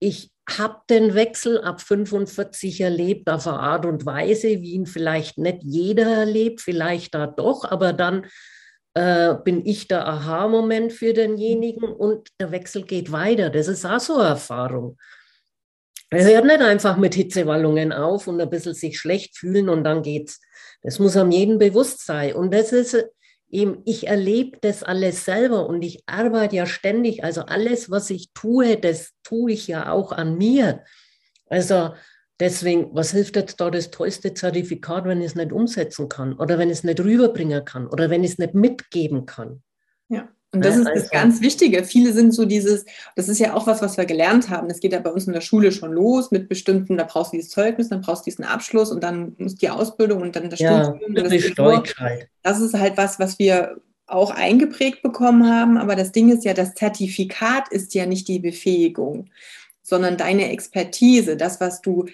ich 0.00 0.32
habe 0.48 0.80
den 0.88 1.14
Wechsel 1.14 1.60
ab 1.62 1.80
45 1.80 2.80
erlebt 2.80 3.28
auf 3.28 3.46
eine 3.46 3.58
Art 3.58 3.84
und 3.84 4.06
Weise, 4.06 4.48
wie 4.48 4.72
ihn 4.72 4.86
vielleicht 4.86 5.38
nicht 5.38 5.58
jeder 5.62 6.06
erlebt, 6.06 6.60
vielleicht 6.60 7.14
da 7.14 7.26
doch, 7.26 7.64
aber 7.64 7.92
dann 7.92 8.26
äh, 8.94 9.34
bin 9.44 9.66
ich 9.66 9.88
der 9.88 10.06
Aha-Moment 10.06 10.92
für 10.92 11.12
denjenigen 11.12 11.84
und 11.84 12.28
der 12.40 12.50
Wechsel 12.50 12.82
geht 12.82 13.12
weiter. 13.12 13.50
Das 13.50 13.68
ist 13.68 13.84
auch 13.84 14.00
so 14.00 14.14
eine 14.18 14.28
Erfahrung. 14.28 14.96
Er 16.10 16.24
hört 16.24 16.44
nicht 16.44 16.60
einfach 16.60 16.96
mit 16.96 17.14
Hitzewallungen 17.14 17.92
auf 17.92 18.28
und 18.28 18.40
ein 18.40 18.48
bisschen 18.48 18.74
sich 18.74 18.98
schlecht 18.98 19.36
fühlen 19.36 19.68
und 19.68 19.84
dann 19.84 20.02
geht's. 20.02 20.40
Das 20.82 21.00
muss 21.00 21.16
am 21.16 21.32
jeden 21.32 21.58
bewusst 21.58 22.06
sein. 22.06 22.34
Und 22.34 22.54
das 22.54 22.72
ist 22.72 22.96
eben, 23.48 23.82
ich 23.84 24.06
erlebe 24.06 24.58
das 24.60 24.82
alles 24.82 25.24
selber 25.24 25.68
und 25.68 25.82
ich 25.82 26.02
arbeite 26.06 26.56
ja 26.56 26.66
ständig. 26.66 27.24
Also 27.24 27.42
alles, 27.42 27.90
was 27.90 28.10
ich 28.10 28.32
tue, 28.32 28.76
das 28.76 29.12
tue 29.22 29.52
ich 29.52 29.66
ja 29.66 29.90
auch 29.90 30.12
an 30.12 30.36
mir. 30.36 30.84
Also 31.48 31.94
deswegen, 32.40 32.94
was 32.94 33.12
hilft 33.12 33.36
jetzt 33.36 33.60
da 33.60 33.70
das 33.70 33.90
tollste 33.90 34.34
Zertifikat, 34.34 35.04
wenn 35.04 35.20
ich 35.20 35.28
es 35.28 35.34
nicht 35.34 35.52
umsetzen 35.52 36.08
kann 36.08 36.34
oder 36.34 36.58
wenn 36.58 36.68
ich 36.68 36.78
es 36.78 36.84
nicht 36.84 37.00
rüberbringen 37.00 37.64
kann 37.64 37.86
oder 37.86 38.10
wenn 38.10 38.24
ich 38.24 38.32
es 38.32 38.38
nicht 38.38 38.54
mitgeben 38.54 39.26
kann? 39.26 39.62
Ja. 40.08 40.28
Und 40.56 40.64
das 40.64 40.76
ist 40.76 40.88
das 40.88 41.10
ganz 41.10 41.40
Wichtige. 41.40 41.84
Viele 41.84 42.12
sind 42.12 42.32
so 42.32 42.44
dieses, 42.44 42.84
das 43.14 43.28
ist 43.28 43.38
ja 43.38 43.54
auch 43.54 43.66
was, 43.66 43.82
was 43.82 43.96
wir 43.96 44.04
gelernt 44.04 44.50
haben. 44.50 44.68
Das 44.68 44.80
geht 44.80 44.92
ja 44.92 45.00
bei 45.00 45.10
uns 45.10 45.26
in 45.26 45.32
der 45.32 45.40
Schule 45.40 45.72
schon 45.72 45.92
los 45.92 46.30
mit 46.30 46.48
bestimmten, 46.48 46.96
da 46.96 47.04
brauchst 47.04 47.32
du 47.32 47.36
dieses 47.36 47.50
Zeugnis, 47.50 47.88
dann 47.88 48.00
brauchst 48.00 48.26
du 48.26 48.30
diesen 48.30 48.44
Abschluss 48.44 48.90
und 48.90 49.02
dann 49.02 49.34
muss 49.38 49.56
die 49.56 49.70
Ausbildung 49.70 50.22
und 50.22 50.36
dann 50.36 50.50
das 50.50 50.60
ja, 50.60 50.84
Studium. 50.84 51.14
Das, 51.14 51.32
ist 51.32 51.58
halt. 51.98 52.28
das 52.42 52.60
ist 52.60 52.74
halt 52.74 52.96
was, 52.96 53.18
was 53.18 53.38
wir 53.38 53.76
auch 54.06 54.30
eingeprägt 54.30 55.02
bekommen 55.02 55.48
haben. 55.48 55.78
Aber 55.78 55.96
das 55.96 56.12
Ding 56.12 56.30
ist 56.30 56.44
ja, 56.44 56.54
das 56.54 56.74
Zertifikat 56.74 57.68
ist 57.70 57.94
ja 57.94 58.06
nicht 58.06 58.28
die 58.28 58.38
Befähigung, 58.38 59.30
sondern 59.82 60.16
deine 60.16 60.50
Expertise, 60.50 61.36
das, 61.36 61.60
was 61.60 61.80
du 61.80 62.06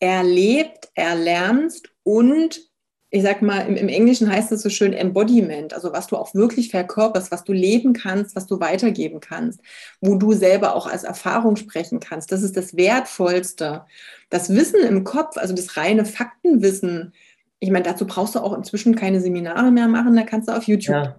erlebt, 0.00 0.88
erlernst 0.94 1.90
und 2.02 2.69
ich 3.12 3.22
sag 3.22 3.42
mal, 3.42 3.66
im, 3.66 3.76
im, 3.76 3.88
Englischen 3.88 4.30
heißt 4.30 4.52
es 4.52 4.62
so 4.62 4.70
schön 4.70 4.92
Embodiment, 4.92 5.74
also 5.74 5.92
was 5.92 6.06
du 6.06 6.16
auch 6.16 6.32
wirklich 6.32 6.70
verkörperst, 6.70 7.32
was 7.32 7.42
du 7.42 7.52
leben 7.52 7.92
kannst, 7.92 8.36
was 8.36 8.46
du 8.46 8.60
weitergeben 8.60 9.20
kannst, 9.20 9.60
wo 10.00 10.14
du 10.14 10.32
selber 10.32 10.76
auch 10.76 10.86
als 10.86 11.02
Erfahrung 11.02 11.56
sprechen 11.56 11.98
kannst. 11.98 12.30
Das 12.30 12.42
ist 12.42 12.56
das 12.56 12.76
Wertvollste. 12.76 13.84
Das 14.28 14.50
Wissen 14.50 14.80
im 14.80 15.02
Kopf, 15.02 15.36
also 15.36 15.54
das 15.54 15.76
reine 15.76 16.04
Faktenwissen, 16.04 17.12
ich 17.58 17.70
meine, 17.70 17.84
dazu 17.84 18.06
brauchst 18.06 18.36
du 18.36 18.38
auch 18.38 18.56
inzwischen 18.56 18.94
keine 18.94 19.20
Seminare 19.20 19.72
mehr 19.72 19.88
machen, 19.88 20.14
da 20.14 20.22
kannst 20.22 20.48
du 20.48 20.52
auf 20.56 20.64
YouTube. 20.64 20.94
Ja. 20.94 21.16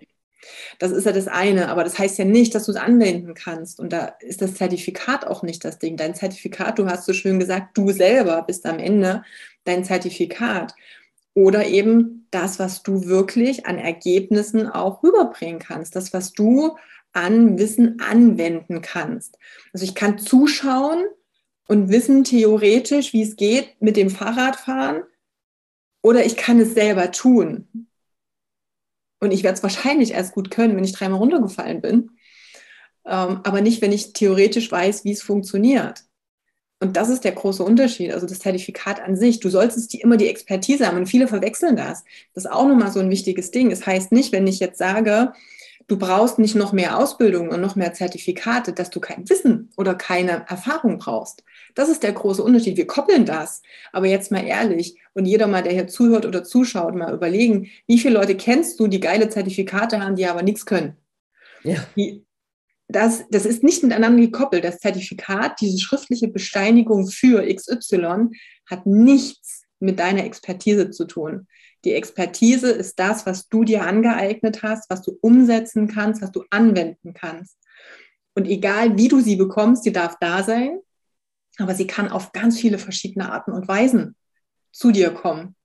Das 0.80 0.92
ist 0.92 1.06
ja 1.06 1.12
das 1.12 1.28
eine, 1.28 1.68
aber 1.68 1.84
das 1.84 2.00
heißt 2.00 2.18
ja 2.18 2.26
nicht, 2.26 2.56
dass 2.56 2.66
du 2.66 2.72
es 2.72 2.78
anwenden 2.78 3.34
kannst. 3.34 3.80
Und 3.80 3.94
da 3.94 4.16
ist 4.22 4.42
das 4.42 4.56
Zertifikat 4.56 5.28
auch 5.28 5.44
nicht 5.44 5.64
das 5.64 5.78
Ding. 5.78 5.98
Dein 5.98 6.16
Zertifikat, 6.16 6.80
du 6.80 6.88
hast 6.88 7.06
so 7.06 7.14
schön 7.14 7.38
gesagt, 7.38 7.78
du 7.78 7.92
selber 7.92 8.42
bist 8.42 8.66
am 8.66 8.80
Ende 8.80 9.24
dein 9.66 9.84
Zertifikat. 9.84 10.74
Oder 11.34 11.68
eben 11.68 12.28
das, 12.32 12.60
was 12.60 12.84
du 12.84 13.06
wirklich 13.06 13.66
an 13.66 13.78
Ergebnissen 13.78 14.68
auch 14.68 15.04
rüberbringen 15.04 15.60
kannst, 15.60 15.96
das, 15.96 16.14
was 16.14 16.34
du 16.34 16.78
an 17.14 17.58
Wissen 17.58 18.02
anwenden 18.02 18.82
kannst. 18.82 19.38
Also 19.74 19.86
ich 19.86 19.96
kann 19.96 20.18
zuschauen 20.18 21.06
und 21.68 21.90
wissen 21.90 22.24
theoretisch, 22.24 23.14
wie 23.14 23.22
es 23.22 23.36
geht 23.36 23.82
mit 23.82 23.98
dem 23.98 24.10
Fahrradfahren, 24.10 25.04
oder 26.02 26.26
ich 26.26 26.36
kann 26.36 26.60
es 26.60 26.74
selber 26.74 27.12
tun. 27.12 27.88
Und 29.20 29.32
ich 29.32 29.44
werde 29.44 29.58
es 29.58 29.64
wahrscheinlich 29.64 30.12
erst 30.12 30.34
gut 30.34 30.50
können, 30.50 30.76
wenn 30.76 30.84
ich 30.84 30.94
dreimal 30.94 31.20
runtergefallen 31.20 31.80
bin, 31.80 32.12
ähm, 33.06 33.42
aber 33.44 33.62
nicht, 33.62 33.82
wenn 33.82 33.92
ich 33.92 34.14
theoretisch 34.14 34.72
weiß, 34.72 35.06
wie 35.06 35.12
es 35.12 35.22
funktioniert. 35.22 36.04
Und 36.82 36.98
das 36.98 37.10
ist 37.10 37.24
der 37.24 37.34
große 37.34 37.64
Unterschied, 37.64 38.12
also 38.12 38.26
das 38.26 38.40
Zertifikat 38.40 39.02
an 39.02 39.16
sich. 39.16 39.40
Du 39.40 39.50
solltest 39.50 39.94
die, 39.94 40.02
immer 40.02 40.18
die 40.18 40.28
Expertise 40.28 40.88
haben 40.88 40.98
und 40.98 41.06
viele 41.06 41.28
verwechseln 41.28 41.76
das. 41.76 42.04
Das 42.34 42.46
ist 42.46 42.52
auch 42.52 42.68
nochmal 42.68 42.92
so 42.92 43.00
ein 43.00 43.12
wichtiges 43.12 43.52
Ding. 43.52 43.70
Es 43.70 43.86
heißt 43.86 44.12
nicht, 44.12 44.32
wenn 44.32 44.48
ich 44.48 44.60
jetzt 44.60 44.80
sage, 44.80 45.32
du 45.88 45.98
brauchst 45.98 46.40
nicht 46.40 46.56
noch 46.56 46.74
mehr 46.74 46.98
Ausbildung 46.98 47.50
und 47.50 47.62
noch 47.62 47.76
mehr 47.76 47.94
Zertifikate, 47.94 48.74
dass 48.74 48.90
du 48.90 49.00
kein 49.00 49.30
Wissen 49.30 49.70
oder 49.78 49.94
keine 49.94 50.48
Erfahrung 50.50 50.98
brauchst. 50.98 51.44
Das 51.76 51.88
ist 51.88 52.02
der 52.02 52.14
große 52.14 52.44
Unterschied. 52.44 52.78
Wir 52.78 52.88
koppeln 52.88 53.26
das. 53.26 53.62
Aber 53.94 54.08
jetzt 54.08 54.32
mal 54.32 54.44
ehrlich 54.44 54.98
und 55.14 55.26
jeder 55.26 55.46
mal, 55.46 55.62
der 55.62 55.74
hier 55.74 55.88
zuhört 55.88 56.26
oder 56.26 56.44
zuschaut, 56.44 56.96
mal 56.96 57.14
überlegen, 57.14 57.70
wie 57.86 58.00
viele 58.00 58.16
Leute 58.16 58.36
kennst 58.36 58.80
du, 58.80 58.88
die 58.88 59.00
geile 59.00 59.30
Zertifikate 59.30 60.02
haben, 60.04 60.16
die 60.16 60.26
aber 60.26 60.42
nichts 60.42 60.66
können? 60.66 60.98
Ja. 61.64 61.76
Die, 61.96 62.26
das, 62.92 63.24
das 63.30 63.46
ist 63.46 63.64
nicht 63.64 63.84
miteinander 63.84 64.22
gekoppelt. 64.22 64.64
Das 64.64 64.80
Zertifikat, 64.80 65.60
diese 65.62 65.80
schriftliche 65.80 66.28
Bescheinigung 66.28 67.08
für 67.08 67.44
XY, 67.44 68.30
hat 68.70 68.86
nichts 68.86 69.64
mit 69.80 70.00
deiner 70.00 70.26
Expertise 70.26 70.92
zu 70.92 71.06
tun. 71.06 71.48
Die 71.84 71.94
Expertise 71.94 72.70
ist 72.70 73.00
das, 73.00 73.26
was 73.26 73.50
du 73.50 73.64
dir 73.64 73.84
angeeignet 73.84 74.62
hast, 74.62 74.90
was 74.90 75.02
du 75.02 75.18
umsetzen 75.22 75.88
kannst, 75.88 76.22
was 76.22 76.32
du 76.32 76.44
anwenden 76.52 77.14
kannst. 77.14 77.58
Und 78.36 78.48
egal 78.48 78.98
wie 78.98 79.08
du 79.08 79.20
sie 79.20 79.36
bekommst, 79.36 79.84
sie 79.84 79.92
darf 79.92 80.18
da 80.20 80.44
sein, 80.44 80.80
aber 81.58 81.76
sie 81.76 81.88
kann 81.88 82.10
auf 82.10 82.32
ganz 82.32 82.60
viele 82.60 82.78
verschiedene 82.78 83.32
Arten 83.32 83.52
und 83.52 83.68
Weisen 83.68 84.16
zu 84.72 84.92
dir 84.92 85.12
kommen. 85.12 85.56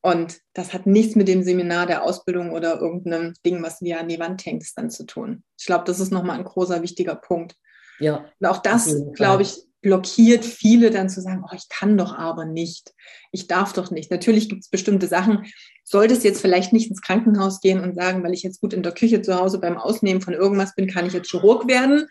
Und 0.00 0.38
das 0.54 0.72
hat 0.72 0.86
nichts 0.86 1.16
mit 1.16 1.28
dem 1.28 1.42
Seminar 1.42 1.86
der 1.86 2.04
Ausbildung 2.04 2.52
oder 2.52 2.80
irgendeinem 2.80 3.34
Ding, 3.44 3.62
was 3.62 3.80
dir 3.80 4.00
an 4.00 4.08
die 4.08 4.20
Wand 4.20 4.44
hängt, 4.46 4.64
dann 4.76 4.90
zu 4.90 5.04
tun. 5.04 5.42
Ich 5.58 5.66
glaube, 5.66 5.84
das 5.84 6.00
ist 6.00 6.12
nochmal 6.12 6.38
ein 6.38 6.44
großer, 6.44 6.82
wichtiger 6.82 7.16
Punkt. 7.16 7.56
Ja. 7.98 8.24
Und 8.38 8.46
auch 8.46 8.58
das, 8.58 8.94
glaube 9.14 9.42
ich, 9.42 9.56
blockiert 9.80 10.44
viele 10.44 10.90
dann 10.90 11.08
zu 11.08 11.20
sagen, 11.20 11.44
oh, 11.44 11.54
ich 11.54 11.68
kann 11.68 11.96
doch 11.96 12.16
aber 12.16 12.44
nicht. 12.44 12.94
Ich 13.30 13.46
darf 13.46 13.72
doch 13.72 13.90
nicht. 13.90 14.10
Natürlich 14.10 14.48
gibt 14.48 14.62
es 14.62 14.70
bestimmte 14.70 15.06
Sachen. 15.06 15.46
Solltest 15.84 16.24
jetzt 16.24 16.40
vielleicht 16.40 16.72
nicht 16.72 16.90
ins 16.90 17.00
Krankenhaus 17.00 17.60
gehen 17.60 17.80
und 17.80 17.94
sagen, 17.94 18.24
weil 18.24 18.34
ich 18.34 18.42
jetzt 18.42 18.60
gut 18.60 18.72
in 18.72 18.82
der 18.82 18.92
Küche 18.92 19.22
zu 19.22 19.38
Hause 19.38 19.60
beim 19.60 19.78
Ausnehmen 19.78 20.20
von 20.20 20.34
irgendwas 20.34 20.74
bin, 20.74 20.88
kann 20.88 21.06
ich 21.06 21.12
jetzt 21.12 21.30
Chirurg 21.30 21.68
werden. 21.68 22.06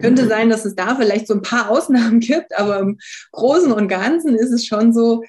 Könnte 0.00 0.28
sein, 0.28 0.50
dass 0.50 0.64
es 0.64 0.76
da 0.76 0.94
vielleicht 0.94 1.26
so 1.26 1.34
ein 1.34 1.42
paar 1.42 1.68
Ausnahmen 1.68 2.20
gibt, 2.20 2.56
aber 2.56 2.78
im 2.78 2.98
Großen 3.32 3.72
und 3.72 3.88
Ganzen 3.88 4.36
ist 4.36 4.52
es 4.52 4.64
schon 4.64 4.92
so, 4.92 5.22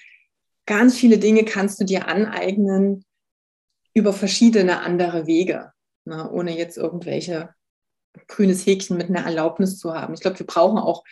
ganz 0.72 0.98
viele 0.98 1.18
Dinge 1.18 1.44
kannst 1.44 1.82
du 1.82 1.84
dir 1.84 2.08
aneignen 2.08 3.04
über 3.94 4.14
verschiedene 4.14 4.80
andere 4.80 5.28
Wege, 5.28 5.74
ne, 6.06 6.32
ohne 6.32 6.58
jetzt 6.58 6.78
irgendwelche 6.78 7.50
grünes 8.30 8.66
Häkchen 8.66 8.96
mit 8.96 9.10
einer 9.10 9.26
Erlaubnis 9.26 9.78
zu 9.78 9.94
haben. 9.94 10.14
Ich 10.14 10.22
glaube, 10.22 10.40
wir 10.40 10.46
brauchen 10.46 10.78
auch, 10.78 11.04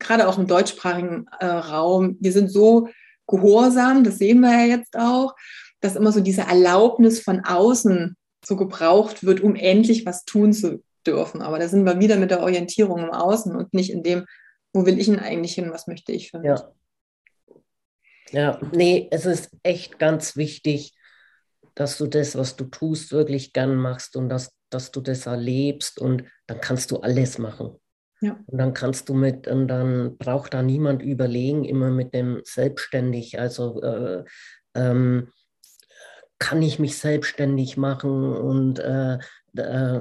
gerade 0.00 0.26
auch 0.26 0.36
im 0.36 0.48
deutschsprachigen 0.48 1.26
äh, 1.38 1.46
Raum, 1.46 2.16
wir 2.18 2.32
sind 2.32 2.50
so 2.50 2.88
gehorsam, 3.28 4.02
das 4.02 4.18
sehen 4.18 4.40
wir 4.40 4.50
ja 4.50 4.78
jetzt 4.78 4.96
auch, 4.98 5.36
dass 5.80 5.94
immer 5.94 6.10
so 6.10 6.20
diese 6.20 6.42
Erlaubnis 6.42 7.20
von 7.20 7.44
außen 7.44 8.16
so 8.44 8.56
gebraucht 8.56 9.22
wird, 9.24 9.42
um 9.42 9.54
endlich 9.54 10.06
was 10.06 10.24
tun 10.24 10.52
zu 10.52 10.82
dürfen. 11.06 11.40
Aber 11.40 11.60
da 11.60 11.68
sind 11.68 11.84
wir 11.84 12.00
wieder 12.00 12.16
mit 12.16 12.32
der 12.32 12.42
Orientierung 12.42 12.98
im 12.98 13.12
Außen 13.12 13.54
und 13.54 13.74
nicht 13.74 13.92
in 13.92 14.02
dem, 14.02 14.26
wo 14.72 14.86
will 14.86 14.98
ich 14.98 15.06
denn 15.06 15.20
eigentlich 15.20 15.54
hin, 15.54 15.70
was 15.70 15.86
möchte 15.86 16.10
ich 16.10 16.32
für 16.32 16.40
mich. 16.40 16.48
Ja. 16.48 16.72
Ja, 18.34 18.58
nee, 18.72 19.08
es 19.12 19.26
ist 19.26 19.50
echt 19.62 20.00
ganz 20.00 20.36
wichtig, 20.36 20.92
dass 21.76 21.98
du 21.98 22.08
das, 22.08 22.36
was 22.36 22.56
du 22.56 22.64
tust, 22.64 23.12
wirklich 23.12 23.52
gern 23.52 23.76
machst 23.76 24.16
und 24.16 24.28
dass, 24.28 24.52
dass 24.70 24.90
du 24.90 25.00
das 25.00 25.26
erlebst 25.26 26.00
und 26.00 26.24
dann 26.48 26.60
kannst 26.60 26.90
du 26.90 26.98
alles 26.98 27.38
machen. 27.38 27.78
Ja. 28.20 28.36
Und 28.46 28.58
dann 28.58 28.74
kannst 28.74 29.08
du 29.08 29.14
mit, 29.14 29.46
und 29.46 29.68
dann 29.68 30.16
braucht 30.18 30.54
da 30.54 30.62
niemand 30.62 31.00
überlegen, 31.02 31.64
immer 31.64 31.90
mit 31.90 32.12
dem 32.12 32.40
selbstständig. 32.44 33.38
Also 33.38 33.80
äh, 33.82 34.24
ähm, 34.74 35.28
kann 36.40 36.60
ich 36.60 36.80
mich 36.80 36.98
selbstständig 36.98 37.76
machen 37.76 38.34
und 38.34 38.80
äh, 38.80 39.18
äh, 39.56 40.00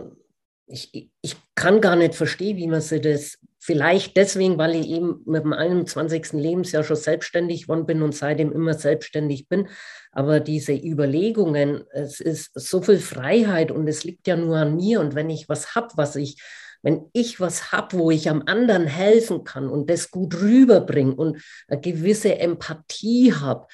ich, 0.65 1.11
ich 1.21 1.35
kann 1.53 1.81
gar 1.81 1.95
nicht 1.95 2.15
verstehen, 2.15 2.57
wie 2.57 2.67
man 2.67 2.81
sich 2.81 3.01
das 3.01 3.37
Vielleicht 3.65 4.17
deswegen, 4.17 4.57
weil 4.57 4.75
ich 4.75 4.89
eben 4.89 5.21
mit 5.25 5.45
dem 5.45 5.53
21. 5.53 6.33
Lebensjahr 6.33 6.83
schon 6.83 6.97
selbstständig 6.97 7.61
geworden 7.61 7.85
bin 7.85 8.01
und 8.01 8.13
seitdem 8.13 8.51
immer 8.51 8.73
selbstständig 8.73 9.47
bin. 9.47 9.69
Aber 10.11 10.41
diese 10.41 10.73
Überlegungen, 10.73 11.85
es 11.93 12.19
ist 12.19 12.51
so 12.55 12.81
viel 12.81 12.99
Freiheit 12.99 13.71
und 13.71 13.87
es 13.87 14.03
liegt 14.03 14.27
ja 14.27 14.35
nur 14.35 14.57
an 14.57 14.75
mir. 14.75 14.99
Und 14.99 15.15
wenn 15.15 15.29
ich 15.29 15.47
was 15.47 15.75
habe, 15.75 15.87
was 15.95 16.17
ich, 16.17 16.41
wenn 16.81 17.09
ich 17.13 17.39
was 17.39 17.71
habe, 17.71 17.97
wo 17.99 18.11
ich 18.11 18.29
am 18.29 18.43
anderen 18.47 18.85
helfen 18.85 19.45
kann 19.45 19.69
und 19.69 19.89
das 19.89 20.11
gut 20.11 20.41
rüberbringe 20.41 21.15
und 21.15 21.41
eine 21.69 21.79
gewisse 21.79 22.37
Empathie 22.37 23.33
habe, 23.33 23.65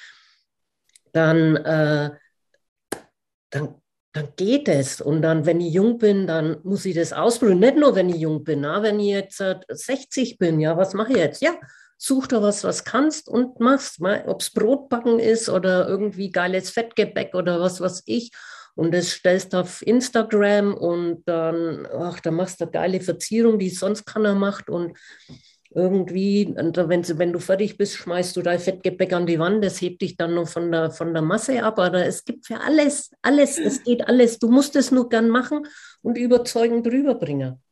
dann, 1.10 1.56
äh, 1.56 2.10
dann 3.50 3.79
dann 4.12 4.28
geht 4.36 4.68
es. 4.68 5.00
Und 5.00 5.22
dann, 5.22 5.46
wenn 5.46 5.60
ich 5.60 5.72
jung 5.72 5.98
bin, 5.98 6.26
dann 6.26 6.58
muss 6.64 6.84
ich 6.84 6.94
das 6.94 7.12
ausprobieren. 7.12 7.60
Nicht 7.60 7.76
nur, 7.76 7.94
wenn 7.94 8.08
ich 8.08 8.16
jung 8.16 8.42
bin, 8.44 8.62
na, 8.62 8.82
wenn 8.82 8.98
ich 8.98 9.08
jetzt 9.08 9.42
60 9.68 10.38
bin, 10.38 10.60
ja, 10.60 10.76
was 10.76 10.94
mache 10.94 11.12
ich 11.12 11.18
jetzt? 11.18 11.42
Ja, 11.42 11.54
such 11.96 12.26
dir 12.26 12.42
was, 12.42 12.64
was 12.64 12.84
kannst 12.84 13.28
und 13.28 13.60
machst. 13.60 14.00
Ob 14.00 14.40
es 14.40 14.50
Brotbacken 14.50 15.18
ist 15.18 15.48
oder 15.48 15.86
irgendwie 15.88 16.32
geiles 16.32 16.70
Fettgebäck 16.70 17.34
oder 17.34 17.60
was 17.60 17.80
weiß 17.80 18.02
ich. 18.06 18.32
Und 18.74 18.94
das 18.94 19.10
stellst 19.10 19.52
du 19.52 19.58
auf 19.58 19.86
Instagram 19.86 20.74
und 20.74 21.24
dann, 21.26 21.86
ach, 21.92 22.20
da 22.20 22.30
machst 22.30 22.60
du 22.60 22.64
eine 22.64 22.72
geile 22.72 23.00
Verzierung, 23.00 23.58
die 23.58 23.68
sonst 23.68 24.06
keiner 24.06 24.34
macht. 24.34 24.70
Und 24.70 24.96
irgendwie, 25.72 26.52
wenn, 26.56 27.18
wenn 27.18 27.32
du 27.32 27.38
fertig 27.38 27.76
bist, 27.76 27.94
schmeißt 27.94 28.36
du 28.36 28.42
dein 28.42 28.58
Fettgebäck 28.58 29.12
an 29.12 29.26
die 29.26 29.38
Wand, 29.38 29.64
das 29.64 29.80
hebt 29.80 30.02
dich 30.02 30.16
dann 30.16 30.34
noch 30.34 30.48
von 30.48 30.72
der, 30.72 30.90
von 30.90 31.12
der 31.12 31.22
Masse 31.22 31.62
ab. 31.62 31.78
Aber 31.78 32.04
es 32.04 32.24
gibt 32.24 32.46
für 32.46 32.60
alles, 32.60 33.10
alles, 33.22 33.58
es 33.58 33.84
geht 33.84 34.06
alles. 34.08 34.38
Du 34.38 34.48
musst 34.48 34.74
es 34.74 34.90
nur 34.90 35.08
gern 35.08 35.28
machen 35.28 35.66
und 36.02 36.18
überzeugend 36.18 36.86
rüberbringen. 36.88 37.62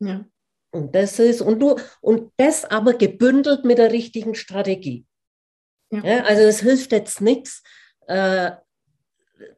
Ja. 0.00 0.24
Und 0.70 0.94
das 0.94 1.18
ist, 1.18 1.40
und 1.40 1.60
du, 1.60 1.76
und 2.00 2.30
das 2.36 2.64
aber 2.64 2.94
gebündelt 2.94 3.64
mit 3.64 3.78
der 3.78 3.90
richtigen 3.90 4.34
Strategie. 4.34 5.06
Ja. 5.90 6.04
ja 6.04 6.24
also 6.24 6.42
es 6.42 6.60
hilft 6.60 6.92
jetzt 6.92 7.22
nichts. 7.22 7.62
Äh, 8.06 8.52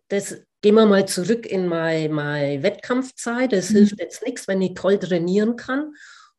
das 0.06 0.40
gehen 0.60 0.76
wir 0.76 0.86
mal 0.86 1.06
zurück 1.08 1.46
in 1.46 1.66
meine, 1.66 2.08
meine 2.08 2.62
Wettkampfzeit. 2.62 3.52
Es 3.52 3.70
mhm. 3.70 3.78
hilft 3.78 3.98
jetzt 3.98 4.24
nichts, 4.24 4.46
wenn 4.46 4.62
ich 4.62 4.74
toll 4.74 5.00
trainieren 5.00 5.56
kann 5.56 5.94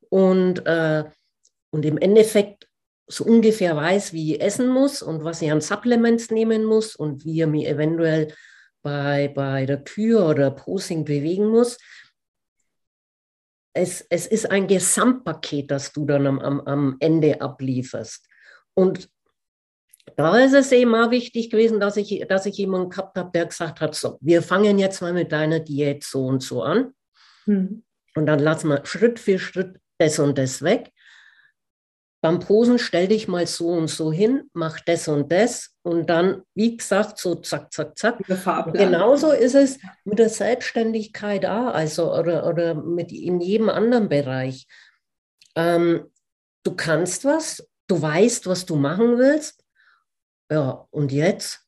und, 0.08 0.66
äh, 0.66 1.04
und 1.74 1.86
im 1.86 1.98
Endeffekt 1.98 2.68
so 3.08 3.26
ungefähr 3.26 3.76
weiß, 3.76 4.14
wie 4.14 4.36
ich 4.36 4.42
essen 4.42 4.70
muss 4.70 5.02
und 5.02 5.24
was 5.24 5.42
ich 5.42 5.52
an 5.52 5.62
Supplements 5.62 6.32
nehmen 6.32 6.64
muss 6.64 6.96
und 6.96 7.26
wie 7.26 7.42
ich 7.42 7.48
mich 7.48 7.68
eventuell 7.68 8.34
bei, 8.82 9.28
bei 9.28 9.66
der 9.66 9.84
Kür 9.84 10.30
oder 10.30 10.52
Posing 10.52 11.04
bewegen 11.04 11.50
muss 11.50 11.78
es, 13.74 14.06
es 14.10 14.28
ist 14.28 14.50
ein 14.50 14.68
Gesamtpaket, 14.68 15.72
das 15.72 15.92
du 15.92 16.06
dann 16.06 16.28
am, 16.28 16.40
am, 16.40 16.62
am 16.62 16.96
Ende 17.00 17.42
ablieferst. 17.42 18.28
Und 18.76 19.10
da 20.16 20.38
ist 20.38 20.54
es 20.54 20.72
eben 20.72 20.94
auch 20.96 21.12
wichtig 21.12 21.50
gewesen, 21.50 21.80
dass 21.80 21.98
ich, 21.98 22.26
dass 22.28 22.46
ich 22.46 22.58
jemanden 22.58 22.90
gehabt 22.90 23.18
habe, 23.18 23.32
der 23.34 23.48
gesagt 23.48 23.82
hat, 23.82 23.96
so, 23.96 24.18
wir 24.22 24.44
fangen 24.44 24.78
jetzt 24.78 25.02
mal 25.02 25.14
mit 25.14 25.32
deiner 25.32 25.60
Diät 25.60 26.04
so 26.04 26.26
und 26.26 26.44
so 26.44 26.62
an. 26.62 26.94
Mhm. 27.46 27.84
Und 28.16 28.26
dann 28.28 28.40
lassen 28.40 28.70
wir 28.70 28.86
Schritt 28.86 29.20
für 29.20 29.40
Schritt 29.40 29.80
das 29.98 30.20
und 30.20 30.38
das 30.38 30.62
weg 30.62 30.92
beim 32.24 32.40
Posen 32.40 32.80
stell 32.80 33.10
dich 33.10 33.28
mal 33.28 33.46
so 33.48 33.68
und 33.68 33.90
so 33.90 34.10
hin, 34.10 34.50
mach 34.54 34.80
das 34.80 35.10
und 35.10 35.30
das 35.30 35.76
und 35.82 36.10
dann, 36.10 36.44
wie 36.56 36.78
gesagt, 36.78 37.18
so 37.18 37.36
zack, 37.36 37.74
zack, 37.74 37.98
zack. 37.98 38.18
Genauso 38.72 39.32
ist 39.32 39.56
es 39.56 39.78
mit 40.06 40.20
der 40.20 40.30
Selbstständigkeit 40.30 41.46
auch, 41.46 41.74
also 41.74 42.18
oder, 42.18 42.48
oder 42.48 42.76
mit 42.76 43.12
in 43.12 43.42
jedem 43.42 43.68
anderen 43.68 44.08
Bereich. 44.08 44.68
Ähm, 45.58 46.10
du 46.64 46.74
kannst 46.78 47.26
was, 47.26 47.68
du 47.88 48.02
weißt, 48.02 48.48
was 48.48 48.66
du 48.66 48.78
machen 48.78 49.18
willst. 49.18 49.62
Ja, 50.50 50.88
und 50.92 51.12
jetzt? 51.12 51.68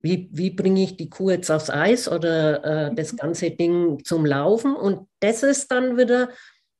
Wie, 0.00 0.30
wie 0.32 0.48
bringe 0.48 0.82
ich 0.82 0.96
die 0.96 1.10
Kuh 1.10 1.28
jetzt 1.28 1.50
aufs 1.50 1.68
Eis 1.68 2.08
oder 2.08 2.88
äh, 2.88 2.94
das 2.94 3.18
ganze 3.18 3.50
Ding 3.50 4.02
zum 4.02 4.24
Laufen? 4.24 4.74
Und 4.74 5.10
das 5.20 5.42
ist 5.42 5.70
dann 5.70 5.98
wieder, 5.98 6.30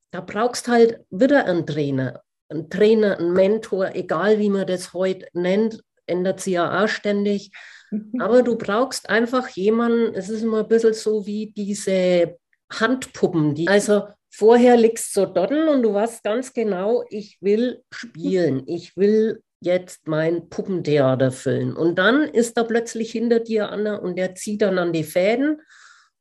da 0.09 0.21
brauchst 0.21 0.67
halt 0.67 1.01
wieder 1.11 1.45
einen 1.45 1.67
Trainer 1.67 2.23
ein 2.51 2.69
Trainer, 2.69 3.19
ein 3.19 3.33
Mentor, 3.33 3.91
egal 3.95 4.39
wie 4.39 4.49
man 4.49 4.67
das 4.67 4.93
heute 4.93 5.27
nennt, 5.33 5.81
ändert 6.05 6.41
sich 6.41 6.53
ja 6.53 6.83
auch 6.83 6.87
ständig. 6.87 7.51
Mhm. 7.89 8.21
Aber 8.21 8.43
du 8.43 8.57
brauchst 8.57 9.09
einfach 9.09 9.47
jemanden, 9.49 10.13
es 10.13 10.29
ist 10.29 10.43
immer 10.43 10.59
ein 10.59 10.67
bisschen 10.67 10.93
so 10.93 11.25
wie 11.25 11.51
diese 11.55 12.37
Handpuppen, 12.71 13.55
die 13.55 13.67
also 13.67 14.03
vorher 14.29 14.77
liegst 14.77 15.15
du 15.15 15.25
dort 15.25 15.51
und 15.51 15.83
du 15.83 15.93
weißt 15.93 16.23
ganz 16.23 16.53
genau, 16.53 17.03
ich 17.09 17.37
will 17.41 17.83
spielen, 17.91 18.63
ich 18.67 18.95
will 18.95 19.41
jetzt 19.59 20.07
mein 20.07 20.49
Puppentheater 20.49 21.31
füllen. 21.31 21.75
Und 21.75 21.95
dann 21.95 22.23
ist 22.23 22.57
da 22.57 22.63
plötzlich 22.63 23.11
hinter 23.11 23.39
dir 23.39 23.69
einer 23.69 24.01
und 24.01 24.17
der 24.17 24.33
zieht 24.35 24.61
dann 24.61 24.79
an 24.79 24.91
die 24.91 25.03
Fäden 25.03 25.61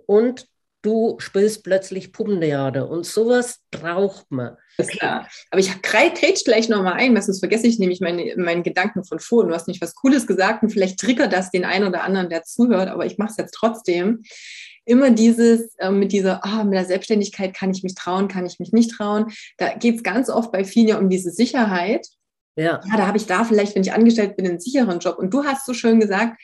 und 0.06 0.46
du 0.82 1.16
spielst 1.18 1.64
plötzlich 1.64 2.12
Puppentheater. 2.12 2.88
Und 2.88 3.06
sowas 3.06 3.60
braucht 3.70 4.30
man. 4.30 4.56
Ist 4.78 4.90
klar. 4.90 5.28
Aber 5.50 5.60
ich 5.60 5.82
grätsch 5.82 6.44
gleich 6.44 6.68
nochmal 6.68 6.94
ein, 6.94 7.20
sonst 7.20 7.40
vergesse 7.40 7.66
ich 7.66 7.78
nämlich 7.78 8.00
meine, 8.00 8.34
meinen 8.36 8.62
Gedanken 8.62 9.04
von 9.04 9.18
vor. 9.18 9.46
Du 9.46 9.54
hast 9.54 9.68
nicht 9.68 9.82
was 9.82 9.94
Cooles 9.94 10.26
gesagt 10.26 10.62
und 10.62 10.70
vielleicht 10.70 10.98
triggert 10.98 11.32
das 11.32 11.50
den 11.50 11.64
einen 11.64 11.86
oder 11.86 12.02
anderen, 12.02 12.30
der 12.30 12.44
zuhört, 12.44 12.88
aber 12.88 13.06
ich 13.06 13.18
mache 13.18 13.30
es 13.30 13.36
jetzt 13.36 13.54
trotzdem. 13.54 14.22
Immer 14.86 15.10
dieses 15.10 15.74
äh, 15.76 15.90
mit 15.90 16.12
dieser, 16.12 16.40
oh, 16.44 16.64
mit 16.64 16.74
der 16.74 16.86
Selbstständigkeit 16.86 17.54
kann 17.54 17.70
ich 17.70 17.82
mich 17.82 17.94
trauen, 17.94 18.28
kann 18.28 18.46
ich 18.46 18.58
mich 18.58 18.72
nicht 18.72 18.92
trauen. 18.92 19.26
Da 19.58 19.74
geht 19.74 19.96
es 19.96 20.02
ganz 20.02 20.30
oft 20.30 20.50
bei 20.50 20.64
vielen 20.64 20.88
ja 20.88 20.98
um 20.98 21.10
diese 21.10 21.30
Sicherheit. 21.30 22.06
Ja. 22.56 22.80
ja, 22.84 22.96
da 22.96 23.06
habe 23.06 23.16
ich 23.16 23.26
da 23.26 23.44
vielleicht, 23.44 23.74
wenn 23.74 23.82
ich 23.82 23.92
angestellt 23.92 24.36
bin, 24.36 24.46
einen 24.46 24.60
sicheren 24.60 24.98
Job. 24.98 25.18
Und 25.18 25.32
du 25.32 25.44
hast 25.44 25.64
so 25.64 25.72
schön 25.72 26.00
gesagt, 26.00 26.40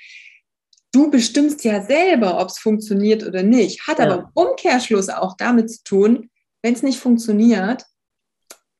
du 0.97 1.11
bestimmst 1.11 1.62
ja 1.62 1.82
selber, 1.82 2.40
ob 2.40 2.49
es 2.49 2.59
funktioniert 2.59 3.22
oder 3.22 3.42
nicht. 3.42 3.86
Hat 3.86 3.99
ja. 3.99 4.07
aber 4.07 4.22
im 4.22 4.28
Umkehrschluss 4.32 5.11
auch 5.11 5.36
damit 5.36 5.70
zu 5.70 5.84
tun, 5.84 6.30
wenn 6.62 6.72
es 6.72 6.82
nicht 6.82 6.99
funktioniert, 6.99 7.84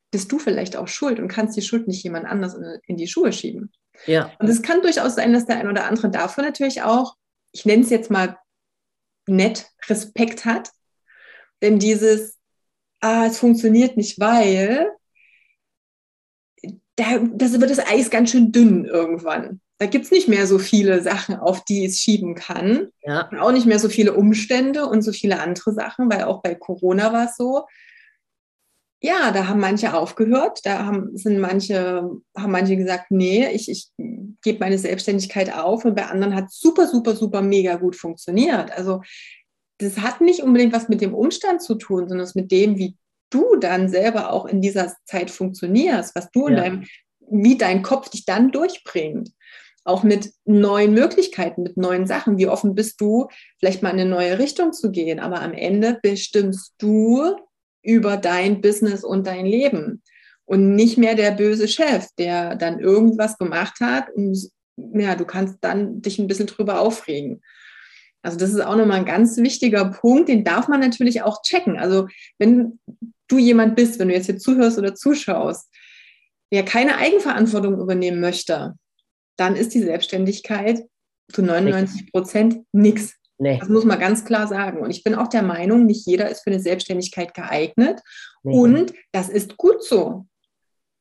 bist 0.09 0.31
du 0.31 0.39
vielleicht 0.39 0.75
auch 0.75 0.87
schuld 0.87 1.19
und 1.19 1.27
kannst 1.27 1.55
die 1.55 1.61
Schuld 1.61 1.87
nicht 1.87 2.03
jemand 2.03 2.25
anders 2.25 2.55
in, 2.55 2.79
in 2.87 2.97
die 2.97 3.07
Schuhe 3.07 3.31
schieben. 3.31 3.71
Ja. 4.07 4.31
Und 4.39 4.47
es 4.47 4.63
kann 4.63 4.81
durchaus 4.81 5.13
sein, 5.13 5.31
dass 5.31 5.45
der 5.45 5.59
ein 5.59 5.67
oder 5.67 5.85
andere 5.85 6.09
davon 6.09 6.43
natürlich 6.43 6.81
auch, 6.81 7.15
ich 7.51 7.65
nenne 7.65 7.83
es 7.83 7.91
jetzt 7.91 8.09
mal 8.09 8.39
nett, 9.27 9.69
Respekt 9.87 10.45
hat. 10.45 10.71
Denn 11.61 11.77
dieses, 11.77 12.39
ah, 12.99 13.27
es 13.27 13.37
funktioniert 13.37 13.95
nicht, 13.95 14.19
weil 14.19 14.91
da, 16.95 17.19
das 17.19 17.59
wird 17.59 17.69
das 17.69 17.85
Eis 17.87 18.09
ganz 18.09 18.31
schön 18.31 18.51
dünn 18.51 18.85
irgendwann. 18.85 19.61
Da 19.79 19.85
gibt 19.85 20.05
es 20.05 20.11
nicht 20.11 20.27
mehr 20.27 20.47
so 20.47 20.57
viele 20.57 21.01
Sachen, 21.03 21.35
auf 21.35 21.63
die 21.63 21.85
es 21.85 21.99
schieben 21.99 22.33
kann. 22.35 22.87
Ja. 23.03 23.27
Und 23.29 23.39
auch 23.39 23.51
nicht 23.51 23.67
mehr 23.67 23.79
so 23.79 23.89
viele 23.89 24.13
Umstände 24.13 24.85
und 24.85 25.03
so 25.03 25.11
viele 25.11 25.39
andere 25.39 25.73
Sachen, 25.73 26.09
weil 26.09 26.23
auch 26.23 26.41
bei 26.41 26.55
Corona 26.55 27.13
war 27.13 27.25
es 27.25 27.37
so, 27.37 27.65
ja, 28.99 29.31
da 29.31 29.47
haben 29.47 29.59
manche 29.59 29.93
aufgehört, 29.93 30.61
da 30.63 30.85
haben, 30.85 31.15
sind 31.15 31.39
manche, 31.39 32.09
haben 32.35 32.51
manche 32.51 32.75
gesagt, 32.75 33.11
nee, 33.11 33.47
ich, 33.51 33.69
ich 33.69 33.89
gebe 34.41 34.59
meine 34.59 34.79
Selbstständigkeit 34.79 35.53
auf 35.53 35.85
und 35.85 35.95
bei 35.95 36.07
anderen 36.07 36.33
hat 36.33 36.51
super, 36.51 36.87
super, 36.87 37.15
super 37.15 37.41
mega 37.41 37.75
gut 37.75 37.95
funktioniert. 37.95 38.71
Also 38.71 39.01
das 39.77 39.99
hat 39.99 40.21
nicht 40.21 40.41
unbedingt 40.41 40.73
was 40.73 40.89
mit 40.89 41.01
dem 41.01 41.13
Umstand 41.13 41.61
zu 41.61 41.75
tun, 41.75 42.07
sondern 42.07 42.25
es 42.25 42.33
mit 42.33 42.51
dem, 42.51 42.77
wie 42.77 42.95
du 43.29 43.57
dann 43.57 43.89
selber 43.89 44.31
auch 44.31 44.45
in 44.45 44.61
dieser 44.61 44.95
Zeit 45.05 45.29
funktionierst, 45.29 46.15
was 46.15 46.31
du 46.31 46.47
ja. 46.47 46.47
in 46.47 46.55
deinem, 46.55 46.85
wie 47.29 47.57
dein 47.57 47.83
Kopf 47.83 48.09
dich 48.09 48.25
dann 48.25 48.51
durchbringt. 48.51 49.29
Auch 49.87 50.03
mit 50.03 50.31
neuen 50.45 50.93
Möglichkeiten, 50.93 51.63
mit 51.63 51.77
neuen 51.77 52.05
Sachen. 52.05 52.37
Wie 52.37 52.47
offen 52.47 52.75
bist 52.75 52.99
du, 52.99 53.27
vielleicht 53.59 53.81
mal 53.81 53.91
in 53.91 53.99
eine 53.99 54.09
neue 54.09 54.37
Richtung 54.37 54.73
zu 54.73 54.91
gehen? 54.91 55.19
Aber 55.19 55.41
am 55.41 55.53
Ende 55.53 55.97
bestimmst 56.01 56.73
du, 56.77 57.35
über 57.87 58.17
dein 58.17 58.59
Business 58.59 59.03
und 59.05 59.25
dein 59.27 59.45
Leben 59.45 60.03
und 60.45 60.75
nicht 60.75 60.97
mehr 60.97 61.15
der 61.15 61.31
böse 61.31 61.69
Chef, 61.69 62.07
der 62.17 62.55
dann 62.55 62.79
irgendwas 62.79 63.37
gemacht 63.37 63.79
hat 63.79 64.09
und 64.13 64.37
ja, 64.75 65.15
du 65.15 65.25
kannst 65.25 65.57
dann 65.61 66.01
dich 66.01 66.19
ein 66.19 66.27
bisschen 66.27 66.47
drüber 66.47 66.81
aufregen. 66.81 67.41
Also 68.21 68.37
das 68.37 68.51
ist 68.51 68.59
auch 68.59 68.75
nochmal 68.75 68.99
ein 68.99 69.05
ganz 69.05 69.37
wichtiger 69.37 69.85
Punkt, 69.85 70.27
den 70.27 70.43
darf 70.43 70.67
man 70.67 70.81
natürlich 70.81 71.21
auch 71.21 71.41
checken. 71.43 71.77
Also 71.77 72.07
wenn 72.37 72.79
du 73.29 73.37
jemand 73.37 73.75
bist, 73.77 73.99
wenn 73.99 74.09
du 74.09 74.13
jetzt 74.13 74.25
hier 74.25 74.37
zuhörst 74.37 74.77
oder 74.77 74.93
zuschaust, 74.93 75.73
der 76.51 76.63
keine 76.63 76.97
Eigenverantwortung 76.97 77.79
übernehmen 77.79 78.19
möchte, 78.19 78.75
dann 79.37 79.55
ist 79.55 79.73
die 79.73 79.81
Selbstständigkeit 79.81 80.85
zu 81.31 81.41
99 81.41 82.11
Prozent 82.11 82.63
nichts. 82.71 83.15
Nee. 83.37 83.59
Das 83.59 83.69
muss 83.69 83.85
man 83.85 83.99
ganz 83.99 84.25
klar 84.25 84.47
sagen. 84.47 84.79
Und 84.79 84.89
ich 84.89 85.03
bin 85.03 85.15
auch 85.15 85.27
der 85.27 85.43
Meinung, 85.43 85.85
nicht 85.85 86.05
jeder 86.07 86.29
ist 86.29 86.43
für 86.43 86.49
eine 86.49 86.59
Selbstständigkeit 86.59 87.33
geeignet. 87.33 88.01
Nee. 88.43 88.57
Und 88.57 88.93
das 89.11 89.29
ist 89.29 89.57
gut 89.57 89.83
so. 89.83 90.25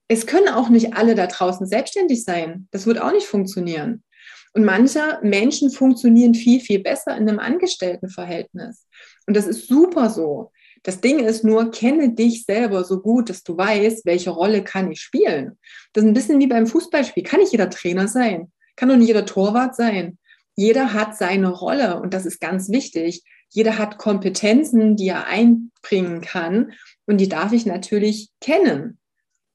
Es 0.08 0.26
können 0.26 0.48
auch 0.48 0.68
nicht 0.68 0.94
alle 0.94 1.14
da 1.14 1.26
draußen 1.26 1.66
selbstständig 1.66 2.24
sein. 2.24 2.68
Das 2.70 2.86
wird 2.86 3.00
auch 3.00 3.12
nicht 3.12 3.26
funktionieren. 3.26 4.04
Und 4.52 4.64
manche 4.64 5.18
Menschen 5.22 5.70
funktionieren 5.70 6.34
viel, 6.34 6.60
viel 6.60 6.82
besser 6.82 7.16
in 7.16 7.28
einem 7.28 7.38
Angestelltenverhältnis. 7.38 8.86
Und 9.26 9.36
das 9.36 9.46
ist 9.46 9.68
super 9.68 10.08
so. 10.08 10.52
Das 10.86 11.00
Ding 11.00 11.18
ist 11.18 11.42
nur, 11.42 11.70
kenne 11.70 12.14
dich 12.14 12.44
selber 12.44 12.84
so 12.84 13.00
gut, 13.00 13.28
dass 13.28 13.42
du 13.42 13.56
weißt, 13.56 14.06
welche 14.06 14.30
Rolle 14.30 14.62
kann 14.62 14.90
ich 14.90 15.00
spielen. 15.00 15.58
Das 15.92 16.04
ist 16.04 16.08
ein 16.08 16.14
bisschen 16.14 16.38
wie 16.38 16.46
beim 16.46 16.66
Fußballspiel. 16.66 17.24
Kann 17.24 17.40
nicht 17.40 17.52
jeder 17.52 17.70
Trainer 17.70 18.06
sein. 18.06 18.52
Kann 18.76 18.88
doch 18.88 18.96
nicht 18.96 19.08
jeder 19.08 19.26
Torwart 19.26 19.74
sein 19.74 20.18
jeder 20.56 20.94
hat 20.94 21.16
seine 21.16 21.50
Rolle 21.50 22.00
und 22.00 22.14
das 22.14 22.26
ist 22.26 22.40
ganz 22.40 22.70
wichtig. 22.70 23.22
Jeder 23.50 23.78
hat 23.78 23.98
Kompetenzen, 23.98 24.96
die 24.96 25.08
er 25.08 25.26
einbringen 25.26 26.22
kann 26.22 26.72
und 27.04 27.18
die 27.18 27.28
darf 27.28 27.52
ich 27.52 27.66
natürlich 27.66 28.30
kennen. 28.40 28.98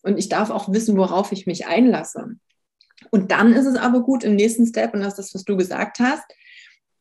Und 0.03 0.17
ich 0.17 0.29
darf 0.29 0.49
auch 0.49 0.71
wissen, 0.71 0.97
worauf 0.97 1.31
ich 1.31 1.47
mich 1.47 1.65
einlasse. 1.65 2.35
Und 3.09 3.31
dann 3.31 3.53
ist 3.53 3.65
es 3.65 3.75
aber 3.75 4.01
gut 4.01 4.23
im 4.23 4.35
nächsten 4.35 4.65
Step, 4.65 4.93
und 4.93 5.01
das 5.01 5.13
ist 5.13 5.17
das, 5.17 5.33
was 5.33 5.43
du 5.43 5.57
gesagt 5.57 5.99
hast, 5.99 6.23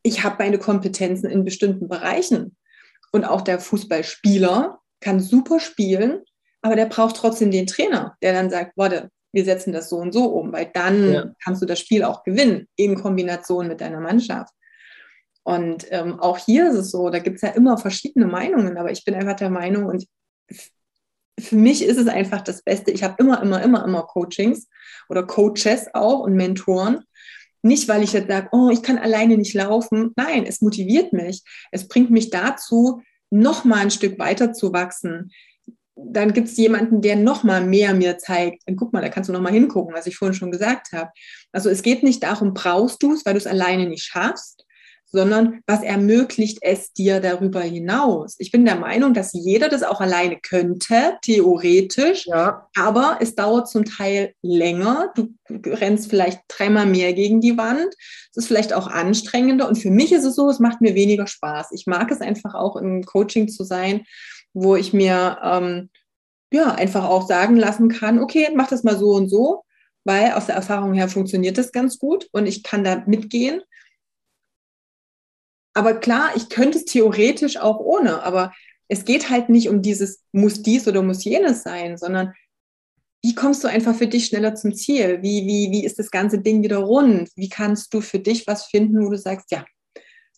ich 0.03 0.23
habe 0.23 0.35
meine 0.39 0.57
Kompetenzen 0.57 1.29
in 1.29 1.45
bestimmten 1.45 1.87
Bereichen. 1.87 2.55
Und 3.11 3.25
auch 3.25 3.41
der 3.41 3.59
Fußballspieler 3.59 4.79
kann 5.01 5.19
super 5.19 5.59
spielen, 5.59 6.21
aber 6.61 6.75
der 6.75 6.85
braucht 6.85 7.17
trotzdem 7.17 7.51
den 7.51 7.67
Trainer, 7.67 8.15
der 8.21 8.33
dann 8.33 8.49
sagt, 8.49 8.73
warte, 8.77 9.09
wir 9.33 9.45
setzen 9.45 9.73
das 9.73 9.89
so 9.89 9.97
und 9.97 10.11
so 10.11 10.25
um, 10.25 10.51
weil 10.51 10.69
dann 10.73 11.13
ja. 11.13 11.25
kannst 11.43 11.61
du 11.61 11.65
das 11.65 11.79
Spiel 11.79 12.03
auch 12.03 12.23
gewinnen 12.23 12.67
in 12.75 12.95
Kombination 12.95 13.67
mit 13.67 13.81
deiner 13.81 13.99
Mannschaft. 13.99 14.53
Und 15.43 15.87
ähm, 15.89 16.19
auch 16.19 16.37
hier 16.37 16.69
ist 16.69 16.75
es 16.75 16.91
so, 16.91 17.09
da 17.09 17.19
gibt 17.19 17.37
es 17.37 17.41
ja 17.41 17.49
immer 17.49 17.77
verschiedene 17.77 18.27
Meinungen, 18.27 18.77
aber 18.77 18.91
ich 18.91 19.03
bin 19.03 19.15
einfach 19.15 19.35
der 19.35 19.49
Meinung 19.49 19.85
und 19.85 20.05
für 21.39 21.55
mich 21.55 21.83
ist 21.83 21.97
es 21.97 22.07
einfach 22.07 22.41
das 22.41 22.61
Beste. 22.61 22.91
Ich 22.91 23.03
habe 23.03 23.15
immer, 23.17 23.41
immer, 23.41 23.63
immer, 23.63 23.83
immer 23.83 24.03
Coachings 24.03 24.67
oder 25.09 25.23
Coaches 25.23 25.87
auch 25.93 26.19
und 26.19 26.35
Mentoren. 26.35 27.03
Nicht, 27.63 27.87
weil 27.87 28.03
ich 28.03 28.13
jetzt 28.13 28.29
sage, 28.29 28.49
oh, 28.51 28.69
ich 28.71 28.81
kann 28.81 28.97
alleine 28.97 29.37
nicht 29.37 29.53
laufen. 29.53 30.11
Nein, 30.15 30.45
es 30.45 30.61
motiviert 30.61 31.13
mich. 31.13 31.43
Es 31.71 31.87
bringt 31.87 32.09
mich 32.09 32.29
dazu, 32.29 33.01
noch 33.29 33.63
mal 33.65 33.79
ein 33.79 33.91
Stück 33.91 34.19
weiter 34.19 34.53
zu 34.53 34.73
wachsen. 34.73 35.31
Dann 35.95 36.33
gibt 36.33 36.47
es 36.47 36.57
jemanden, 36.57 37.01
der 37.01 37.15
noch 37.15 37.43
mal 37.43 37.63
mehr 37.63 37.93
mir 37.93 38.17
zeigt. 38.17 38.63
Guck 38.75 38.93
mal, 38.93 39.01
da 39.01 39.09
kannst 39.09 39.29
du 39.29 39.33
noch 39.33 39.41
mal 39.41 39.51
hingucken, 39.51 39.93
was 39.93 40.07
ich 40.07 40.17
vorhin 40.17 40.33
schon 40.33 40.51
gesagt 40.51 40.91
habe. 40.93 41.11
Also 41.51 41.69
es 41.69 41.83
geht 41.83 42.01
nicht 42.01 42.23
darum, 42.23 42.53
brauchst 42.53 43.03
du 43.03 43.13
es, 43.13 43.25
weil 43.25 43.33
du 43.33 43.39
es 43.39 43.47
alleine 43.47 43.87
nicht 43.87 44.03
schaffst, 44.03 44.65
sondern 45.11 45.61
was 45.67 45.83
ermöglicht 45.83 46.59
es 46.61 46.93
dir 46.93 47.19
darüber 47.19 47.61
hinaus? 47.61 48.35
Ich 48.39 48.51
bin 48.51 48.65
der 48.65 48.77
Meinung, 48.77 49.13
dass 49.13 49.33
jeder 49.33 49.67
das 49.67 49.83
auch 49.83 49.99
alleine 49.99 50.37
könnte, 50.41 51.17
theoretisch, 51.21 52.27
ja. 52.27 52.67
aber 52.75 53.17
es 53.19 53.35
dauert 53.35 53.69
zum 53.69 53.85
Teil 53.85 54.33
länger. 54.41 55.11
Du 55.15 55.33
rennst 55.49 56.09
vielleicht 56.09 56.41
dreimal 56.47 56.85
mehr 56.85 57.13
gegen 57.13 57.41
die 57.41 57.57
Wand. 57.57 57.93
Es 58.31 58.37
ist 58.37 58.47
vielleicht 58.47 58.73
auch 58.73 58.87
anstrengender 58.87 59.67
und 59.67 59.75
für 59.75 59.91
mich 59.91 60.13
ist 60.13 60.23
es 60.23 60.35
so, 60.35 60.49
es 60.49 60.59
macht 60.59 60.79
mir 60.81 60.95
weniger 60.95 61.27
Spaß. 61.27 61.71
Ich 61.73 61.87
mag 61.87 62.09
es 62.11 62.21
einfach 62.21 62.53
auch 62.53 62.77
im 62.77 63.03
Coaching 63.03 63.49
zu 63.49 63.63
sein, 63.63 64.05
wo 64.53 64.75
ich 64.75 64.93
mir 64.93 65.39
ähm, 65.43 65.89
ja 66.53 66.73
einfach 66.73 67.05
auch 67.05 67.27
sagen 67.27 67.57
lassen 67.57 67.89
kann, 67.89 68.19
okay, 68.19 68.49
mach 68.55 68.67
das 68.67 68.83
mal 68.83 68.97
so 68.97 69.11
und 69.11 69.29
so, 69.29 69.63
weil 70.05 70.31
aus 70.31 70.45
der 70.45 70.55
Erfahrung 70.55 70.93
her 70.93 71.09
funktioniert 71.09 71.57
das 71.57 71.71
ganz 71.71 71.99
gut 71.99 72.27
und 72.31 72.45
ich 72.45 72.63
kann 72.63 72.83
da 72.83 73.03
mitgehen 73.05 73.61
aber 75.73 75.95
klar, 75.95 76.31
ich 76.35 76.49
könnte 76.49 76.77
es 76.77 76.85
theoretisch 76.85 77.57
auch 77.57 77.79
ohne, 77.79 78.23
aber 78.23 78.53
es 78.87 79.05
geht 79.05 79.29
halt 79.29 79.49
nicht 79.49 79.69
um 79.69 79.81
dieses 79.81 80.23
muss 80.31 80.61
dies 80.61 80.87
oder 80.87 81.01
muss 81.01 81.23
jenes 81.23 81.63
sein, 81.63 81.97
sondern 81.97 82.33
wie 83.23 83.35
kommst 83.35 83.63
du 83.63 83.67
einfach 83.67 83.95
für 83.95 84.07
dich 84.07 84.25
schneller 84.25 84.55
zum 84.55 84.73
Ziel? 84.73 85.21
Wie, 85.21 85.45
wie, 85.45 85.71
wie 85.71 85.85
ist 85.85 85.99
das 85.99 86.09
ganze 86.11 86.39
Ding 86.39 86.63
wieder 86.63 86.77
rund? 86.77 87.29
Wie 87.35 87.49
kannst 87.49 87.93
du 87.93 88.01
für 88.01 88.19
dich 88.19 88.47
was 88.47 88.65
finden, 88.65 89.05
wo 89.05 89.09
du 89.09 89.17
sagst, 89.17 89.51
ja, 89.51 89.63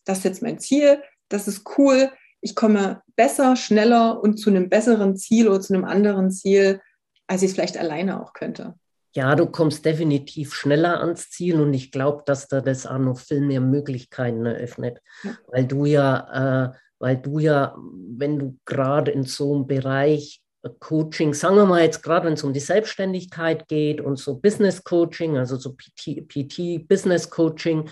das 0.05 0.19
ist 0.19 0.23
jetzt 0.25 0.41
mein 0.41 0.59
Ziel, 0.59 1.01
das 1.29 1.47
ist 1.47 1.63
cool, 1.77 2.11
ich 2.41 2.55
komme 2.55 3.01
besser, 3.15 3.55
schneller 3.55 4.21
und 4.21 4.37
zu 4.37 4.49
einem 4.49 4.69
besseren 4.69 5.15
Ziel 5.15 5.47
oder 5.47 5.61
zu 5.61 5.73
einem 5.73 5.85
anderen 5.85 6.29
Ziel, 6.29 6.81
als 7.25 7.41
ich 7.41 7.49
es 7.49 7.53
vielleicht 7.53 7.77
alleine 7.77 8.21
auch 8.21 8.33
könnte. 8.33 8.75
Ja, 9.15 9.35
du 9.35 9.45
kommst 9.45 9.85
definitiv 9.85 10.55
schneller 10.55 10.99
ans 10.99 11.29
Ziel 11.29 11.61
und 11.61 11.73
ich 11.73 11.91
glaube, 11.91 12.23
dass 12.25 12.47
da 12.47 12.61
das 12.61 12.87
auch 12.87 12.97
noch 12.97 13.19
viel 13.19 13.41
mehr 13.41 13.61
Möglichkeiten 13.61 14.45
eröffnet, 14.45 14.99
ja. 15.23 15.37
weil 15.47 15.65
du 15.65 15.85
ja, 15.85 16.71
äh, 16.71 16.77
weil 16.97 17.17
du 17.17 17.37
ja, 17.37 17.75
wenn 18.17 18.39
du 18.39 18.57
gerade 18.65 19.11
in 19.11 19.23
so 19.23 19.53
einem 19.53 19.67
Bereich 19.67 20.41
äh, 20.63 20.69
Coaching, 20.79 21.35
sagen 21.35 21.57
wir 21.57 21.65
mal 21.65 21.83
jetzt 21.83 22.01
gerade, 22.01 22.25
wenn 22.25 22.33
es 22.33 22.43
um 22.43 22.53
die 22.53 22.59
Selbstständigkeit 22.59 23.67
geht 23.67 24.01
und 24.01 24.17
so 24.17 24.39
Business 24.39 24.83
Coaching, 24.83 25.37
also 25.37 25.57
so 25.57 25.75
PT, 25.75 26.27
PT 26.27 26.87
Business 26.87 27.29
Coaching, 27.29 27.87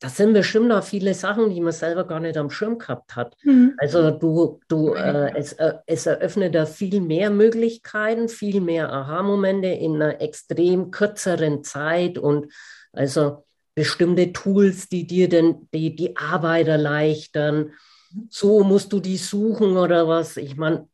das 0.00 0.16
sind 0.16 0.32
bestimmt 0.32 0.70
auch 0.70 0.84
viele 0.84 1.12
Sachen, 1.12 1.50
die 1.50 1.60
man 1.60 1.72
selber 1.72 2.04
gar 2.04 2.20
nicht 2.20 2.36
am 2.36 2.50
Schirm 2.50 2.78
gehabt 2.78 3.16
hat. 3.16 3.36
Mhm. 3.42 3.74
Also 3.78 4.12
du, 4.12 4.60
du, 4.68 4.94
äh, 4.94 5.36
es, 5.36 5.54
äh, 5.54 5.74
es 5.86 6.06
eröffnet 6.06 6.54
da 6.54 6.66
viel 6.66 7.00
mehr 7.00 7.30
Möglichkeiten, 7.30 8.28
viel 8.28 8.60
mehr 8.60 8.92
Aha-Momente 8.92 9.68
in 9.68 9.96
einer 9.96 10.20
extrem 10.20 10.92
kürzeren 10.92 11.64
Zeit 11.64 12.16
und 12.16 12.52
also 12.92 13.44
bestimmte 13.74 14.32
Tools, 14.32 14.88
die 14.88 15.06
dir 15.06 15.28
denn 15.28 15.68
die, 15.74 15.94
die 15.96 16.16
Arbeit 16.16 16.68
erleichtern. 16.68 17.72
So 18.30 18.62
musst 18.62 18.92
du 18.92 19.00
die 19.00 19.16
suchen 19.16 19.76
oder 19.76 20.06
was. 20.06 20.36
Ich 20.36 20.56
meine, 20.56 20.88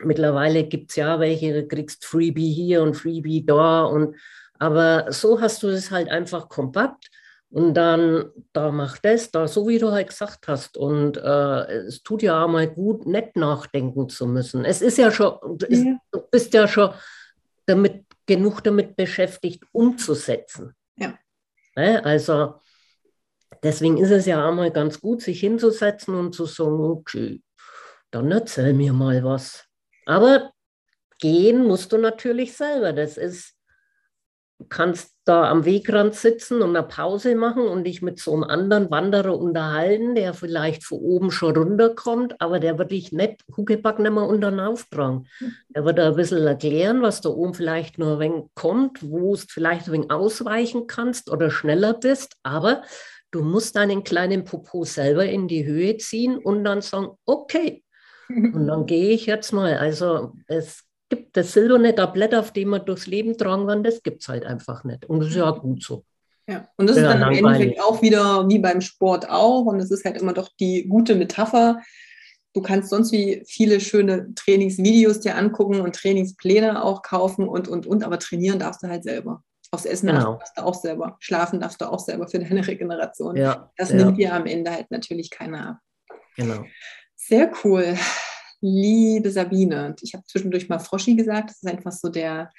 mittlerweile 0.00 0.64
gibt 0.64 0.90
es 0.90 0.96
ja 0.96 1.18
welche, 1.18 1.52
du 1.54 1.66
kriegst 1.66 2.04
Freebie 2.04 2.52
hier 2.52 2.82
und 2.82 2.94
Freebie 2.94 3.44
da 3.44 3.84
und 3.84 4.16
aber 4.60 5.12
so 5.12 5.40
hast 5.40 5.62
du 5.62 5.68
es 5.68 5.90
halt 5.90 6.08
einfach 6.10 6.48
kompakt 6.48 7.10
und 7.50 7.74
dann, 7.74 8.30
da 8.52 8.70
macht 8.70 9.04
das, 9.04 9.30
da, 9.30 9.48
so 9.48 9.66
wie 9.68 9.78
du 9.78 9.90
halt 9.90 10.08
gesagt 10.08 10.48
hast. 10.48 10.76
Und 10.76 11.16
äh, 11.16 11.72
es 11.86 12.02
tut 12.02 12.22
ja 12.22 12.44
auch 12.44 12.48
mal 12.48 12.68
gut, 12.68 13.06
nicht 13.06 13.36
nachdenken 13.36 14.08
zu 14.08 14.26
müssen. 14.26 14.64
Es 14.64 14.82
ist 14.82 14.98
ja 14.98 15.10
schon, 15.10 15.58
es, 15.68 15.84
du 16.10 16.20
bist 16.30 16.52
ja 16.52 16.68
schon 16.68 16.90
damit, 17.64 18.04
genug 18.26 18.62
damit 18.62 18.96
beschäftigt, 18.96 19.64
umzusetzen. 19.72 20.74
Ja. 20.96 21.18
Ne? 21.74 22.04
Also, 22.04 22.56
deswegen 23.62 23.96
ist 23.96 24.10
es 24.10 24.26
ja 24.26 24.46
auch 24.46 24.54
mal 24.54 24.70
ganz 24.70 25.00
gut, 25.00 25.22
sich 25.22 25.40
hinzusetzen 25.40 26.14
und 26.14 26.34
zu 26.34 26.44
sagen, 26.44 26.80
okay, 26.80 27.42
dann 28.10 28.30
erzähl 28.30 28.74
mir 28.74 28.92
mal 28.92 29.24
was. 29.24 29.64
Aber 30.04 30.52
gehen 31.18 31.64
musst 31.64 31.92
du 31.92 31.98
natürlich 31.98 32.54
selber. 32.54 32.92
Das 32.92 33.16
ist, 33.16 33.54
kannst 34.68 35.14
da 35.24 35.48
am 35.48 35.64
Wegrand 35.64 36.14
sitzen 36.14 36.62
und 36.62 36.76
eine 36.76 36.86
Pause 36.86 37.36
machen 37.36 37.62
und 37.62 37.84
dich 37.84 38.02
mit 38.02 38.18
so 38.18 38.34
einem 38.34 38.44
anderen 38.44 38.90
Wanderer 38.90 39.38
unterhalten, 39.38 40.14
der 40.14 40.34
vielleicht 40.34 40.84
von 40.84 40.98
oben 40.98 41.30
schon 41.30 41.56
runterkommt, 41.56 42.40
aber 42.40 42.58
der 42.58 42.78
wird 42.78 42.90
dich 42.90 43.12
nicht 43.12 43.44
Huckepack 43.56 43.98
nicht 44.00 44.12
mehr 44.12 44.26
unter 44.26 44.50
den 44.50 44.60
Auftragen. 44.60 45.28
Der 45.68 45.84
wird 45.84 45.98
da 45.98 46.08
ein 46.08 46.16
bisschen 46.16 46.46
erklären, 46.46 47.02
was 47.02 47.20
da 47.20 47.28
oben 47.28 47.54
vielleicht 47.54 47.98
nur 47.98 48.14
ein 48.14 48.18
wenig 48.18 48.44
kommt, 48.54 49.08
wo 49.08 49.34
es 49.34 49.44
vielleicht 49.44 49.86
ein 49.86 49.92
wenig 49.92 50.10
ausweichen 50.10 50.86
kannst 50.86 51.30
oder 51.30 51.50
schneller 51.50 51.94
bist, 51.94 52.36
aber 52.42 52.82
du 53.30 53.42
musst 53.42 53.76
deinen 53.76 54.02
kleinen 54.02 54.44
Popo 54.44 54.84
selber 54.84 55.24
in 55.26 55.46
die 55.46 55.66
Höhe 55.66 55.98
ziehen 55.98 56.38
und 56.38 56.64
dann 56.64 56.80
sagen, 56.80 57.10
okay, 57.26 57.84
und 58.28 58.66
dann 58.66 58.86
gehe 58.86 59.10
ich 59.10 59.26
jetzt 59.26 59.52
mal. 59.52 59.76
Also 59.78 60.32
es 60.46 60.84
gibt 61.08 61.36
das 61.36 61.52
silberne 61.52 61.94
Tablett, 61.94 62.34
auf 62.34 62.52
dem 62.52 62.68
man 62.68 62.84
durchs 62.84 63.06
Leben 63.06 63.36
tragen 63.36 63.66
kann, 63.66 63.82
das 63.82 64.02
gibt 64.02 64.22
es 64.22 64.28
halt 64.28 64.44
einfach 64.44 64.84
nicht. 64.84 65.06
Und 65.06 65.20
das 65.20 65.28
ist 65.28 65.36
ja 65.36 65.50
gut 65.50 65.82
so. 65.82 66.04
Ja, 66.46 66.66
und 66.76 66.88
das 66.88 66.96
ja, 66.96 67.02
ist 67.02 67.20
dann 67.20 67.32
im 67.32 67.44
Endeffekt 67.44 67.80
auch 67.82 68.00
wieder 68.00 68.48
wie 68.48 68.58
beim 68.58 68.80
Sport 68.80 69.28
auch. 69.28 69.66
Und 69.66 69.80
es 69.80 69.90
ist 69.90 70.04
halt 70.04 70.20
immer 70.20 70.32
doch 70.32 70.48
die 70.58 70.86
gute 70.88 71.14
Metapher. 71.14 71.80
Du 72.54 72.62
kannst 72.62 72.88
sonst 72.88 73.12
wie 73.12 73.42
viele 73.46 73.80
schöne 73.80 74.34
Trainingsvideos 74.34 75.20
dir 75.20 75.36
angucken 75.36 75.80
und 75.80 75.94
Trainingspläne 75.94 76.82
auch 76.82 77.02
kaufen 77.02 77.46
und, 77.46 77.68
und, 77.68 77.86
und. 77.86 78.02
Aber 78.02 78.18
trainieren 78.18 78.58
darfst 78.58 78.82
du 78.82 78.88
halt 78.88 79.04
selber. 79.04 79.42
Aufs 79.70 79.84
Essen 79.84 80.06
genau. 80.06 80.36
darfst 80.36 80.56
du 80.56 80.64
auch 80.64 80.74
selber. 80.74 81.16
Schlafen 81.20 81.60
darfst 81.60 81.82
du 81.82 81.84
auch 81.84 81.98
selber 81.98 82.26
für 82.28 82.38
deine 82.38 82.66
Regeneration. 82.66 83.36
Ja, 83.36 83.70
das 83.76 83.90
ja. 83.90 83.96
nimmt 83.96 84.18
dir 84.18 84.32
am 84.32 84.46
Ende 84.46 84.70
halt 84.70 84.90
natürlich 84.90 85.28
keiner 85.28 85.68
ab. 85.68 85.76
Genau. 86.36 86.64
Sehr 87.14 87.52
cool 87.62 87.98
liebe 88.60 89.30
Sabine. 89.30 89.94
Ich 90.02 90.14
habe 90.14 90.24
zwischendurch 90.26 90.68
mal 90.68 90.78
Froschi 90.78 91.14
gesagt. 91.14 91.50
Das 91.50 91.62
ist 91.62 91.68
einfach 91.68 91.92
so 91.92 92.08
der, 92.08 92.50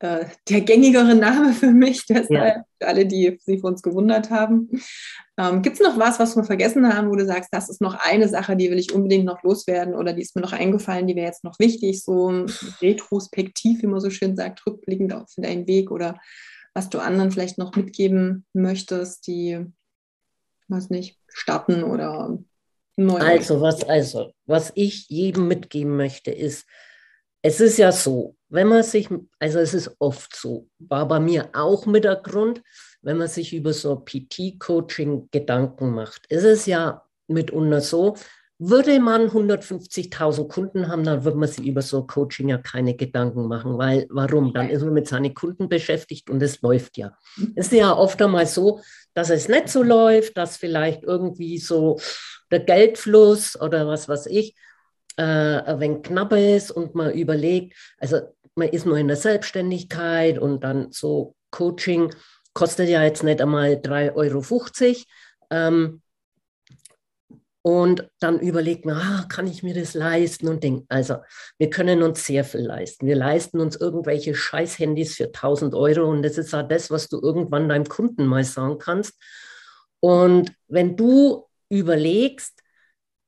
äh, 0.00 0.26
der 0.48 0.60
gängigere 0.62 1.14
Name 1.14 1.52
für 1.52 1.70
mich. 1.70 2.06
Deshalb 2.06 2.30
ja. 2.30 2.64
für 2.80 2.88
alle, 2.88 3.06
die 3.06 3.38
sich 3.44 3.60
für 3.60 3.66
uns 3.66 3.82
gewundert 3.82 4.30
haben. 4.30 4.70
Ähm, 5.38 5.62
Gibt 5.62 5.76
es 5.76 5.82
noch 5.82 5.98
was, 5.98 6.18
was 6.18 6.36
wir 6.36 6.44
vergessen 6.44 6.92
haben, 6.92 7.10
wo 7.10 7.16
du 7.16 7.26
sagst, 7.26 7.50
das 7.52 7.68
ist 7.68 7.80
noch 7.80 7.94
eine 7.94 8.28
Sache, 8.28 8.56
die 8.56 8.70
will 8.70 8.78
ich 8.78 8.92
unbedingt 8.92 9.24
noch 9.24 9.42
loswerden 9.42 9.94
oder 9.94 10.12
die 10.12 10.22
ist 10.22 10.36
mir 10.36 10.42
noch 10.42 10.52
eingefallen, 10.52 11.06
die 11.06 11.16
wäre 11.16 11.26
jetzt 11.26 11.44
noch 11.44 11.58
wichtig, 11.58 12.02
so 12.02 12.46
retrospektiv, 12.80 13.82
wie 13.82 13.86
man 13.86 14.00
so 14.00 14.10
schön 14.10 14.36
sagt, 14.36 14.64
rückblickend 14.66 15.12
auf 15.12 15.32
deinen 15.36 15.66
Weg 15.66 15.90
oder 15.90 16.20
was 16.74 16.88
du 16.90 16.98
anderen 16.98 17.30
vielleicht 17.30 17.56
noch 17.56 17.74
mitgeben 17.76 18.44
möchtest, 18.52 19.26
die, 19.26 19.64
weiß 20.68 20.90
nicht, 20.90 21.18
starten 21.28 21.84
oder 21.84 22.38
Neu. 22.96 23.18
Also 23.18 23.60
was, 23.60 23.82
also, 23.84 24.32
was 24.46 24.72
ich 24.74 25.08
jedem 25.08 25.48
mitgeben 25.48 25.96
möchte, 25.96 26.30
ist, 26.30 26.66
es 27.42 27.60
ist 27.60 27.76
ja 27.76 27.92
so, 27.92 28.36
wenn 28.48 28.68
man 28.68 28.82
sich, 28.82 29.08
also 29.38 29.58
es 29.58 29.74
ist 29.74 29.94
oft 29.98 30.34
so, 30.34 30.68
war 30.78 31.06
bei 31.06 31.20
mir 31.20 31.50
auch 31.52 31.86
mit 31.86 32.04
der 32.04 32.16
Grund, 32.16 32.62
wenn 33.02 33.18
man 33.18 33.28
sich 33.28 33.52
über 33.52 33.72
so 33.72 33.96
PT-Coaching 33.96 35.28
Gedanken 35.30 35.90
macht, 35.90 36.26
ist 36.28 36.44
es 36.44 36.66
ja 36.66 37.02
mitunter 37.26 37.80
so, 37.80 38.16
würde 38.58 39.00
man 39.00 39.28
150.000 39.28 40.48
Kunden 40.48 40.88
haben, 40.88 41.04
dann 41.04 41.24
würde 41.24 41.36
man 41.36 41.48
sich 41.48 41.66
über 41.66 41.82
so 41.82 42.06
Coaching 42.06 42.48
ja 42.48 42.58
keine 42.58 42.94
Gedanken 42.94 43.48
machen, 43.48 43.76
weil 43.78 44.06
warum? 44.10 44.54
Dann 44.54 44.70
ist 44.70 44.82
man 44.82 44.94
mit 44.94 45.08
seinen 45.08 45.34
Kunden 45.34 45.68
beschäftigt 45.68 46.30
und 46.30 46.40
es 46.42 46.62
läuft 46.62 46.96
ja. 46.96 47.16
Es 47.56 47.66
ist 47.66 47.72
ja 47.72 47.92
oft 47.92 48.22
einmal 48.22 48.46
so, 48.46 48.80
dass 49.12 49.30
es 49.30 49.48
nicht 49.48 49.68
so 49.68 49.82
läuft, 49.82 50.36
dass 50.36 50.56
vielleicht 50.56 51.02
irgendwie 51.02 51.58
so 51.58 51.98
der 52.54 52.64
Geldfluss 52.64 53.60
oder 53.60 53.86
was 53.86 54.08
weiß 54.08 54.26
ich, 54.26 54.54
äh, 55.16 55.22
ein 55.22 56.02
knapper 56.02 56.38
ist 56.38 56.70
und 56.70 56.94
man 56.94 57.12
überlegt, 57.12 57.74
also 57.98 58.20
man 58.54 58.68
ist 58.68 58.86
nur 58.86 58.98
in 58.98 59.08
der 59.08 59.16
Selbstständigkeit 59.16 60.38
und 60.38 60.62
dann 60.64 60.92
so 60.92 61.34
Coaching 61.50 62.14
kostet 62.54 62.88
ja 62.88 63.02
jetzt 63.02 63.22
nicht 63.24 63.40
einmal 63.42 63.74
3,50 63.74 64.14
Euro. 64.14 65.04
Ähm, 65.50 66.02
Und 67.66 68.06
dann 68.20 68.40
überlegt 68.40 68.84
man, 68.84 68.96
ah, 68.96 69.26
kann 69.28 69.46
ich 69.46 69.62
mir 69.62 69.72
das 69.74 69.94
leisten? 69.94 70.48
Und 70.48 70.62
denkt, 70.62 70.84
also 70.90 71.16
wir 71.58 71.70
können 71.70 72.02
uns 72.02 72.26
sehr 72.26 72.44
viel 72.44 72.60
leisten. 72.60 73.06
Wir 73.06 73.16
leisten 73.16 73.58
uns 73.58 73.76
irgendwelche 73.76 74.34
Scheiß-Handys 74.34 75.16
für 75.16 75.32
1000 75.32 75.74
Euro 75.74 76.10
und 76.10 76.22
das 76.22 76.36
ist 76.36 76.54
auch 76.54 76.68
das, 76.68 76.90
was 76.90 77.08
du 77.08 77.18
irgendwann 77.22 77.70
deinem 77.70 77.88
Kunden 77.88 78.26
mal 78.26 78.44
sagen 78.44 78.78
kannst. 78.78 79.14
Und 80.00 80.52
wenn 80.68 80.94
du 80.96 81.46
überlegst, 81.68 82.60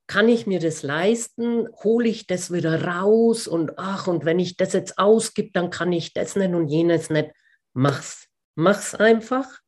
kann 0.06 0.28
ich 0.28 0.46
mir 0.46 0.60
das 0.60 0.82
leisten? 0.82 1.68
Hole 1.82 2.08
ich 2.08 2.26
das 2.26 2.52
wieder 2.52 2.84
raus? 2.84 3.48
Und 3.48 3.78
ach, 3.78 4.06
und 4.06 4.24
wenn 4.24 4.38
ich 4.38 4.56
das 4.56 4.72
jetzt 4.72 4.98
ausgib, 4.98 5.52
dann 5.52 5.70
kann 5.70 5.92
ich 5.92 6.12
das 6.12 6.36
nicht 6.36 6.54
und 6.54 6.68
jenes 6.68 7.10
nicht. 7.10 7.30
Mach's. 7.72 8.28
Mach's 8.54 8.94
einfach. 8.94 9.60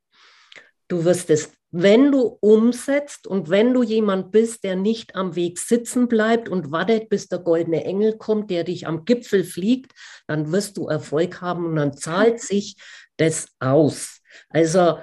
Du 0.87 1.05
wirst 1.05 1.29
es, 1.29 1.53
wenn 1.71 2.11
du 2.11 2.39
umsetzt 2.41 3.27
und 3.27 3.51
wenn 3.51 3.75
du 3.75 3.83
jemand 3.83 4.31
bist, 4.31 4.65
der 4.65 4.77
nicht 4.77 5.15
am 5.15 5.35
Weg 5.35 5.59
sitzen 5.59 6.09
bleibt 6.09 6.49
und 6.49 6.73
wartet, 6.73 7.11
bis 7.11 7.29
der 7.29 7.41
goldene 7.41 7.85
Engel 7.85 8.17
kommt, 8.17 8.51
der 8.51 8.65
dich 8.65 8.87
am 8.87 9.05
Gipfel 9.05 9.45
fliegt, 9.45 9.93
dann 10.27 10.51
wirst 10.51 10.79
du 10.79 10.87
Erfolg 10.87 11.43
haben 11.43 11.67
und 11.67 11.77
dann 11.77 11.95
zahlt 11.95 12.41
sich 12.41 12.77
das 13.19 13.49
aus. 13.59 14.23
Also 14.49 14.99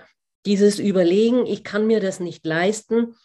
dieses 0.47 0.79
Überlegen, 0.79 1.45
ich 1.45 1.63
kann 1.63 1.85
mir 1.85 1.99
das 1.99 2.19
nicht 2.19 2.45
leisten, 2.45 3.15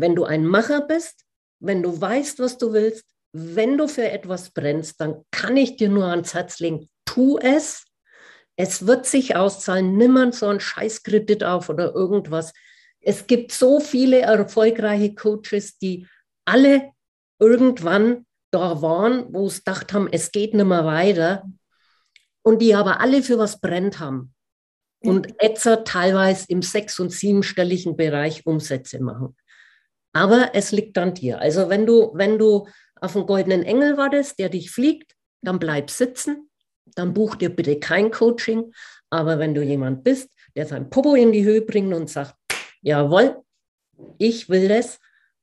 wenn 0.00 0.14
du 0.14 0.24
ein 0.24 0.46
Macher 0.46 0.82
bist, 0.82 1.24
wenn 1.60 1.82
du 1.82 2.00
weißt, 2.00 2.38
was 2.38 2.58
du 2.58 2.72
willst, 2.72 3.04
wenn 3.32 3.76
du 3.76 3.88
für 3.88 4.10
etwas 4.10 4.50
brennst, 4.50 5.00
dann 5.00 5.24
kann 5.30 5.56
ich 5.56 5.76
dir 5.76 5.88
nur 5.88 6.06
ans 6.06 6.34
Herz 6.34 6.60
legen, 6.60 6.88
tu 7.04 7.38
es. 7.38 7.84
Es 8.56 8.86
wird 8.86 9.06
sich 9.06 9.36
auszahlen. 9.36 9.96
Nimm 9.96 10.32
so 10.32 10.46
einen 10.46 10.60
Scheißkredit 10.60 11.44
auf 11.44 11.68
oder 11.68 11.94
irgendwas. 11.94 12.52
Es 13.00 13.26
gibt 13.26 13.52
so 13.52 13.80
viele 13.80 14.20
erfolgreiche 14.20 15.14
Coaches, 15.14 15.78
die 15.78 16.06
alle 16.44 16.90
irgendwann 17.38 18.26
da 18.50 18.82
waren, 18.82 19.32
wo 19.32 19.46
es 19.46 19.58
gedacht 19.58 19.92
haben, 19.92 20.08
es 20.10 20.32
geht 20.32 20.54
nicht 20.54 20.64
mehr 20.64 20.84
weiter 20.84 21.44
und 22.42 22.62
die 22.62 22.74
aber 22.74 23.00
alle 23.00 23.22
für 23.22 23.38
was 23.38 23.60
brennt 23.60 24.00
haben 24.00 24.34
und 25.00 25.34
jetzt 25.40 25.68
teilweise 25.84 26.46
im 26.48 26.62
sechs- 26.62 26.98
und 26.98 27.12
siebenstelligen 27.12 27.96
Bereich 27.96 28.46
Umsätze 28.46 29.00
machen. 29.00 29.36
Aber 30.18 30.50
es 30.52 30.72
liegt 30.72 30.98
an 30.98 31.14
dir. 31.14 31.38
Also 31.38 31.68
wenn 31.68 31.86
du, 31.86 32.10
wenn 32.12 32.40
du 32.40 32.66
auf 33.00 33.14
einen 33.14 33.26
goldenen 33.26 33.62
Engel 33.62 33.96
wartest, 33.96 34.40
der 34.40 34.48
dich 34.48 34.72
fliegt, 34.72 35.14
dann 35.42 35.60
bleib 35.60 35.90
sitzen, 35.90 36.50
dann 36.96 37.14
buch 37.14 37.36
dir 37.36 37.50
bitte 37.50 37.78
kein 37.78 38.10
Coaching. 38.10 38.72
Aber 39.10 39.38
wenn 39.38 39.54
du 39.54 39.62
jemand 39.62 40.02
bist, 40.02 40.28
der 40.56 40.66
sein 40.66 40.90
Popo 40.90 41.14
in 41.14 41.30
die 41.30 41.44
Höhe 41.44 41.62
bringt 41.62 41.94
und 41.94 42.10
sagt, 42.10 42.34
jawohl, 42.82 43.44
ich 44.18 44.48
will 44.48 44.66
das, 44.66 44.98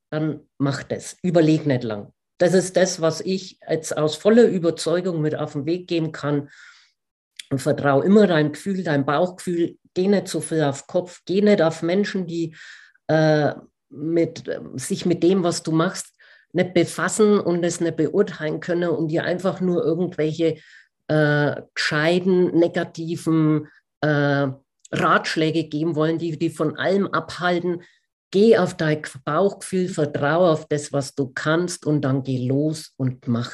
dann 0.10 0.42
mach 0.58 0.84
das. 0.84 1.16
Überleg 1.22 1.66
nicht 1.66 1.86
lang. 1.86 2.12
Das 2.38 2.54
ist 2.54 2.76
das, 2.76 3.00
was 3.00 3.22
ich 3.22 3.60
jetzt 3.70 3.98
aus 3.98 4.18
voller 4.18 4.46
Überzeugung 4.46 5.22
mit 5.22 5.36
auf 5.36 5.54
den 5.54 5.66
Weg 5.66 5.88
geben 5.88 6.12
kann. 6.12 6.50
Und 7.50 7.62
vertraue 7.62 8.04
immer 8.04 8.28
deinem 8.28 8.52
Gefühl, 8.52 8.84
deinem 8.84 9.06
Bauchgefühl. 9.06 9.78
Geh 9.94 10.10
nicht 10.10 10.28
so 10.28 10.42
viel 10.42 10.64
auf 10.64 10.86
Kopf. 10.86 11.22
Geh 11.26 11.40
nicht 11.40 11.62
auf 11.62 11.82
Menschen, 11.82 12.28
die 12.28 12.54
äh, 13.08 13.54
mit, 13.90 14.44
sich 14.76 15.06
mit 15.06 15.24
dem, 15.24 15.44
was 15.44 15.64
du 15.64 15.72
machst, 15.72 16.16
nicht 16.54 16.74
befassen 16.74 17.40
und 17.40 17.64
es 17.64 17.82
nicht 17.82 17.98
beurteilen 17.98 18.60
können 18.60 18.90
und 18.90 19.10
dir 19.10 19.24
einfach 19.24 19.60
nur 19.60 19.84
irgendwelche 19.84 20.58
äh, 21.08 21.62
gescheiten, 21.74 22.58
negativen 22.58 23.68
äh, 24.02 24.48
Ratschläge 24.92 25.66
geben 25.66 25.96
wollen, 25.96 26.18
die 26.18 26.38
die 26.38 26.50
von 26.50 26.78
allem 26.78 27.08
abhalten. 27.08 27.84
Geh 28.32 28.58
auf 28.58 28.76
dein 28.76 29.02
Bauchgefühl, 29.24 29.90
vertraue 29.90 30.50
auf 30.50 30.68
das, 30.68 30.92
was 30.94 31.16
du 31.16 31.32
kannst 31.34 31.86
und 31.86 32.02
dann 32.02 32.24
geh 32.24 32.48
los 32.48 32.94
und 32.98 33.28
mach. 33.28 33.52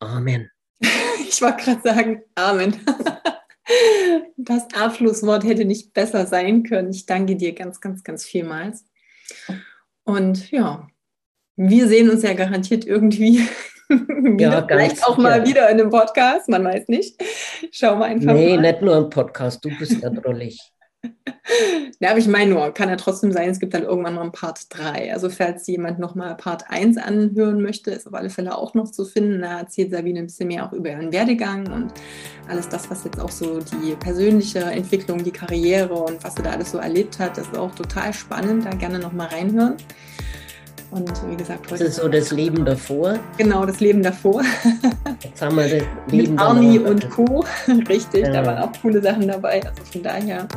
Amen. 0.00 0.50
Ich 1.28 1.42
wollte 1.42 1.64
gerade 1.64 1.82
sagen, 1.82 2.22
Amen. 2.34 2.76
Das 4.36 4.62
Abschlusswort 4.74 5.42
hätte 5.42 5.64
nicht 5.64 5.92
besser 5.92 6.26
sein 6.26 6.62
können. 6.62 6.90
Ich 6.90 7.04
danke 7.04 7.34
dir 7.34 7.52
ganz, 7.52 7.80
ganz, 7.80 8.04
ganz 8.04 8.24
vielmals. 8.24 8.84
Und 10.04 10.50
ja, 10.50 10.86
wir 11.56 11.88
sehen 11.88 12.10
uns 12.10 12.22
ja 12.22 12.34
garantiert 12.34 12.84
irgendwie 12.84 13.40
ja, 14.38 14.64
vielleicht 14.66 15.04
auch 15.04 15.16
mal 15.16 15.40
ja. 15.40 15.46
wieder 15.46 15.70
in 15.70 15.80
einem 15.80 15.90
Podcast, 15.90 16.48
man 16.48 16.64
weiß 16.64 16.88
nicht. 16.88 17.20
Schauen 17.72 17.98
wir 17.98 18.06
einfach 18.06 18.32
nee, 18.34 18.56
mal. 18.56 18.62
Nee, 18.62 18.72
nicht 18.72 18.82
nur 18.82 18.96
im 18.96 19.10
Podcast, 19.10 19.64
du 19.64 19.70
bist 19.78 20.02
ja 20.02 20.10
drollig. 20.10 20.60
Ja, 22.00 22.10
aber 22.10 22.18
ich 22.18 22.26
meine 22.26 22.52
nur, 22.52 22.72
kann 22.72 22.88
ja 22.88 22.96
trotzdem 22.96 23.32
sein, 23.32 23.50
es 23.50 23.60
gibt 23.60 23.72
dann 23.72 23.84
irgendwann 23.84 24.14
noch 24.14 24.22
ein 24.22 24.32
Part 24.32 24.66
3. 24.70 25.12
Also 25.12 25.30
falls 25.30 25.66
jemand 25.66 25.98
nochmal 25.98 26.36
Part 26.36 26.68
1 26.68 26.98
anhören 26.98 27.62
möchte, 27.62 27.90
ist 27.92 28.06
auf 28.06 28.14
alle 28.14 28.30
Fälle 28.30 28.56
auch 28.58 28.74
noch 28.74 28.90
zu 28.90 29.04
finden. 29.04 29.42
Da 29.42 29.60
erzählt 29.60 29.92
Sabine 29.92 30.20
ein 30.20 30.26
bisschen 30.26 30.48
mehr 30.48 30.66
auch 30.66 30.72
über 30.72 30.90
ihren 30.90 31.12
Werdegang 31.12 31.72
und 31.72 31.92
alles 32.48 32.68
das, 32.68 32.90
was 32.90 33.04
jetzt 33.04 33.20
auch 33.20 33.30
so 33.30 33.60
die 33.60 33.94
persönliche 33.94 34.60
Entwicklung, 34.60 35.22
die 35.22 35.30
Karriere 35.30 35.94
und 35.94 36.22
was 36.24 36.34
sie 36.34 36.42
da 36.42 36.50
alles 36.50 36.72
so 36.72 36.78
erlebt 36.78 37.18
hat, 37.18 37.38
das 37.38 37.46
ist 37.46 37.56
auch 37.56 37.74
total 37.74 38.12
spannend. 38.12 38.66
Da 38.66 38.70
gerne 38.70 38.98
nochmal 38.98 39.28
reinhören. 39.28 39.76
Und 40.96 41.30
wie 41.30 41.36
gesagt, 41.36 41.70
heute. 41.70 41.84
Das 41.84 41.92
ist 41.92 41.96
so 41.96 42.08
das 42.08 42.32
Leben 42.32 42.64
davor. 42.64 43.18
Genau, 43.36 43.66
das 43.66 43.80
Leben 43.80 44.02
davor. 44.02 44.42
Jetzt 45.22 45.42
haben 45.42 45.56
wir 45.56 45.64
das 45.64 45.82
Leben 46.10 46.32
Mit 46.32 46.40
Army 46.40 46.78
und 46.78 47.10
Co. 47.10 47.44
Richtig, 47.88 48.26
ja. 48.26 48.32
da 48.32 48.46
waren 48.46 48.58
auch 48.62 48.72
coole 48.80 49.02
Sachen 49.02 49.28
dabei. 49.28 49.62
Also 49.62 49.82
von 49.92 50.02
daher, 50.02 50.48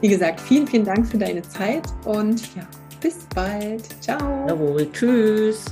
wie 0.00 0.08
gesagt, 0.08 0.40
vielen, 0.40 0.66
vielen 0.66 0.86
Dank 0.86 1.06
für 1.06 1.18
deine 1.18 1.42
Zeit 1.42 1.82
und 2.06 2.40
ja, 2.56 2.62
bis 3.02 3.18
bald. 3.34 3.82
Ciao. 4.02 4.46
Jawohl, 4.48 4.90
tschüss. 4.92 5.66